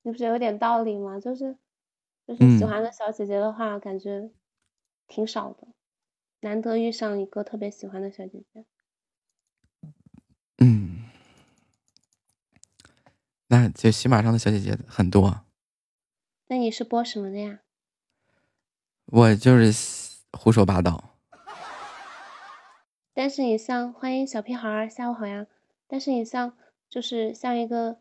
[0.02, 1.20] 你不觉得有点道理吗？
[1.20, 1.58] 就是，
[2.26, 4.32] 就是喜欢的小姐姐的话，感觉
[5.08, 5.68] 挺少的，
[6.40, 8.66] 难得遇上一个特别喜欢的小姐姐。
[10.60, 11.04] 嗯，
[13.48, 15.42] 那就喜马上的小姐姐很多。
[16.48, 17.60] 那你是播什么的呀？
[19.06, 21.18] 我就是胡说八道。
[23.14, 25.46] 但是你像欢迎小屁孩儿，下午好呀。
[25.92, 26.56] 但是你像
[26.88, 28.00] 就是像一个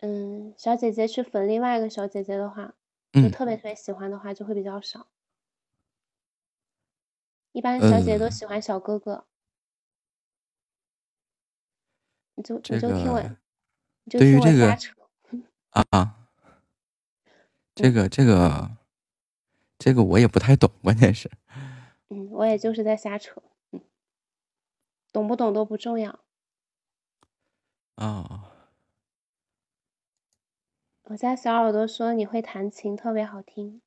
[0.00, 2.74] 嗯小姐姐去粉另外一个小姐姐的话，
[3.12, 5.06] 就特别特别喜欢的话就会比较少。
[7.52, 9.26] 一般小姐姐都喜欢小哥哥。
[12.34, 13.22] 你就你就听我，
[14.04, 14.92] 你就听我瞎扯。
[15.70, 16.28] 啊，
[17.76, 18.76] 这个这个
[19.78, 21.30] 这个我也不太懂，关键是。
[22.08, 23.40] 嗯，我也就是在瞎扯。
[23.70, 23.80] 嗯
[25.12, 26.20] 懂不懂都不重要。
[27.98, 28.52] 啊！
[31.02, 33.82] 我家小耳朵说你会弹琴，特别好听。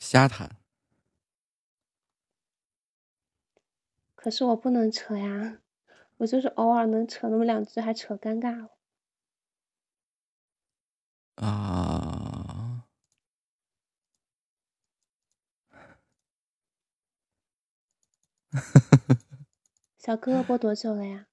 [0.00, 0.56] 瞎弹。
[4.14, 5.58] 可是我不能扯呀，
[6.16, 8.70] 我就是偶尔能扯那么两句，还扯尴尬了。
[11.36, 12.07] 啊。
[19.98, 21.26] 小哥哥播多久了呀？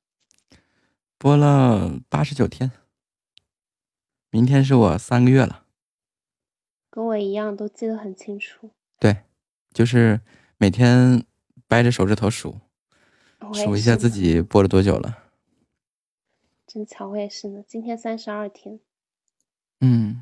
[1.18, 2.72] 播了八十九天，
[4.30, 5.66] 明天是我三个月了。
[6.90, 8.72] 跟我一样，都记得很清楚。
[9.00, 9.24] 对，
[9.72, 10.22] 就是
[10.58, 11.26] 每天
[11.68, 12.60] 掰着手指头数，
[13.54, 15.24] 数一下自己播了多久了。
[16.68, 17.64] 真巧，我也是呢。
[17.66, 18.80] 今天三十二天。
[19.80, 20.22] 嗯，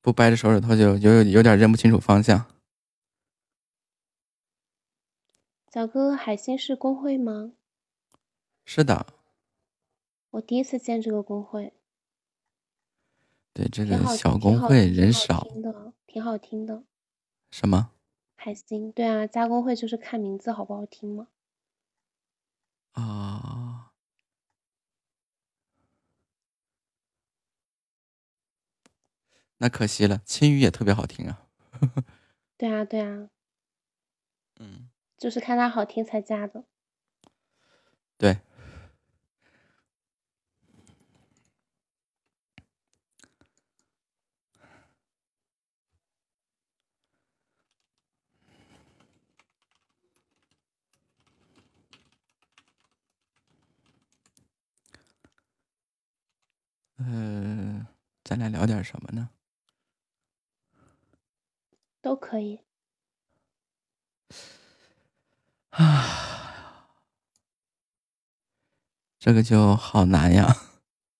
[0.00, 2.46] 不掰着手指头就有有点认不清楚方向。
[5.72, 7.54] 小哥哥，海星是工会吗？
[8.66, 9.06] 是的。
[10.32, 11.72] 我第一次见这个工会。
[13.54, 15.40] 对，这个小工会人少。
[15.48, 16.84] 挺好听的，挺好听的。
[17.50, 17.90] 什么？
[18.34, 18.92] 海星？
[18.92, 21.28] 对啊，加工会就是看名字好不好听吗？
[22.92, 23.92] 啊。
[29.56, 31.46] 那可惜了，青鱼也特别好听啊。
[32.58, 33.30] 对啊，对啊。
[34.60, 34.91] 嗯。
[35.22, 36.64] 就是看它好听才加的。
[38.18, 38.38] 对。
[56.98, 57.86] 呃，
[58.24, 59.30] 咱俩聊点什么呢？
[62.02, 62.58] 都可以。
[69.24, 70.52] 这个就好难呀。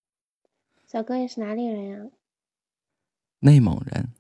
[0.89, 2.11] 小哥，你是哪里人呀？
[3.39, 4.13] 内蒙人。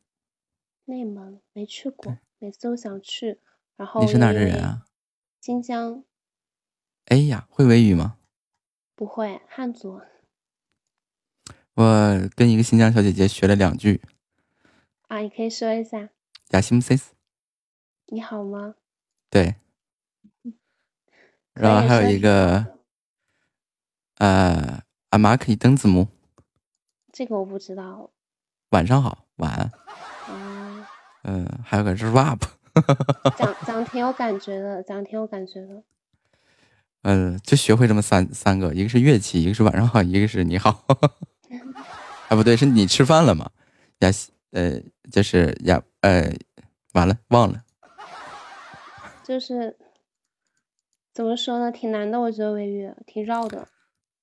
[0.85, 3.41] 内蒙没去过，每次都想去。
[3.75, 4.87] 然后你是哪的人啊？
[5.41, 6.05] 新疆。
[7.07, 8.19] 哎呀，会维语吗？
[8.95, 10.01] 不会，汉族。
[11.75, 14.01] 我跟一个新疆小姐姐学了两句。
[15.09, 16.11] 啊，你可以说一下。
[16.51, 17.15] 雅西姆塞斯，
[18.07, 18.77] 你好吗？
[19.29, 19.57] 对，
[21.55, 22.79] 然后还有一个，
[24.23, 26.07] 呃，阿玛可以登字幕。
[27.13, 28.11] 这个我不知道。
[28.71, 29.73] 晚上好，晚安。
[30.31, 30.87] 嗯。
[31.25, 32.39] 嗯，还有个是 rap。
[33.37, 35.83] 讲 讲挺有感觉的，讲挺有感觉的。
[37.03, 40.85] 嗯，就学会这么三三个，一个是乐器，一个是晚上好，一个是你好。
[42.31, 43.51] 啊，不对，是你吃饭了吗？
[43.99, 44.81] 亚西，呃，
[45.11, 46.33] 就是呀，呃，
[46.93, 47.65] 完了，忘了。
[49.25, 49.77] 就是
[51.13, 53.67] 怎么说呢，挺难的，我觉得维语挺绕的。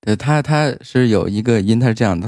[0.02, 2.28] 对，他他是有一个音，他是这样的，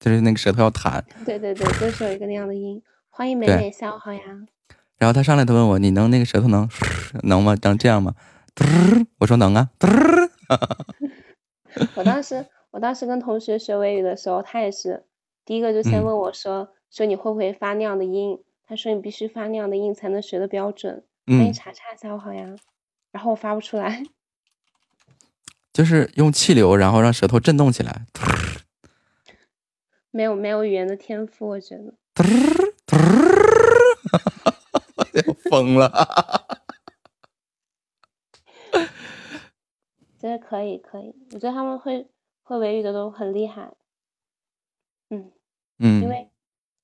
[0.00, 1.04] 就是那个舌头要弹。
[1.24, 2.82] 对对对，就是有一个那样的音。
[3.08, 4.20] 欢迎美美，下午好呀。
[4.98, 6.68] 然后他上来，他问我，你能那个舌头能
[7.22, 7.56] 能吗？
[7.62, 8.14] 能这样吗？
[9.20, 9.70] 我说能啊。
[11.94, 15.04] 我当时我当时跟同学学维语的时候，他也是
[15.44, 18.38] 第一个就先问我说，说你会不会发那样的音？
[18.64, 22.46] 他说：“你必须发那样的音才能学的标准。”欢迎查查，下午好呀。
[23.10, 24.02] 然后我发不出来，
[25.72, 28.06] 就是用气流，然后让舌头震动起来。
[30.10, 31.94] 没有没有语言的天赋，我觉得。
[35.12, 35.90] 要疯了！
[40.18, 42.08] 觉得可以可以，我觉得他们会
[42.42, 43.72] 会维语的都很厉害。
[45.10, 45.32] 嗯
[45.78, 46.28] 嗯，因为。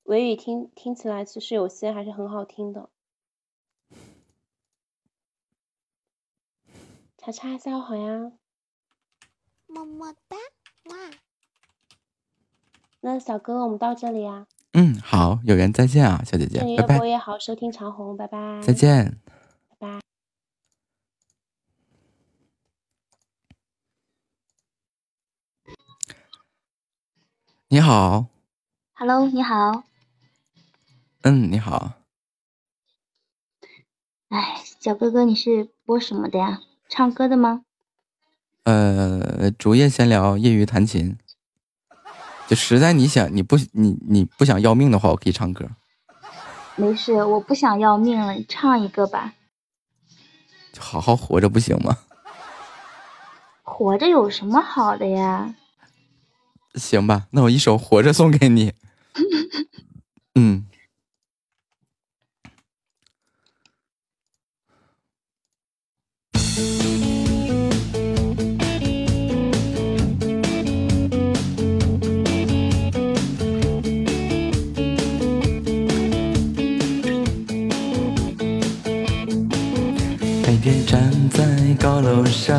[0.05, 2.89] 维语听听起来其实有些还是很好听的。
[7.19, 8.33] 查查，下午好呀。
[9.69, 10.37] 么么哒，
[10.91, 10.97] 哇。
[13.01, 14.47] 那小哥，我们到这里啊。
[14.73, 16.99] 嗯，好，有缘再见啊，小姐姐，拜拜。
[16.99, 18.61] 我也好，收听长虹，拜拜。
[18.63, 19.21] 再见。
[19.69, 20.01] 拜拜。
[27.69, 28.27] 你好。
[28.95, 29.85] Hello，你好。
[31.23, 31.93] 嗯，你好。
[34.29, 36.61] 哎，小哥哥，你是播什么的呀？
[36.89, 37.65] 唱歌的吗？
[38.69, 41.17] 呃，主页闲聊，业余弹琴。
[42.47, 45.71] 就实在你想，你不你你不想要命的话，我可以唱歌。
[46.77, 49.33] 没事，我不想要命了，你唱一个吧。
[50.79, 51.97] 好好活着不行吗？
[53.63, 55.55] 活着有什么好的呀？
[56.75, 58.75] 行吧，那我一首《活着》送给你。
[60.37, 60.67] 嗯。
[80.87, 81.45] 站在
[81.81, 82.59] 高楼上，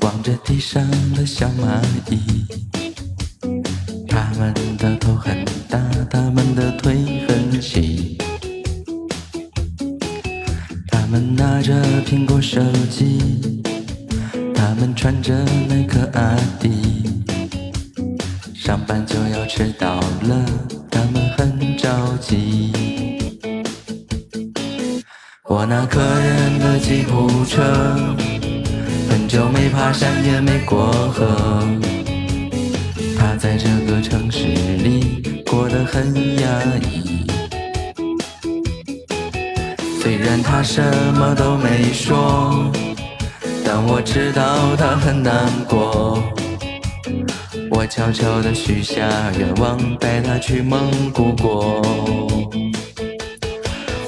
[0.00, 0.84] 望着地上
[1.14, 1.80] 的小蚂
[2.10, 2.44] 蚁，
[4.08, 5.78] 它们的头很大，
[6.10, 8.18] 它们的腿很细。
[10.88, 11.72] 他们拿着
[12.06, 12.60] 苹果手
[12.90, 13.18] 机，
[14.54, 15.34] 他们穿着
[15.68, 16.70] 耐克阿迪，
[18.54, 20.46] 上班就要迟到了，
[20.90, 23.11] 他们很着急。
[25.54, 27.62] 我那可怜的吉普车，
[29.10, 31.28] 很久没爬山也没过河，
[33.18, 35.42] 它在这个城市里。
[35.46, 36.48] 过得很压
[36.90, 37.26] 抑。
[40.00, 40.82] 虽然他什
[41.16, 42.72] 么都没说，
[43.62, 46.24] 但我知道他很难过。
[47.70, 49.06] 我悄悄地许下
[49.38, 51.82] 愿望，带他去蒙古国。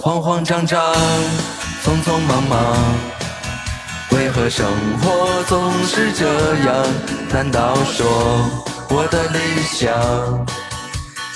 [0.04, 0.78] 慌慌张张，
[1.82, 2.76] 匆匆忙忙，
[4.10, 4.66] 为何生
[5.00, 6.26] 活总是这
[6.56, 6.86] 样？
[7.32, 8.06] 难道说
[8.90, 10.46] 我的理想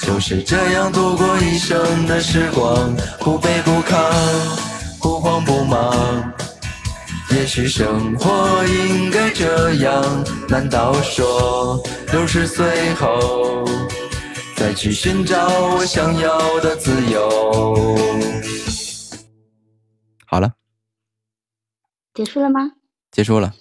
[0.02, 2.94] 就是这样度过一生的时光？
[3.20, 3.96] 不卑不亢，
[5.00, 6.30] 不慌不忙。
[7.30, 10.04] 也许生活应该这样，
[10.46, 11.82] 难道说
[12.12, 13.64] 六十岁后
[14.58, 17.96] 再去寻找我想要的自由？
[20.26, 20.54] 好了，
[22.12, 22.72] 结束了吗？
[23.12, 23.54] 结束了。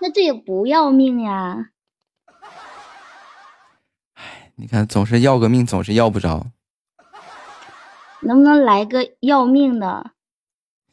[0.00, 1.70] 那这也不要命呀！
[4.54, 6.52] 你看，总是要个命，总是要不着。
[8.20, 10.12] 能不能来个要命的？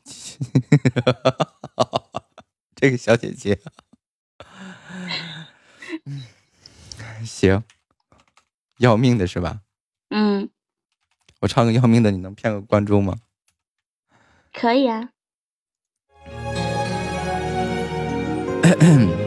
[2.76, 3.62] 这个小姐姐，
[7.24, 7.64] 行，
[8.78, 9.62] 要命的是吧？
[10.10, 10.50] 嗯，
[11.42, 13.16] 我唱个要命的，你能骗个关注吗？
[14.54, 15.10] 可以啊。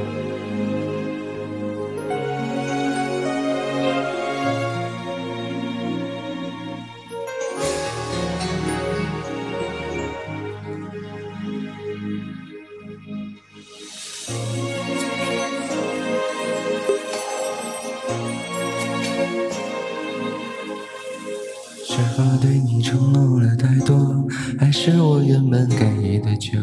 [22.89, 24.27] 承诺了太多，
[24.59, 26.59] 还是我原本给的就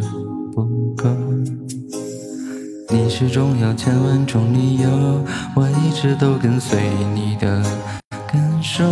[0.55, 0.65] 不
[0.95, 1.07] 够？
[2.89, 4.89] 你始终有千万种理由，
[5.55, 7.63] 我一直都跟随你的
[8.25, 8.83] 感受，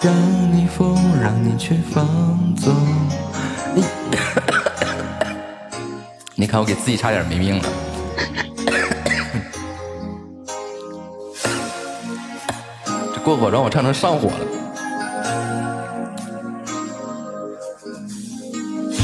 [0.00, 0.12] 让
[0.52, 2.04] 你疯，让你去放
[2.56, 2.74] 纵。
[6.34, 7.68] 你， 看我给自己差点没命了。
[13.14, 14.61] 这过火让我唱成上火了。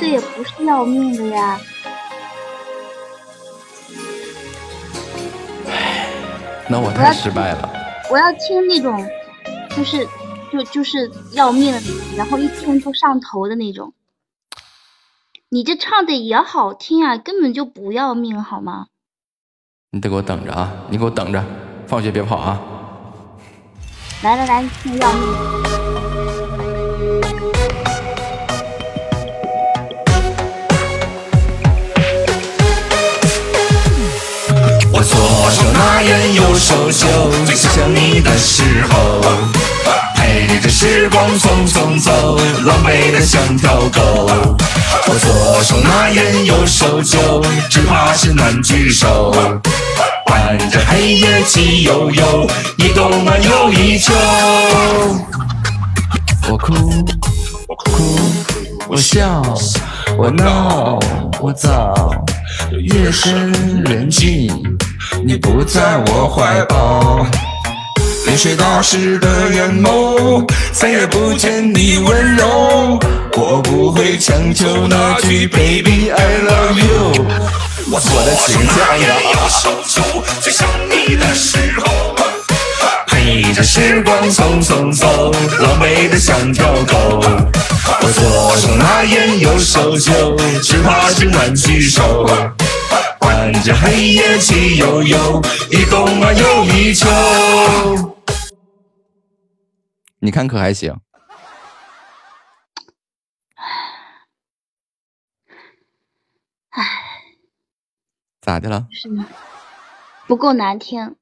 [0.00, 1.60] 这也不是要命的呀。
[6.66, 7.70] 那我太失败了。
[8.10, 9.06] 我要听那种，
[9.76, 10.08] 就是
[10.50, 11.80] 就就是要命的，
[12.16, 13.92] 然后一听就上头的那种。
[15.50, 18.86] 你这唱的也好听啊，根本就不要命好吗？
[19.90, 20.72] 你得给我等着啊！
[20.88, 21.44] 你给我等着，
[21.86, 22.58] 放学别跑啊！
[24.22, 25.79] 来来来，听要命。
[35.50, 37.06] 左手拿烟，右手酒，
[37.44, 39.20] 最想你的时候，
[40.14, 44.30] 陪着时光匆匆走，狼狈的像条狗。
[45.08, 49.34] 我左手拿烟，右手酒，只怕是难聚首。
[50.24, 54.12] 伴着黑夜气悠悠，一冬啊又一秋。
[56.48, 56.74] 我哭，
[57.66, 58.20] 我哭，
[58.88, 59.42] 我笑，
[60.16, 60.96] 我闹，
[61.40, 61.92] 我躁，
[62.70, 64.48] 夜深人静，
[65.24, 67.26] 你不在我怀抱。
[68.26, 72.98] 泪水打湿的眼眸，再也不见你温柔。
[73.36, 77.26] 我不会强求那句 Baby I love you。
[77.92, 82.14] 我的情家呀，右手酒，最想你的时候，
[83.06, 87.20] 陪着时光匆匆走，狼狈的像条狗。
[88.02, 92.28] 我左手拿烟，右手酒，只怕是难聚首。
[93.20, 95.40] 伴着黑夜气悠悠，
[95.70, 97.06] 一冬啊又一秋。
[100.20, 100.98] 你看可还行？
[106.70, 106.84] 唉，
[108.40, 108.86] 咋的了？
[108.90, 109.26] 是吗？
[110.26, 111.16] 不够难听。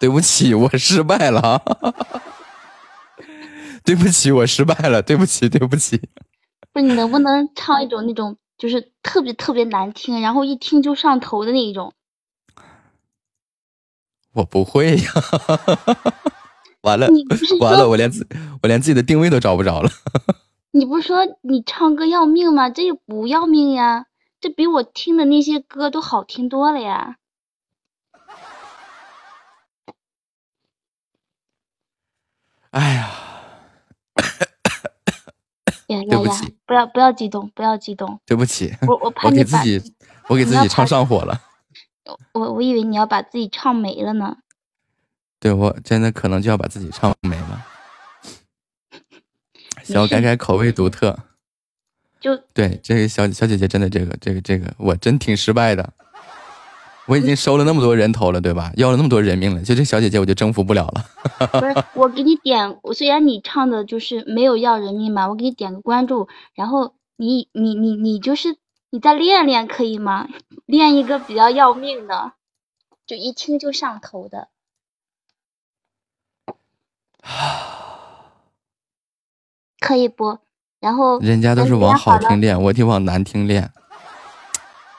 [0.00, 1.62] 对不起，我失败了。
[3.84, 5.02] 对不起，我失败了。
[5.02, 6.10] 对不起，对不起。
[6.72, 11.92] 不是你能不能唱一种那种就是特别特别难听，然后一听就上头的那一种？
[14.32, 15.12] 我不会呀。
[16.82, 17.08] 完了
[17.60, 18.26] 完了，我连自
[18.62, 19.90] 我连自己的定位都找不着了。
[20.72, 22.68] 你不是说你唱歌要命吗？
[22.68, 24.06] 这也不要命呀，
[24.40, 27.16] 这比我听的那些歌都好听多了呀。
[32.70, 33.08] 哎呀，
[35.94, 36.40] 呀呀呀！
[36.66, 38.20] 不要不要激动，不要激动。
[38.26, 39.94] 对不起，我我怕你把给自己
[40.28, 41.40] 我给自己唱上 火了。
[42.32, 44.36] 我我以为你要把自己唱没了呢。
[45.40, 47.66] 对我真的可能就要把自己唱没了。
[49.82, 51.18] 小改改口味独特，
[52.20, 55.92] 就对这个小小姐姐真的这个这个这个我真挺失败的。
[57.06, 58.72] 我已经收了那么多人头了，对吧？
[58.76, 61.04] 要了那么多人命了，就这小姐姐我就征服不了了。
[61.60, 68.56] 不是我给你点，我虽然你唱的就是没有要人命嘛，我给你点个关注，然后你你你你就是
[68.90, 70.28] 你再练练可以吗？
[70.66, 72.32] 练一个比较要命的，
[73.06, 74.48] 就一听就上头的。
[79.78, 80.38] 可以不？
[80.80, 83.70] 然后人家都是往好听练，我得往难听练。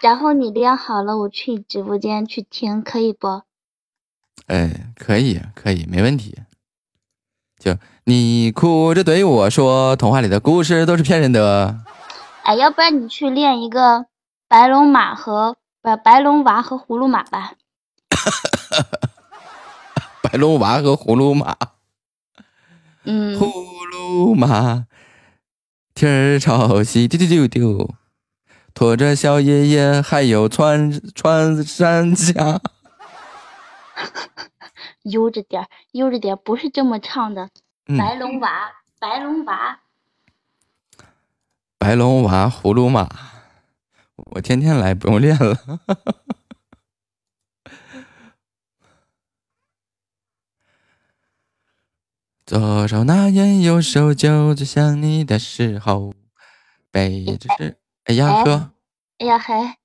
[0.02, 3.44] 然后你练好了，我去直播间去听，可以不？
[4.48, 6.38] 哎，可以，可以，没问题。
[7.58, 11.80] 就你哭着对我说，童话里的故事都是骗人的。
[12.44, 14.06] 哎，要不然你去练一个
[14.48, 17.54] 白龙马和不白龙娃和葫芦马吧。
[20.22, 21.56] 白龙娃和葫芦马，
[23.06, 23.52] 嗯，葫
[23.92, 24.86] 芦马，
[25.96, 27.96] 天儿朝西丢丢丢丢，
[28.76, 32.60] 驮着小爷爷还有穿穿山甲。
[35.04, 37.50] 悠着点儿，悠着点儿，不是这么唱的。
[37.88, 39.80] 嗯白龙娃，白龙娃，
[41.78, 43.08] 白龙娃葫芦马，
[44.16, 45.58] 我天天来，不用练了。
[52.46, 56.14] 左手拿烟，右手酒，最想你的时候，
[56.92, 58.72] 背着是，哎呀呵，
[59.18, 59.78] 哎呀嗨！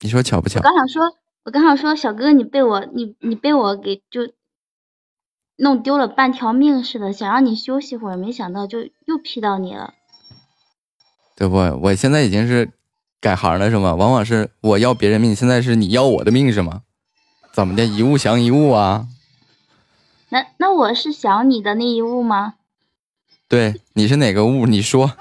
[0.00, 0.62] 你说巧不巧我？
[0.62, 4.32] 刚想说，我刚想说，小哥哥你被我你你被我给就
[5.56, 9.94] 弄丢了半条命似的，想让你休息会儿，没想到就又劈到你了。
[11.36, 11.56] 对不？
[11.56, 12.72] 我现在已经是
[13.20, 13.94] 改行了，是吗？
[13.94, 16.82] 往往是我要别人命，现在是你要我的命，是吗？
[17.52, 17.84] 怎么的？
[17.84, 19.06] 一物降一物啊？
[20.30, 22.54] 那那我是想你的那一物吗？
[23.46, 24.66] 对，你是哪个物？
[24.66, 25.12] 你说，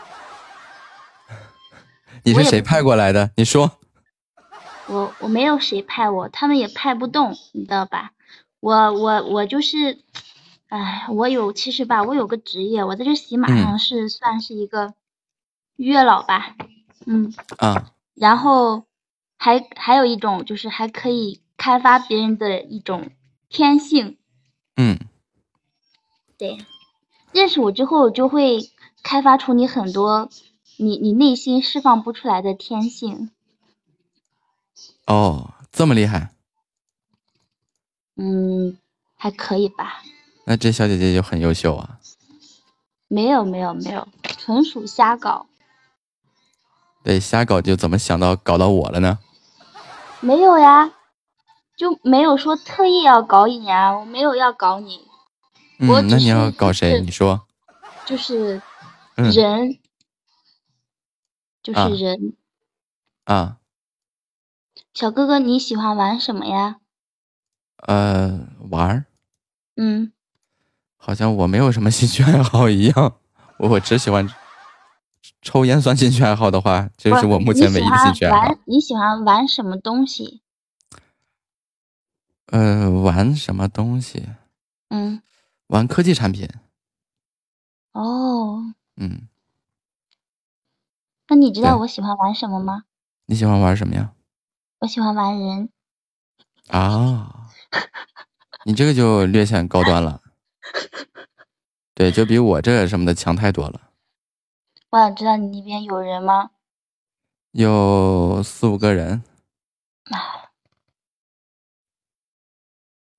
[2.29, 3.31] 你是谁派过来的？
[3.37, 3.71] 你说，
[4.87, 8.11] 我我没有谁派我，他们也派不动，你知道吧？
[8.59, 9.97] 我我我就是，
[10.67, 13.57] 哎，我有其实吧，我有个职业，我在这喜马嗯。
[13.63, 14.93] 上是、算是一个
[15.75, 16.55] 月老吧，
[17.07, 18.83] 嗯，啊，然后
[19.37, 23.09] 还还有一种就是还可以开发别人的一种
[23.49, 24.17] 天性，
[24.75, 24.99] 嗯，
[26.37, 26.57] 对，
[27.31, 28.59] 认识我之后就会
[29.01, 30.29] 开发出你很多
[30.81, 33.31] 你你内心释放不出来的天性，
[35.05, 36.29] 哦，这么厉害，
[38.15, 38.77] 嗯，
[39.17, 40.01] 还可以吧。
[40.45, 41.99] 那这小姐姐就很优秀啊。
[43.09, 45.47] 没有没有没有，纯属瞎搞。
[47.03, 49.19] 对，瞎搞就怎么想到搞到我了呢？
[50.21, 50.93] 没有呀，
[51.75, 55.01] 就没有说特意要搞你啊，我没有要搞你，
[55.79, 57.01] 嗯，那你要搞谁？
[57.01, 57.41] 你说，
[58.05, 58.61] 就是
[59.17, 59.29] 嗯
[61.63, 62.33] 人，就啊是人。
[63.25, 63.57] 啊，
[64.93, 66.79] 小哥哥，你喜欢玩什么呀？
[67.87, 69.05] 呃，玩儿，
[69.77, 70.11] 嗯，
[70.97, 73.17] 好像我没有什么兴趣爱好一样，
[73.59, 74.27] 我我只喜欢
[75.41, 75.81] 抽烟。
[75.81, 78.59] 算兴趣爱好的话，这是不我目前唯一的兴趣爱好你喜欢玩。
[78.65, 80.41] 你喜欢玩什么东西？
[82.47, 84.27] 呃，玩什么东西？
[84.89, 85.21] 嗯，
[85.67, 86.49] 玩科技产品。
[87.91, 89.27] 哦，嗯，
[91.29, 92.85] 那你知道我喜欢玩什么吗？
[93.27, 94.13] 你喜欢玩什么呀？
[94.79, 95.69] 我喜欢玩人。
[96.69, 97.49] 啊，
[98.65, 100.21] 你这个就略显高端了。
[101.93, 103.91] 对，就比我这什么的强太多了。
[104.89, 106.49] 我想知道你那边有人吗？
[107.51, 109.23] 有四五个人。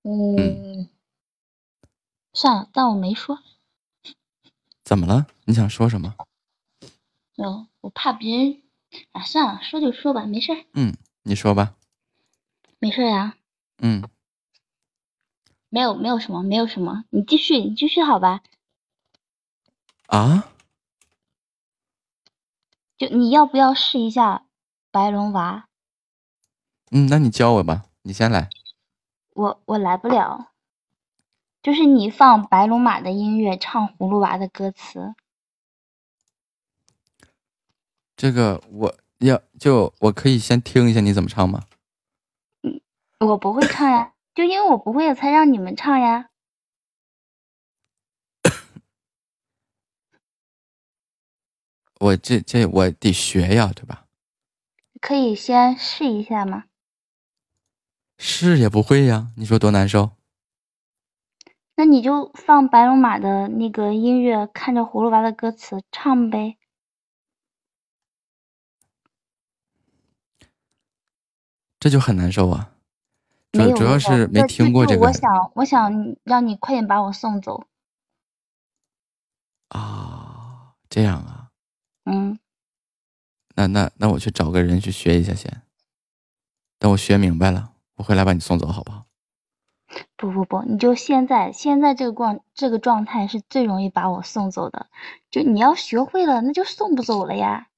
[0.02, 0.88] 嗯，
[2.32, 3.38] 算了，但我没说。
[4.82, 5.26] 怎么了？
[5.44, 6.14] 你想说什么？
[7.44, 8.62] 哦，我怕别人。
[9.12, 10.52] 啊，算了，说就说吧，没事。
[10.74, 11.76] 嗯，你说吧。
[12.78, 13.36] 没事呀。
[13.78, 14.02] 嗯。
[15.68, 17.04] 没有，没有什么，没有什么。
[17.10, 18.42] 你继续，你继续，好吧。
[20.06, 20.48] 啊？
[22.98, 24.44] 就你要不要试一下
[24.90, 25.68] 白龙娃？
[26.90, 28.50] 嗯，那你教我吧，你先来。
[29.32, 30.50] 我我来不了，
[31.62, 35.14] 就是你放白龙马的音乐，唱葫芦娃的歌词。
[38.20, 41.62] 这个我要就我可以先听一下你怎么唱吗？
[42.62, 42.78] 嗯，
[43.26, 46.28] 我不会唱呀， 就因为我不会，才让你们唱呀。
[51.98, 54.04] 我这这我得学呀，对吧？
[55.00, 56.64] 可以先试一下吗？
[58.18, 60.10] 试也不会呀，你说多难受？
[61.74, 66.58] 那你就放白龙马的那个音乐，看着葫芦娃的歌词唱呗。
[71.80, 72.70] 这就很难受啊！
[73.52, 75.06] 主主要是没听过这个。
[75.06, 77.66] 我想，我想让你快点把我送走。
[79.68, 81.48] 啊，这样啊。
[82.04, 82.38] 嗯。
[83.56, 85.62] 那那那我去找个人去学一下先。
[86.78, 87.72] 等我学明白了。
[87.96, 89.06] 我回来把你送走，好不好？
[90.16, 94.86] 不不不，你就现在现在这个状这个状态是最容易把我送走的。
[95.30, 97.68] 就你要学会了，那就送不走了呀。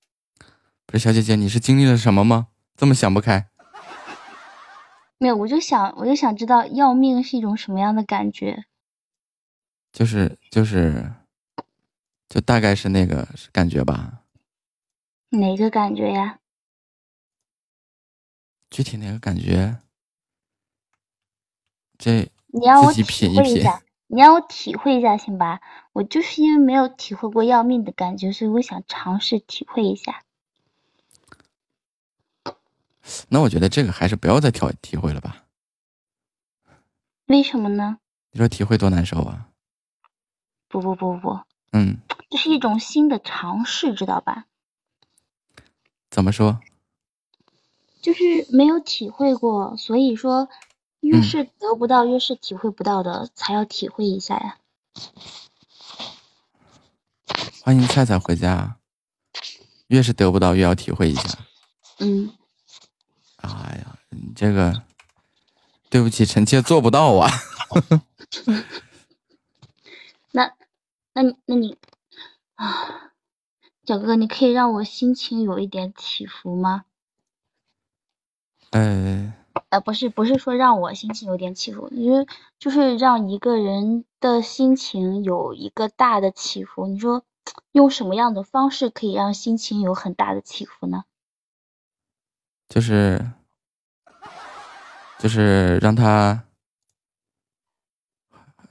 [0.86, 2.48] 不是小姐姐，你是经历了什么吗？
[2.76, 3.48] 这么想不开？
[5.22, 8.64] 没有，我就想我就想知道要命是一种什么样的感觉。
[9.92, 11.12] 就是就是，
[12.28, 14.24] 就大概是那个感觉吧。
[15.28, 16.40] 哪个感觉呀？
[18.68, 19.76] 具体哪个感觉？
[21.96, 23.04] 这你让我体
[23.38, 25.60] 会一下，你让我体会一下行吧？
[25.92, 30.24] 我就是因为没有体会过要命的感觉，所以我想尝试体会一下。
[33.28, 35.44] 那我觉得这个还是不要再体体会了吧？
[37.26, 37.98] 为什么呢？
[38.30, 39.48] 你说体会多难受啊！
[40.68, 41.40] 不不不不，
[41.72, 41.98] 嗯，
[42.30, 44.46] 这是一种新的尝试，知道吧？
[46.10, 46.60] 怎么说？
[48.00, 50.48] 就是没有体会过，所以说。
[51.00, 54.56] 越是得不到，越是体会不到的，才要体会一下呀。
[57.64, 58.76] 欢迎菜菜回家。
[59.88, 61.40] 越是得不到，越要体会一下。
[61.98, 62.32] 嗯。
[63.42, 64.82] 哎呀，你这个，
[65.90, 67.30] 对不起，臣妾做不到啊。
[70.32, 70.52] 那，
[71.12, 71.76] 那你，那你，
[72.54, 73.12] 啊，
[73.84, 76.84] 小哥哥，你可以让我心情有一点起伏吗？
[78.70, 79.34] 呃。
[79.68, 82.26] 呃，不是，不是说让我心情有点起伏，因为
[82.58, 86.86] 就是让一个人的心情有一个大的起伏。
[86.86, 87.22] 你说
[87.72, 91.04] 用什么样的方式可以让心情有很大的起伏呢？
[92.72, 93.20] 就是，
[95.18, 96.42] 就是让他，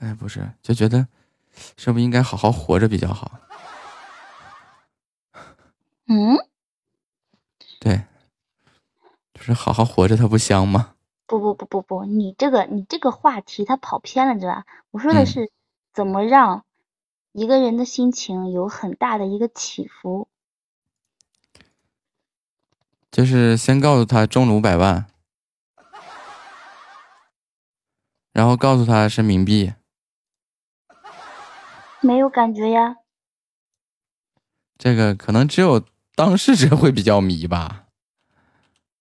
[0.00, 1.06] 哎，不是，就觉得
[1.76, 3.38] 是不是应该好好活着比较好？
[6.08, 6.36] 嗯，
[7.78, 8.02] 对。
[9.34, 10.96] 就是好好活着，它不香吗？
[11.28, 14.66] 不不不不不，你这个你这个话题它跑偏了，知道吧？
[14.90, 15.52] 我说的是
[15.92, 16.64] 怎么让
[17.30, 20.26] 一个人的心情有很大的一个起伏。
[23.12, 25.06] 就是先告诉他中了五百万，
[28.32, 29.74] 然后告诉他是冥币。
[32.00, 32.96] 没有感觉呀。
[34.78, 35.84] 这个可能只有
[36.14, 37.84] 当事者会比较迷吧。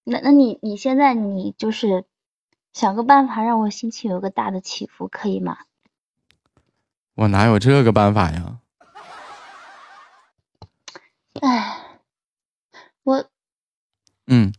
[0.03, 2.03] 那那你你现在你就是
[2.73, 5.59] 想个办法让我心情有个大的起伏，可以吗？
[7.15, 8.59] 我哪有这个办法呀？
[11.39, 11.99] 哎，
[13.03, 13.25] 我
[14.33, 14.53] 嗯，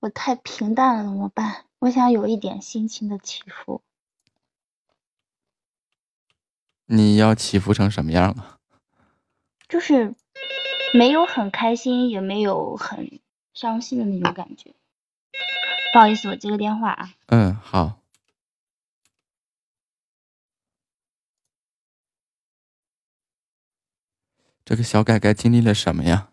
[0.00, 1.66] 我太平淡了，怎么办？
[1.78, 3.80] 我想有一点心情的起伏。
[6.86, 8.58] 你要起伏成什么样啊？
[9.68, 10.16] 就是。
[10.92, 13.20] 没有很开心，也没有很
[13.54, 14.74] 伤心的那种感觉。
[15.92, 17.14] 不好意思，我接个电话啊。
[17.26, 18.00] 嗯，好。
[24.64, 26.32] 这个小改改经历了什么呀？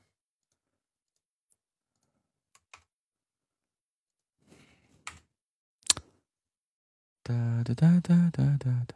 [7.28, 8.96] 哒哒哒哒哒哒哒，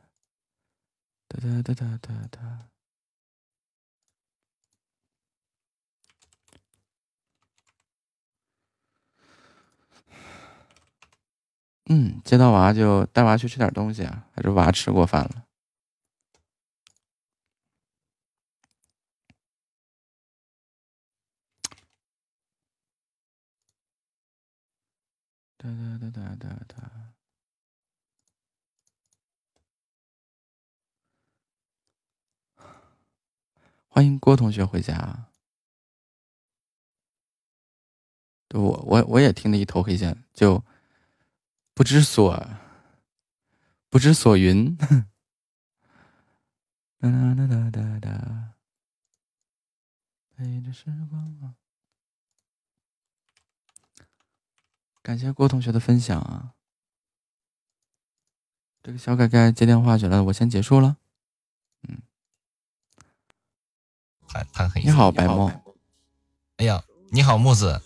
[1.28, 2.70] 哒哒哒哒哒哒。
[11.90, 15.46] 嗯，见到娃就带娃去吃点东西啊，还是娃吃过饭了。
[25.58, 27.01] 哒哒哒哒哒哒。
[33.94, 35.28] 欢迎郭同学回家。
[38.48, 40.64] 对我，我我也听得一头黑线，就
[41.74, 42.48] 不知所
[43.90, 44.78] 不知所云。
[44.78, 44.88] 哒
[47.02, 48.54] 哒哒哒哒哒，
[50.38, 51.56] 陪着时光啊。
[55.02, 56.54] 感谢郭同学的分享啊！
[58.82, 60.96] 这个小改改接电话去了，我先结束了。
[61.82, 62.02] 嗯，
[64.32, 65.50] 他他很你好，白梦。
[66.58, 66.82] 哎呀，
[67.12, 67.82] 你好，木子。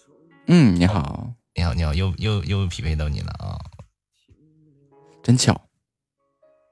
[0.47, 3.57] 嗯，你好，你好，你好，又又又匹配到你了啊！
[5.23, 5.59] 真巧，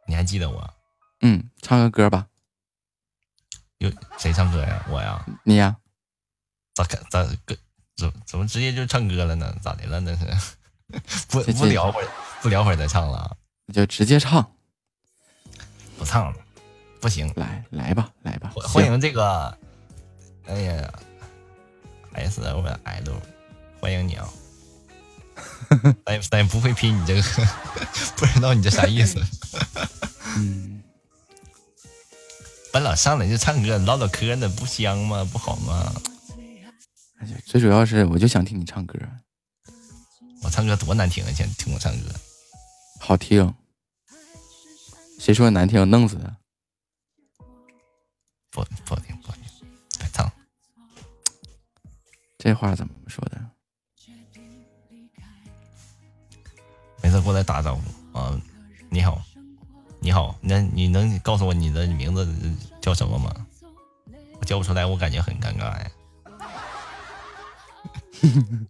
[0.08, 0.74] 你还记得我？
[1.22, 2.28] 嗯，唱个歌吧。
[3.80, 4.86] 有谁唱歌呀？
[4.90, 5.26] 我呀？
[5.44, 5.76] 你呀？
[6.76, 7.56] 咋看咋歌？
[7.96, 9.56] 怎怎么直接就唱歌了呢？
[9.62, 10.00] 咋的了？
[10.00, 10.16] 那
[11.08, 12.08] 是不不聊会儿，
[12.42, 13.38] 不聊会儿再唱了？
[13.66, 14.56] 那就直接唱，
[15.98, 16.38] 不唱了，
[17.00, 19.58] 不行，来来吧，来吧，欢迎这个，
[20.46, 20.94] 哎呀
[22.14, 23.22] ，S O L，
[23.80, 24.30] 欢迎你啊！
[26.06, 27.22] 咱咱也不会拼你这个，
[28.18, 29.20] 不知道你这啥意思。
[30.38, 30.84] 嗯，
[32.72, 35.28] 本老上来就唱歌唠唠嗑呢，不香吗？
[35.32, 35.94] 不好吗？
[37.46, 39.00] 最主要是，我就想听你唱歌。
[40.42, 41.32] 我唱歌多难听啊！
[41.32, 42.10] 想听我唱歌，
[43.00, 43.54] 好听。
[45.20, 45.90] 谁说难听？
[45.90, 46.38] 弄死他！
[48.52, 49.43] 不不好听，不好听，
[52.44, 53.42] 这话怎么说的？
[57.02, 58.38] 没事，过来打招呼啊！
[58.90, 59.22] 你好，
[60.02, 62.28] 你好，那你能告诉我你的名字
[62.82, 63.34] 叫什么吗？
[64.42, 65.90] 我叫不出来，我感觉很尴尬呀。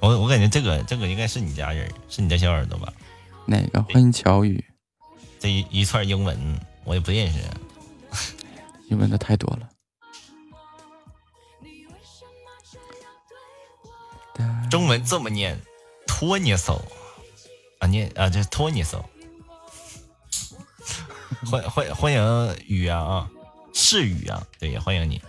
[0.00, 2.90] 我我感觉这个这个应该是你家人，是你的小耳朵吧？
[3.44, 3.82] 哪个？
[3.82, 4.64] 欢迎乔宇。
[5.38, 7.38] 这一一串英文我也不认识，
[8.88, 9.68] 英文的太多了。
[14.70, 15.60] 中文这么念，
[16.06, 16.80] 托尼搜
[17.78, 19.04] 啊念啊这托尼搜。
[21.50, 23.30] 欢欢欢迎雨啊啊！
[23.72, 25.22] 是雨啊，对，也欢迎你。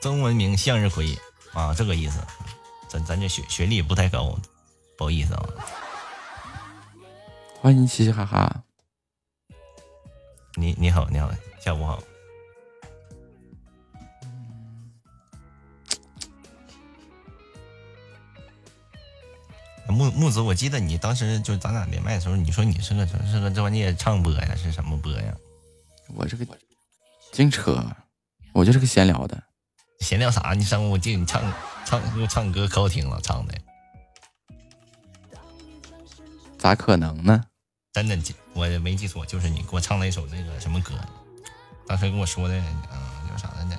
[0.00, 1.18] 中文名向日葵
[1.52, 2.20] 啊，这个意思。
[2.88, 4.38] 咱咱这学学历不太高，
[4.96, 5.44] 不好意思啊。
[7.60, 8.62] 欢迎嘻嘻哈哈。
[10.58, 11.30] 你你好，你好，
[11.60, 12.02] 下午好。
[19.88, 25.36] 木木子，我记得你当时就咱俩连麦的时候，你说你是个是个专业唱播呀，是什么播呀？
[26.14, 26.46] 我这个
[27.32, 27.84] 净扯，
[28.54, 29.42] 我就是个闲聊的。
[30.00, 30.54] 闲聊啥？
[30.54, 31.42] 你上我记得你唱
[31.84, 33.54] 唱唱歌可好听了，唱的。
[36.58, 37.44] 咋可能呢？
[37.92, 38.16] 真的，
[38.56, 40.94] 我没记错，就是你给我唱了一首那个什么歌，
[41.86, 43.76] 当时跟我说的，嗯，叫啥来着？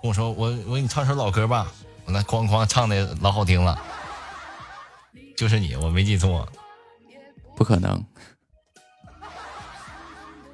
[0.00, 1.70] 跟我说我我给你唱首老歌吧，
[2.04, 3.78] 我那哐哐唱的老好听了。
[5.36, 6.48] 就是你，我没记错，
[7.56, 8.02] 不可能。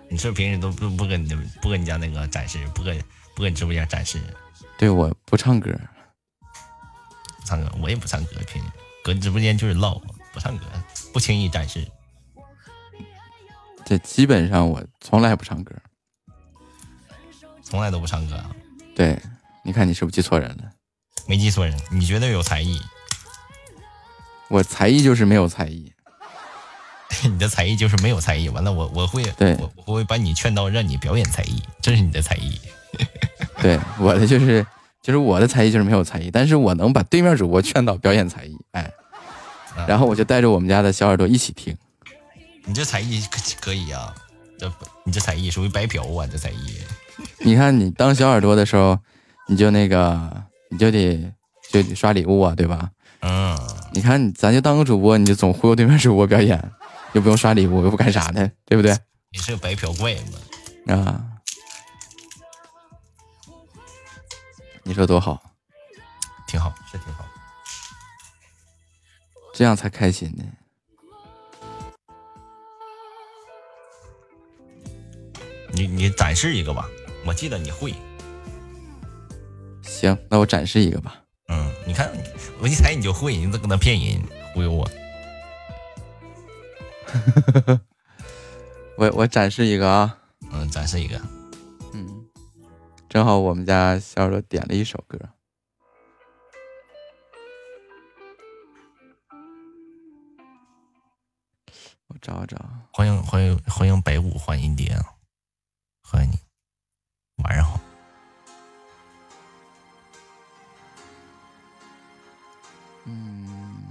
[0.08, 2.96] 你是平时都不不跟你不跟你家那个展示，不跟
[3.34, 4.22] 不跟你直播间展示？
[4.78, 5.70] 对，我不唱歌，
[7.44, 8.70] 唱歌我也不唱歌，平时
[9.02, 10.00] 搁直播间就是唠，
[10.32, 10.64] 不唱歌，
[11.12, 11.86] 不轻易展示。
[13.88, 15.72] 这基本上我从来不唱歌，
[17.62, 18.50] 从来都不唱歌啊？
[18.96, 19.16] 对，
[19.62, 20.64] 你看你是不是记错人了？
[21.28, 22.80] 没记错人，你绝对有才艺。
[24.48, 25.92] 我才艺就是没有才艺，
[27.30, 28.48] 你的才艺就是没有才艺。
[28.48, 32.60] 完了，我我会，对，我我会把你劝到让你表演才艺，这是你的才艺。
[33.62, 34.66] 对，我的就是
[35.00, 38.92] 就是我的才艺就是没有才艺，但是我能把对面主播劝到表演才艺，哎，
[39.86, 41.76] 然后我就带着我们家的小耳朵一起听。
[42.66, 44.12] 你这才艺可可以啊，
[44.58, 44.70] 这
[45.04, 46.80] 你这才艺属于白嫖啊，这才艺。
[47.38, 48.98] 你看你当小耳朵的时候，
[49.46, 51.32] 你就那个你就得
[51.70, 52.90] 就得刷礼物啊，对吧？
[53.20, 53.56] 嗯，
[53.92, 56.72] 你看，咱就当个主播，你就总忽悠对面主播表演，
[57.12, 58.96] 又不用刷礼物，又不干啥的，对不对？
[59.30, 60.94] 你是个白嫖怪吗？
[60.94, 61.24] 啊，
[64.82, 65.40] 你说多好，
[66.48, 67.24] 挺好，是挺好，
[69.54, 70.44] 这样才开心呢。
[75.76, 76.88] 你你展示一个吧，
[77.26, 77.94] 我记得你会。
[79.82, 81.22] 行，那我展示一个吧。
[81.48, 82.10] 嗯，你看，
[82.58, 84.22] 我一猜你就会，你咋搁那骗人
[84.54, 84.88] 忽悠我？
[88.96, 90.18] 我我展示一个啊，
[90.50, 91.20] 嗯，展示一个，
[91.92, 92.26] 嗯，
[93.06, 95.18] 正好我们家小柔点了一首歌，
[102.06, 102.56] 我找找，
[102.90, 105.04] 欢迎欢迎欢迎北舞欢迎爹啊，
[106.08, 106.38] 欢迎你，
[107.42, 107.80] 晚上好。
[113.06, 113.82] 嗯，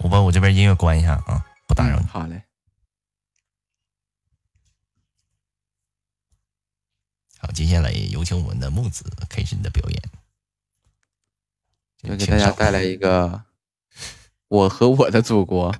[0.00, 2.06] 我把我这边音乐关一下啊，不打扰你。
[2.06, 2.42] 好嘞。
[7.38, 10.02] 好，接下来有请我们的木子开始你的表演，
[12.02, 13.28] 要给大家带来一个
[14.48, 15.72] 《我和我的祖国》。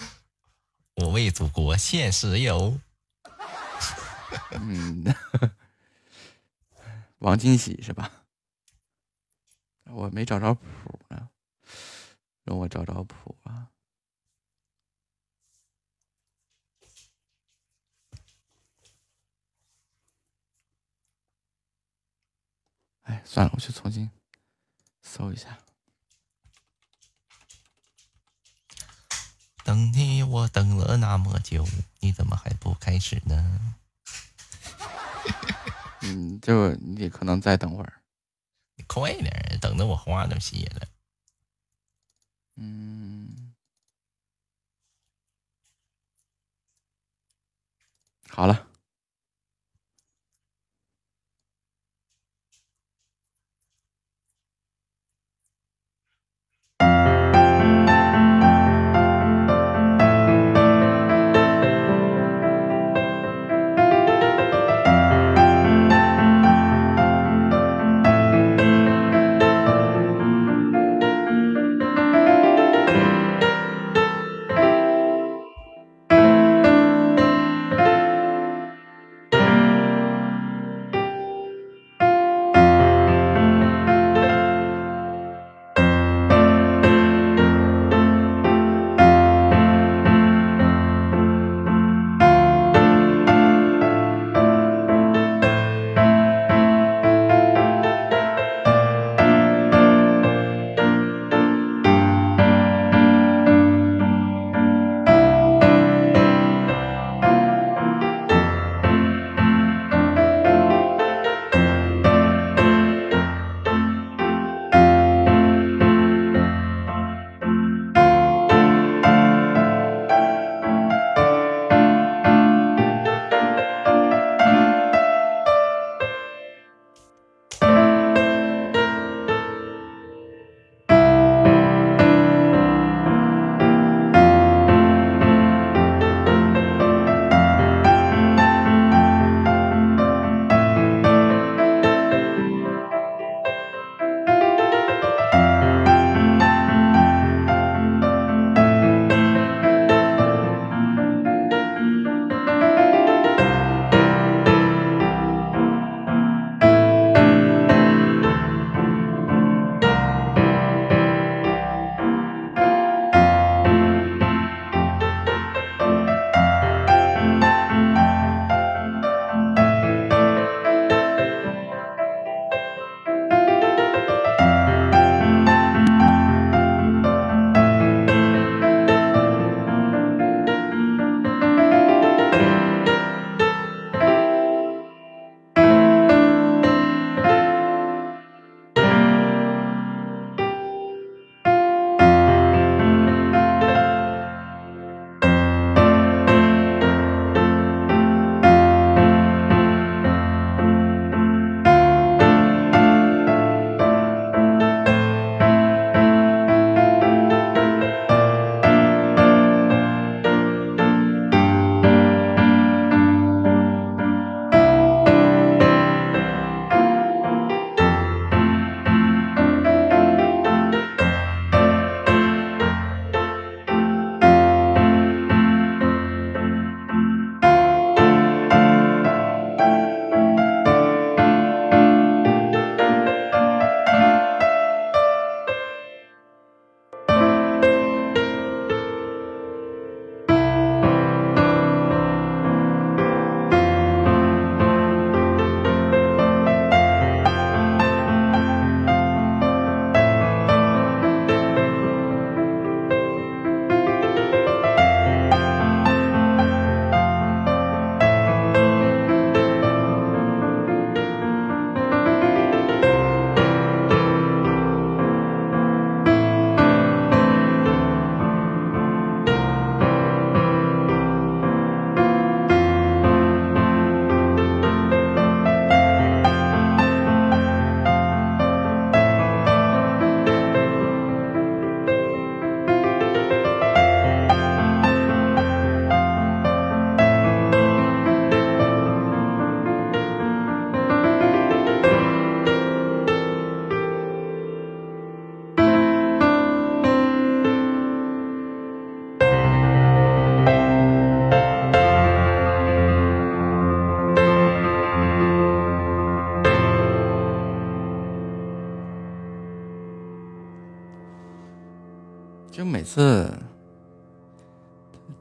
[0.96, 2.80] 我为祖国献石油。
[4.52, 5.04] 嗯，
[7.18, 8.24] 王金喜是吧？
[9.84, 11.30] 我没找着谱呢。
[12.44, 13.70] 让我找找谱啊！
[23.02, 24.08] 哎，算了，我去重新
[25.02, 25.58] 搜一下。
[29.64, 31.66] 等你，我等了那么久，
[31.98, 33.74] 你怎么还不开始呢？
[36.02, 37.92] 嗯，就你可能再等会儿。
[38.76, 40.86] 你快点，等的我话都谢了。
[42.56, 43.54] 嗯，
[48.28, 48.66] 好了。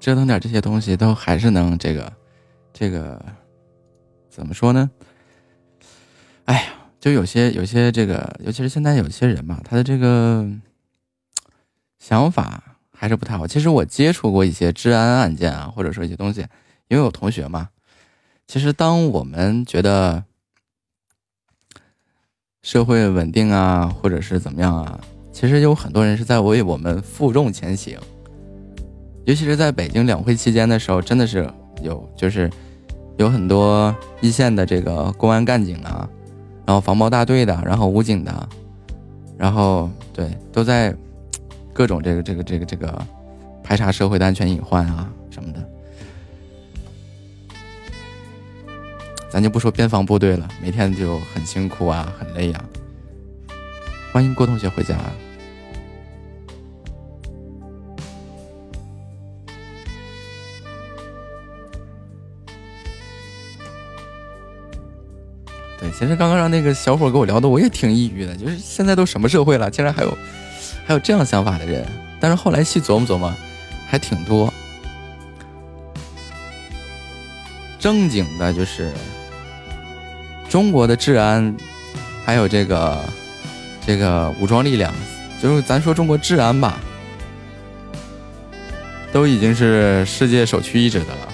[0.06, 2.14] 折腾点这些东西，都还是能这个
[2.72, 3.19] 这个
[4.30, 4.92] 怎么说呢？
[6.43, 10.48] 哎呀，就有些有些这个，尤其是现在有些人吧，他的这个
[11.98, 13.48] 想法还是不太好。
[13.48, 16.42] 其实我接触过一些治安案件啊，或者说一些东西，
[16.88, 17.69] 因为有同学嘛。
[18.45, 20.24] 其实当我们觉得
[22.61, 25.00] 社会稳定啊，或者是怎么样啊，
[25.32, 28.00] 其实有很多人是在为我们负重前行。
[29.26, 31.50] 尤其是在北京两会期间的时候，真的是
[31.82, 32.50] 有就是
[33.18, 36.08] 有很多一线的这个公安干警啊。
[36.66, 38.50] 然后防暴大队的，然后武警的，
[39.38, 40.95] 然后对，都在
[41.74, 43.00] 各种这个这个这个这个
[43.64, 45.60] 排查社会的安全隐患啊什么的。
[49.30, 52.66] 咱就不说边防部队了，每天就很辛苦啊，很累呀。
[54.12, 54.95] 欢迎郭同学回家。
[65.92, 68.36] 其实刚刚让那个小伙跟我聊的，我也挺抑郁的。
[68.36, 70.18] 就是现在都什么社会了，竟然还有
[70.86, 71.86] 还有这样想法的人。
[72.20, 73.34] 但是后来细琢磨琢磨，
[73.88, 74.54] 还挺多。
[77.80, 78.92] 正经的，就是
[80.50, 81.56] 中国的治安，
[82.26, 82.98] 还有这个
[83.86, 84.92] 这个武装力量，
[85.42, 86.80] 就是咱说中国治安吧，
[89.12, 91.34] 都已经是世界首屈一指的了。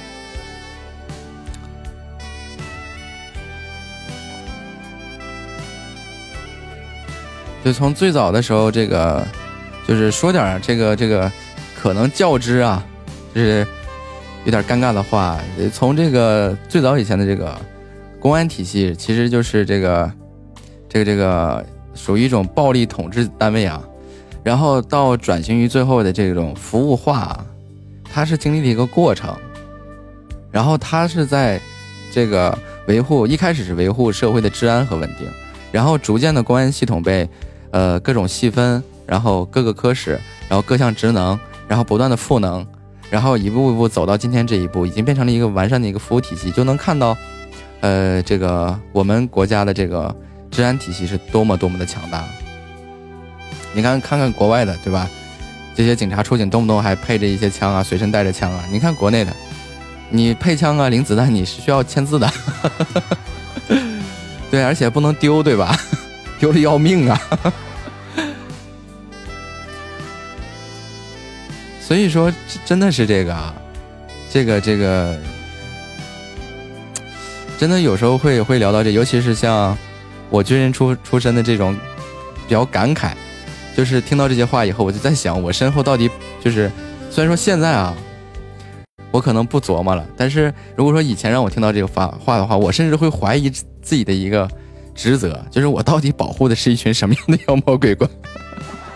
[7.64, 9.24] 就从最早的时候，这个
[9.88, 11.32] 就是说点这个这个
[11.80, 12.84] 可能较之啊，
[13.36, 13.66] 就是
[14.46, 15.40] 有点尴尬的话。
[15.72, 17.56] 从这个最早以前的这个
[18.20, 20.12] 公安体系，其实就是这个
[20.90, 23.80] 这个这个属于一种暴力统治单位啊。
[24.44, 27.46] 然后到转型于最后的这种服务化，
[28.12, 29.32] 它是经历了一个过程。
[30.52, 31.62] 然后它是在
[32.12, 32.58] 这个
[32.88, 35.28] 维护，一开始是维护社会的治安和稳定，
[35.72, 37.30] 然后逐渐的公安系统被。
[37.72, 42.66] 呃，各种细分，然后各个科室，然后各项职能，然后不断的赋能，
[43.10, 47.18] 然后一步一步走到今天这一步，已经变成了一个完善的一个服务体系，就能看到，
[47.80, 50.14] 呃，这个我们国家的这个
[50.50, 52.24] 治安体系是多么多么的强大。
[53.74, 55.10] 你看，看看国外的，对吧？
[55.74, 58.66] 这些警察出警动不动还配着一些枪啊，随身带着枪啊。
[58.70, 59.34] 你看国内的，
[60.10, 62.30] 你配枪啊，领子弹你是需要签字的，
[64.52, 65.74] 对，而且不能丢，对吧？
[66.42, 67.22] 丢的要命啊！
[71.80, 72.34] 所以说，
[72.66, 73.54] 真的是这个，
[74.28, 75.16] 这个，这个，
[77.60, 79.78] 真的有时候会会聊到这，尤其是像
[80.32, 81.78] 我军人出出身的这种，
[82.48, 83.12] 比较感慨。
[83.78, 86.10] 就是听到这些话以后，我就在想，我身后到底
[86.44, 86.72] 就是，
[87.12, 87.96] 虽然说现在啊，
[89.12, 94.50] 我可能不琢磨了，但是如果说以前让我听到这个话话的话，我甚至会怀疑自己的一个。
[94.94, 98.08] 职责就是我到底保护的是一群什么样的妖魔鬼怪？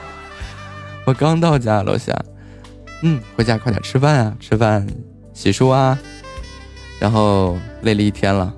[1.06, 2.14] 我刚到家楼下，
[3.04, 4.86] 嗯，回家快点吃饭啊，吃饭
[5.34, 5.98] 洗漱啊，
[7.00, 8.54] 然后累了一天了。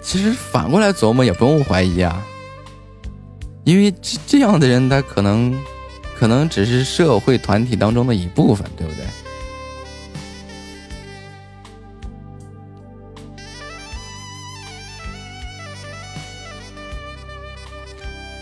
[0.00, 2.24] 其实反过来琢磨也不用怀疑啊，
[3.64, 5.54] 因为这这样的人他可能
[6.18, 9.04] 可能只是社会团体当中的一部分，对不对？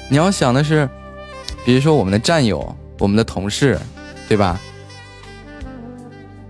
[0.08, 0.88] 你要想的是，
[1.64, 3.76] 比如说我们的战友、我们的同事，
[4.28, 4.60] 对吧？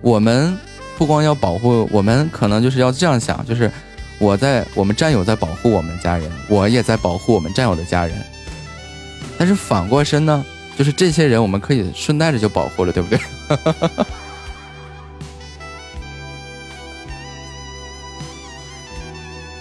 [0.02, 0.54] 我们
[0.98, 3.72] 不光要保护，我们可能就是要这样想，就是
[4.18, 8.14] 我在我们战友在保护我们家人，我也在保护我们战友的家人。
[9.38, 10.44] 但是反过身呢，
[10.76, 13.18] 就是这些人我们可以顺带着就保护了，对不对？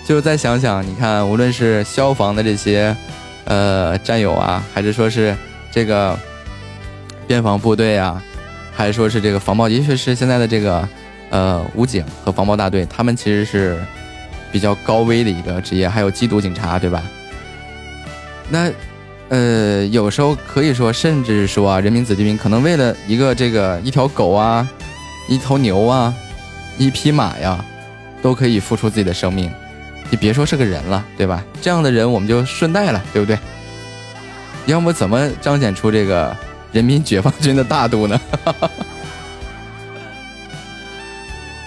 [0.05, 2.93] 就再想想，你看，无论是消防的这些。
[3.45, 5.35] 呃，战友啊，还是说是
[5.71, 6.17] 这个
[7.27, 8.21] 边防部队啊，
[8.73, 10.87] 还是说是这个防暴，也许是现在的这个
[11.29, 13.79] 呃武警和防暴大队，他们其实是
[14.51, 17.03] 比较高危的一个职业，还有缉毒警察，对吧？
[18.49, 18.71] 那
[19.29, 24.67] 呃，有时候可以说，甚至说啊，人民子弟兵可能为了一个这个一条狗啊，
[25.27, 26.13] 一头牛啊，
[26.77, 27.63] 一匹马呀，
[28.21, 29.51] 都可以付出自己的生命。
[30.09, 31.43] 你别说是个人了，对吧？
[31.61, 33.37] 这样的人我们就顺带了，对不对？
[34.65, 36.35] 要么怎么彰显出这个
[36.71, 38.19] 人民解放军的大度呢？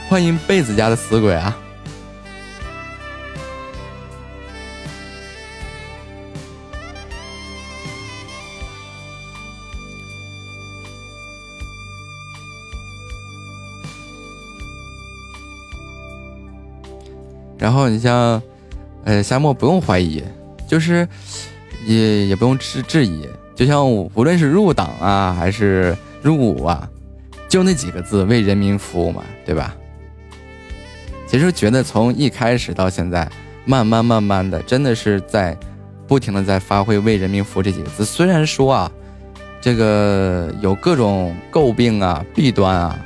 [0.08, 1.56] 欢迎被子家的死鬼啊！
[17.68, 18.40] 然后你像，
[19.04, 20.24] 呃，夏末不用怀疑，
[20.66, 21.06] 就是
[21.84, 26.88] 也也不用质质疑，就像无论是入党啊还是入伍啊，
[27.46, 29.76] 就那几个字为人民服务嘛，对吧？
[31.26, 33.30] 其实觉得从一开始到现在，
[33.66, 35.54] 慢慢慢慢的，真的是在
[36.06, 38.02] 不停的在发挥为人民服务这几个字。
[38.02, 38.90] 虽然说啊，
[39.60, 42.98] 这个有各种诟病啊、弊端啊，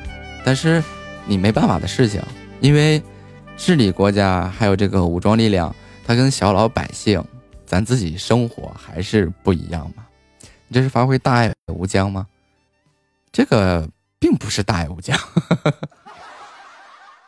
[0.44, 0.80] 但是
[1.26, 2.22] 你没办法的事情，
[2.60, 3.02] 因为。
[3.56, 5.74] 治理国家还有这个武装力量，
[6.04, 7.22] 它跟小老百姓，
[7.64, 10.04] 咱自己生活还是不一样嘛？
[10.66, 12.26] 你这是发挥大爱无疆吗？
[13.30, 15.16] 这个并不是大爱无疆，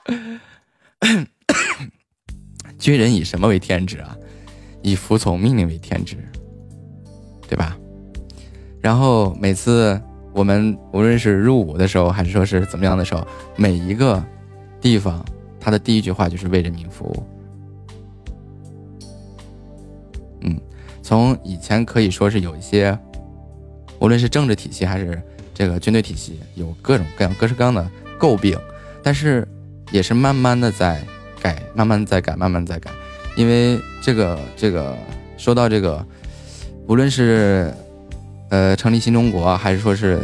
[2.79, 4.17] 军人以什么为天职啊？
[4.83, 6.17] 以服从命令为天职，
[7.49, 7.77] 对吧？
[8.81, 10.01] 然后每次
[10.33, 14.23] 我们无论是入伍的时候，还是说是怎么样的时候，每一个
[14.81, 15.25] 地方。
[15.65, 17.23] 他的第一句话就是为人民服务。
[20.43, 20.61] 嗯，
[21.03, 22.97] 从以前可以说是有一些，
[23.99, 25.23] 无论是政治体系还是
[25.55, 28.59] 这个军队体系，有各种各样各式各样的诟病，
[29.03, 29.49] 但是
[29.91, 31.03] 也是慢慢的在
[31.41, 32.91] 改，慢慢在改，慢慢在改。
[33.35, 34.95] 因为这个这个
[35.39, 36.07] 说到这个，
[36.87, 37.73] 无论是
[38.51, 40.21] 呃成立新中国，还是说是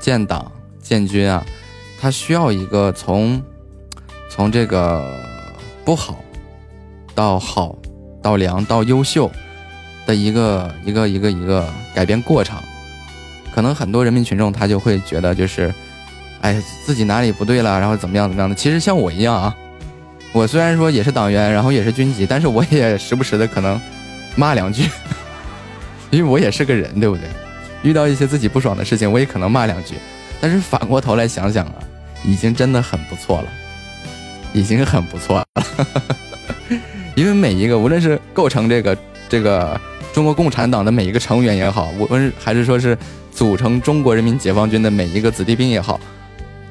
[0.00, 0.50] 建党
[0.80, 1.44] 建军啊，
[2.00, 3.38] 它需要一个从。
[4.28, 5.04] 从这个
[5.84, 6.22] 不好
[7.14, 7.76] 到好，
[8.22, 9.30] 到良到优秀
[10.06, 12.56] 的一个一个一个一个改变过程，
[13.52, 15.74] 可能很多人民群众他就会觉得就是，
[16.40, 18.54] 哎，自己哪里不对了，然后怎么样怎么样的。
[18.54, 19.56] 其实像我一样啊，
[20.32, 23.80] 我虽然说也是党员，然后也是军级，但是我也时不时的可能
[24.36, 24.88] 骂两句，
[26.10, 27.24] 因为我也是个人，对不对？
[27.82, 29.96] 遇到一些自己不爽的事情，我也可能骂两句。
[30.40, 31.74] 但是反过头来想想啊，
[32.24, 33.48] 已经真的很不错了。
[34.52, 35.46] 已经很不错了，
[37.14, 38.96] 因为每一个无论是构成这个
[39.28, 39.78] 这个
[40.12, 42.96] 中国共产党的每一个成员也好，无论还是说是
[43.30, 46.00] 组成中国人民解放军的每一个子弟兵也好，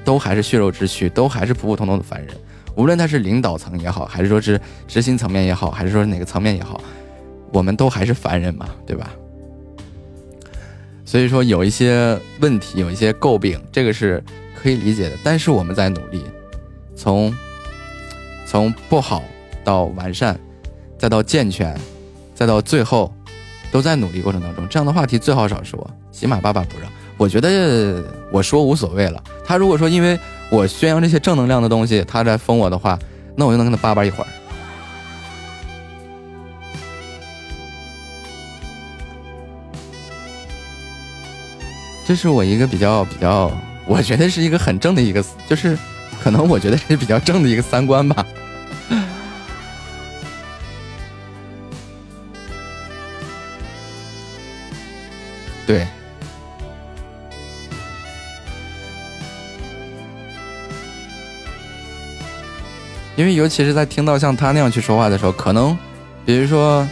[0.04, 2.36] 都还是血肉之躯，都还是普普通通的凡人。
[2.76, 6.82] 无论他是领导层也好，还是说是执行层面也好，还是说哪个层面也好，
[7.52, 9.12] 我们都还是凡人嘛，对吧？
[11.06, 14.22] 所以说有一些问题，有一些诟病，这个是
[14.56, 15.18] 可以理解的。
[15.24, 16.24] 但是我们在努力，
[16.96, 17.34] 从。
[18.50, 19.22] 从不好
[19.61, 20.40] 到完善，
[20.98, 21.77] 再到健全，
[22.34, 23.14] 再到最后，
[23.72, 24.66] 都在努力过程当中。
[24.69, 26.90] 这样的话题最好少说，起码爸爸不让。
[27.17, 28.01] 我觉得
[28.32, 29.22] 我说无所谓了。
[29.45, 30.17] 他如果说因为
[30.50, 32.98] 我宣扬这些正能量的东西，他在封我的话，
[33.35, 34.27] 那我就能跟他叭叭一会儿。
[42.06, 43.51] 这是我一个比较比较，
[43.85, 45.77] 我觉得是一个很正的一个，就是
[46.24, 48.26] 可能我觉得是比较正的一个三观吧。
[63.38, 65.77] 尤其是在听到像他那样去说话的时候，可能，
[66.25, 66.85] 比如说，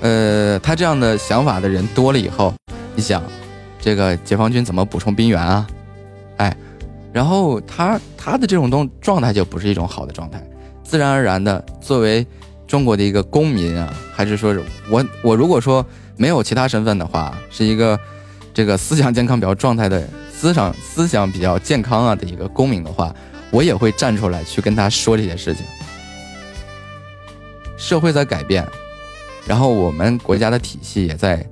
[0.00, 2.52] 呃，他这样的想法的人多了以后，
[2.94, 3.22] 你想，
[3.80, 5.66] 这个解放军怎么补充兵员啊？
[6.36, 6.56] 哎，
[7.12, 10.42] 然后他他的这种东状态就不是一种好的状态，
[10.84, 12.26] 自然而然的，作为
[12.66, 15.84] 中国的一个公民啊，还是说是我我如果说
[16.16, 17.98] 没有其他身份的话，是一个。
[18.54, 23.14] 这个思想健康比较状态的思想思想比较健康啊的一个公民的话，
[23.56, 25.64] 我也会站出来去跟他说这些事情。
[27.78, 28.66] 社会在改变，
[29.46, 31.42] 然后我们国家的体系也在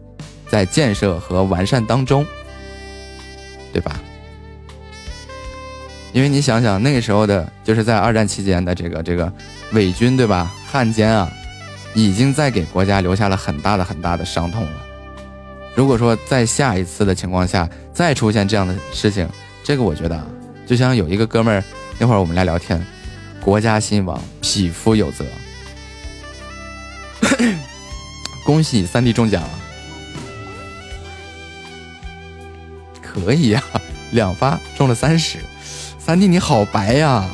[0.47, 2.27] 在建设和完善当中，
[3.73, 3.99] 对吧？
[6.13, 9.33] 因为你想想那个时候的，就是在二战期间的这个这个
[9.73, 10.53] 伪军，对吧？
[10.71, 11.33] 汉奸啊，
[11.95, 14.87] 已经在给国家留下了很大的很大的伤痛了。
[15.75, 19.27] 如果说在下一次的情况下再出现这样的事情，
[19.63, 20.27] 这个我觉得啊，
[20.67, 21.65] 就像有一个哥们儿
[21.99, 22.85] 那会儿我们来聊天，
[23.41, 25.25] 国家兴亡，匹夫有责。
[28.45, 29.49] 恭喜三弟中奖了，
[33.01, 33.63] 可以呀，
[34.13, 35.39] 两发中了三十，
[35.99, 37.25] 三弟你好白呀！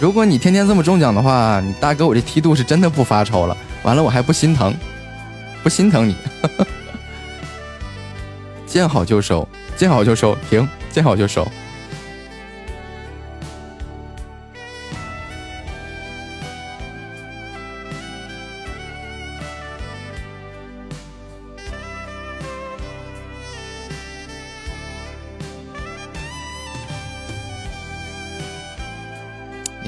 [0.00, 4.74] 如果你天天这么中奖的话，你大哥我这梯度是真的不发愁了，完了我还不心疼。
[5.62, 6.14] 不心疼你，
[8.66, 11.50] 见好就收，见好就收，停，见好就收。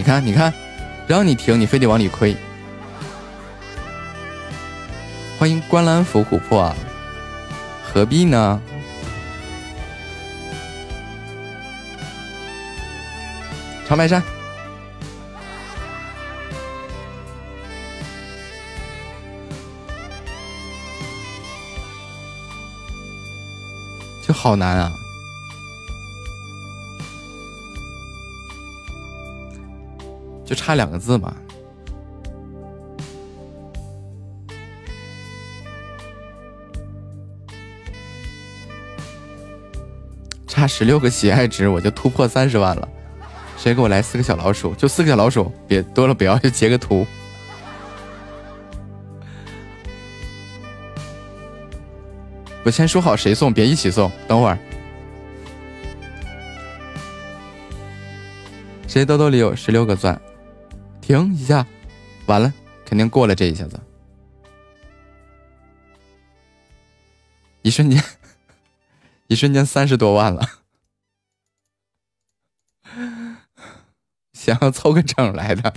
[0.06, 0.54] 看，你看，
[1.08, 2.36] 让你停，你非得往里亏。
[5.36, 6.76] 欢迎观澜府琥珀啊，
[7.82, 8.62] 何必呢？
[13.88, 14.22] 长白山，
[24.22, 24.92] 就好难啊！
[30.46, 31.36] 就差两个字嘛，
[40.46, 42.88] 差十六个喜爱值我就突破三十万了。
[43.58, 44.72] 谁给我来四个小老鼠？
[44.74, 47.04] 就四个小老鼠，别多了不要，就截个图。
[52.62, 54.10] 我先说好谁送，别一起送。
[54.28, 54.58] 等会儿，
[58.86, 60.20] 谁兜兜里有十六个钻？
[61.06, 61.64] 停一下，
[62.26, 62.52] 完了，
[62.84, 63.80] 肯定过了这一下子。
[67.62, 68.02] 一瞬间，
[69.28, 70.44] 一瞬间三十多万了。
[74.32, 75.72] 想要凑个整来的，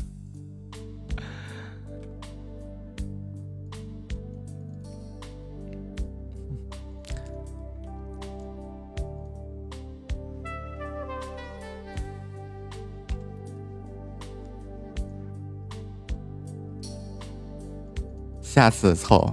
[18.51, 19.21] 下次凑。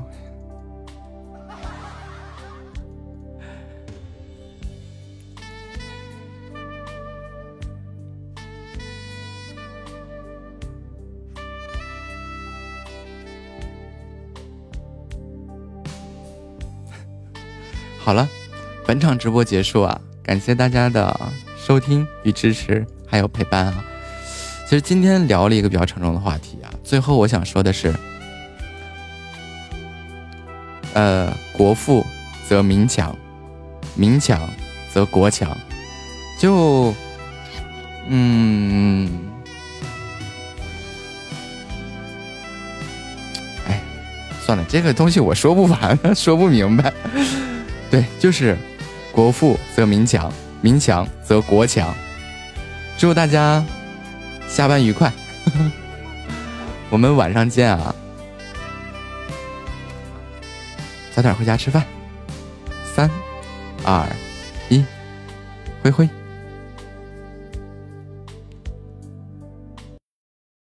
[17.99, 18.28] 好了，
[18.86, 19.99] 本场直播结束啊！
[20.23, 21.19] 感谢大家的
[21.57, 23.83] 收听与支持，还有陪伴啊！
[24.67, 27.95] 其实今天聊了一个比较沉重的话题啊，最后我想说的是，
[30.97, 32.07] 呃，国富
[32.49, 33.15] 则民强，
[33.94, 34.41] 民强
[34.94, 35.55] 则国强，
[36.41, 36.94] 就，
[38.08, 39.07] 嗯，
[43.68, 43.78] 哎，
[44.41, 46.91] 算了，这个东西我说不完， 说不明白。
[47.91, 48.57] 对，就是
[49.12, 51.94] 国富则民强，民强则国强。
[52.97, 53.62] 祝大家
[54.49, 55.12] 下班愉快，
[56.89, 57.94] 我们晚上见啊！
[61.17, 61.83] 早点回家吃饭。
[62.95, 63.11] 三、
[63.83, 64.07] 二、
[64.69, 64.85] 一，
[65.83, 66.07] 灰灰。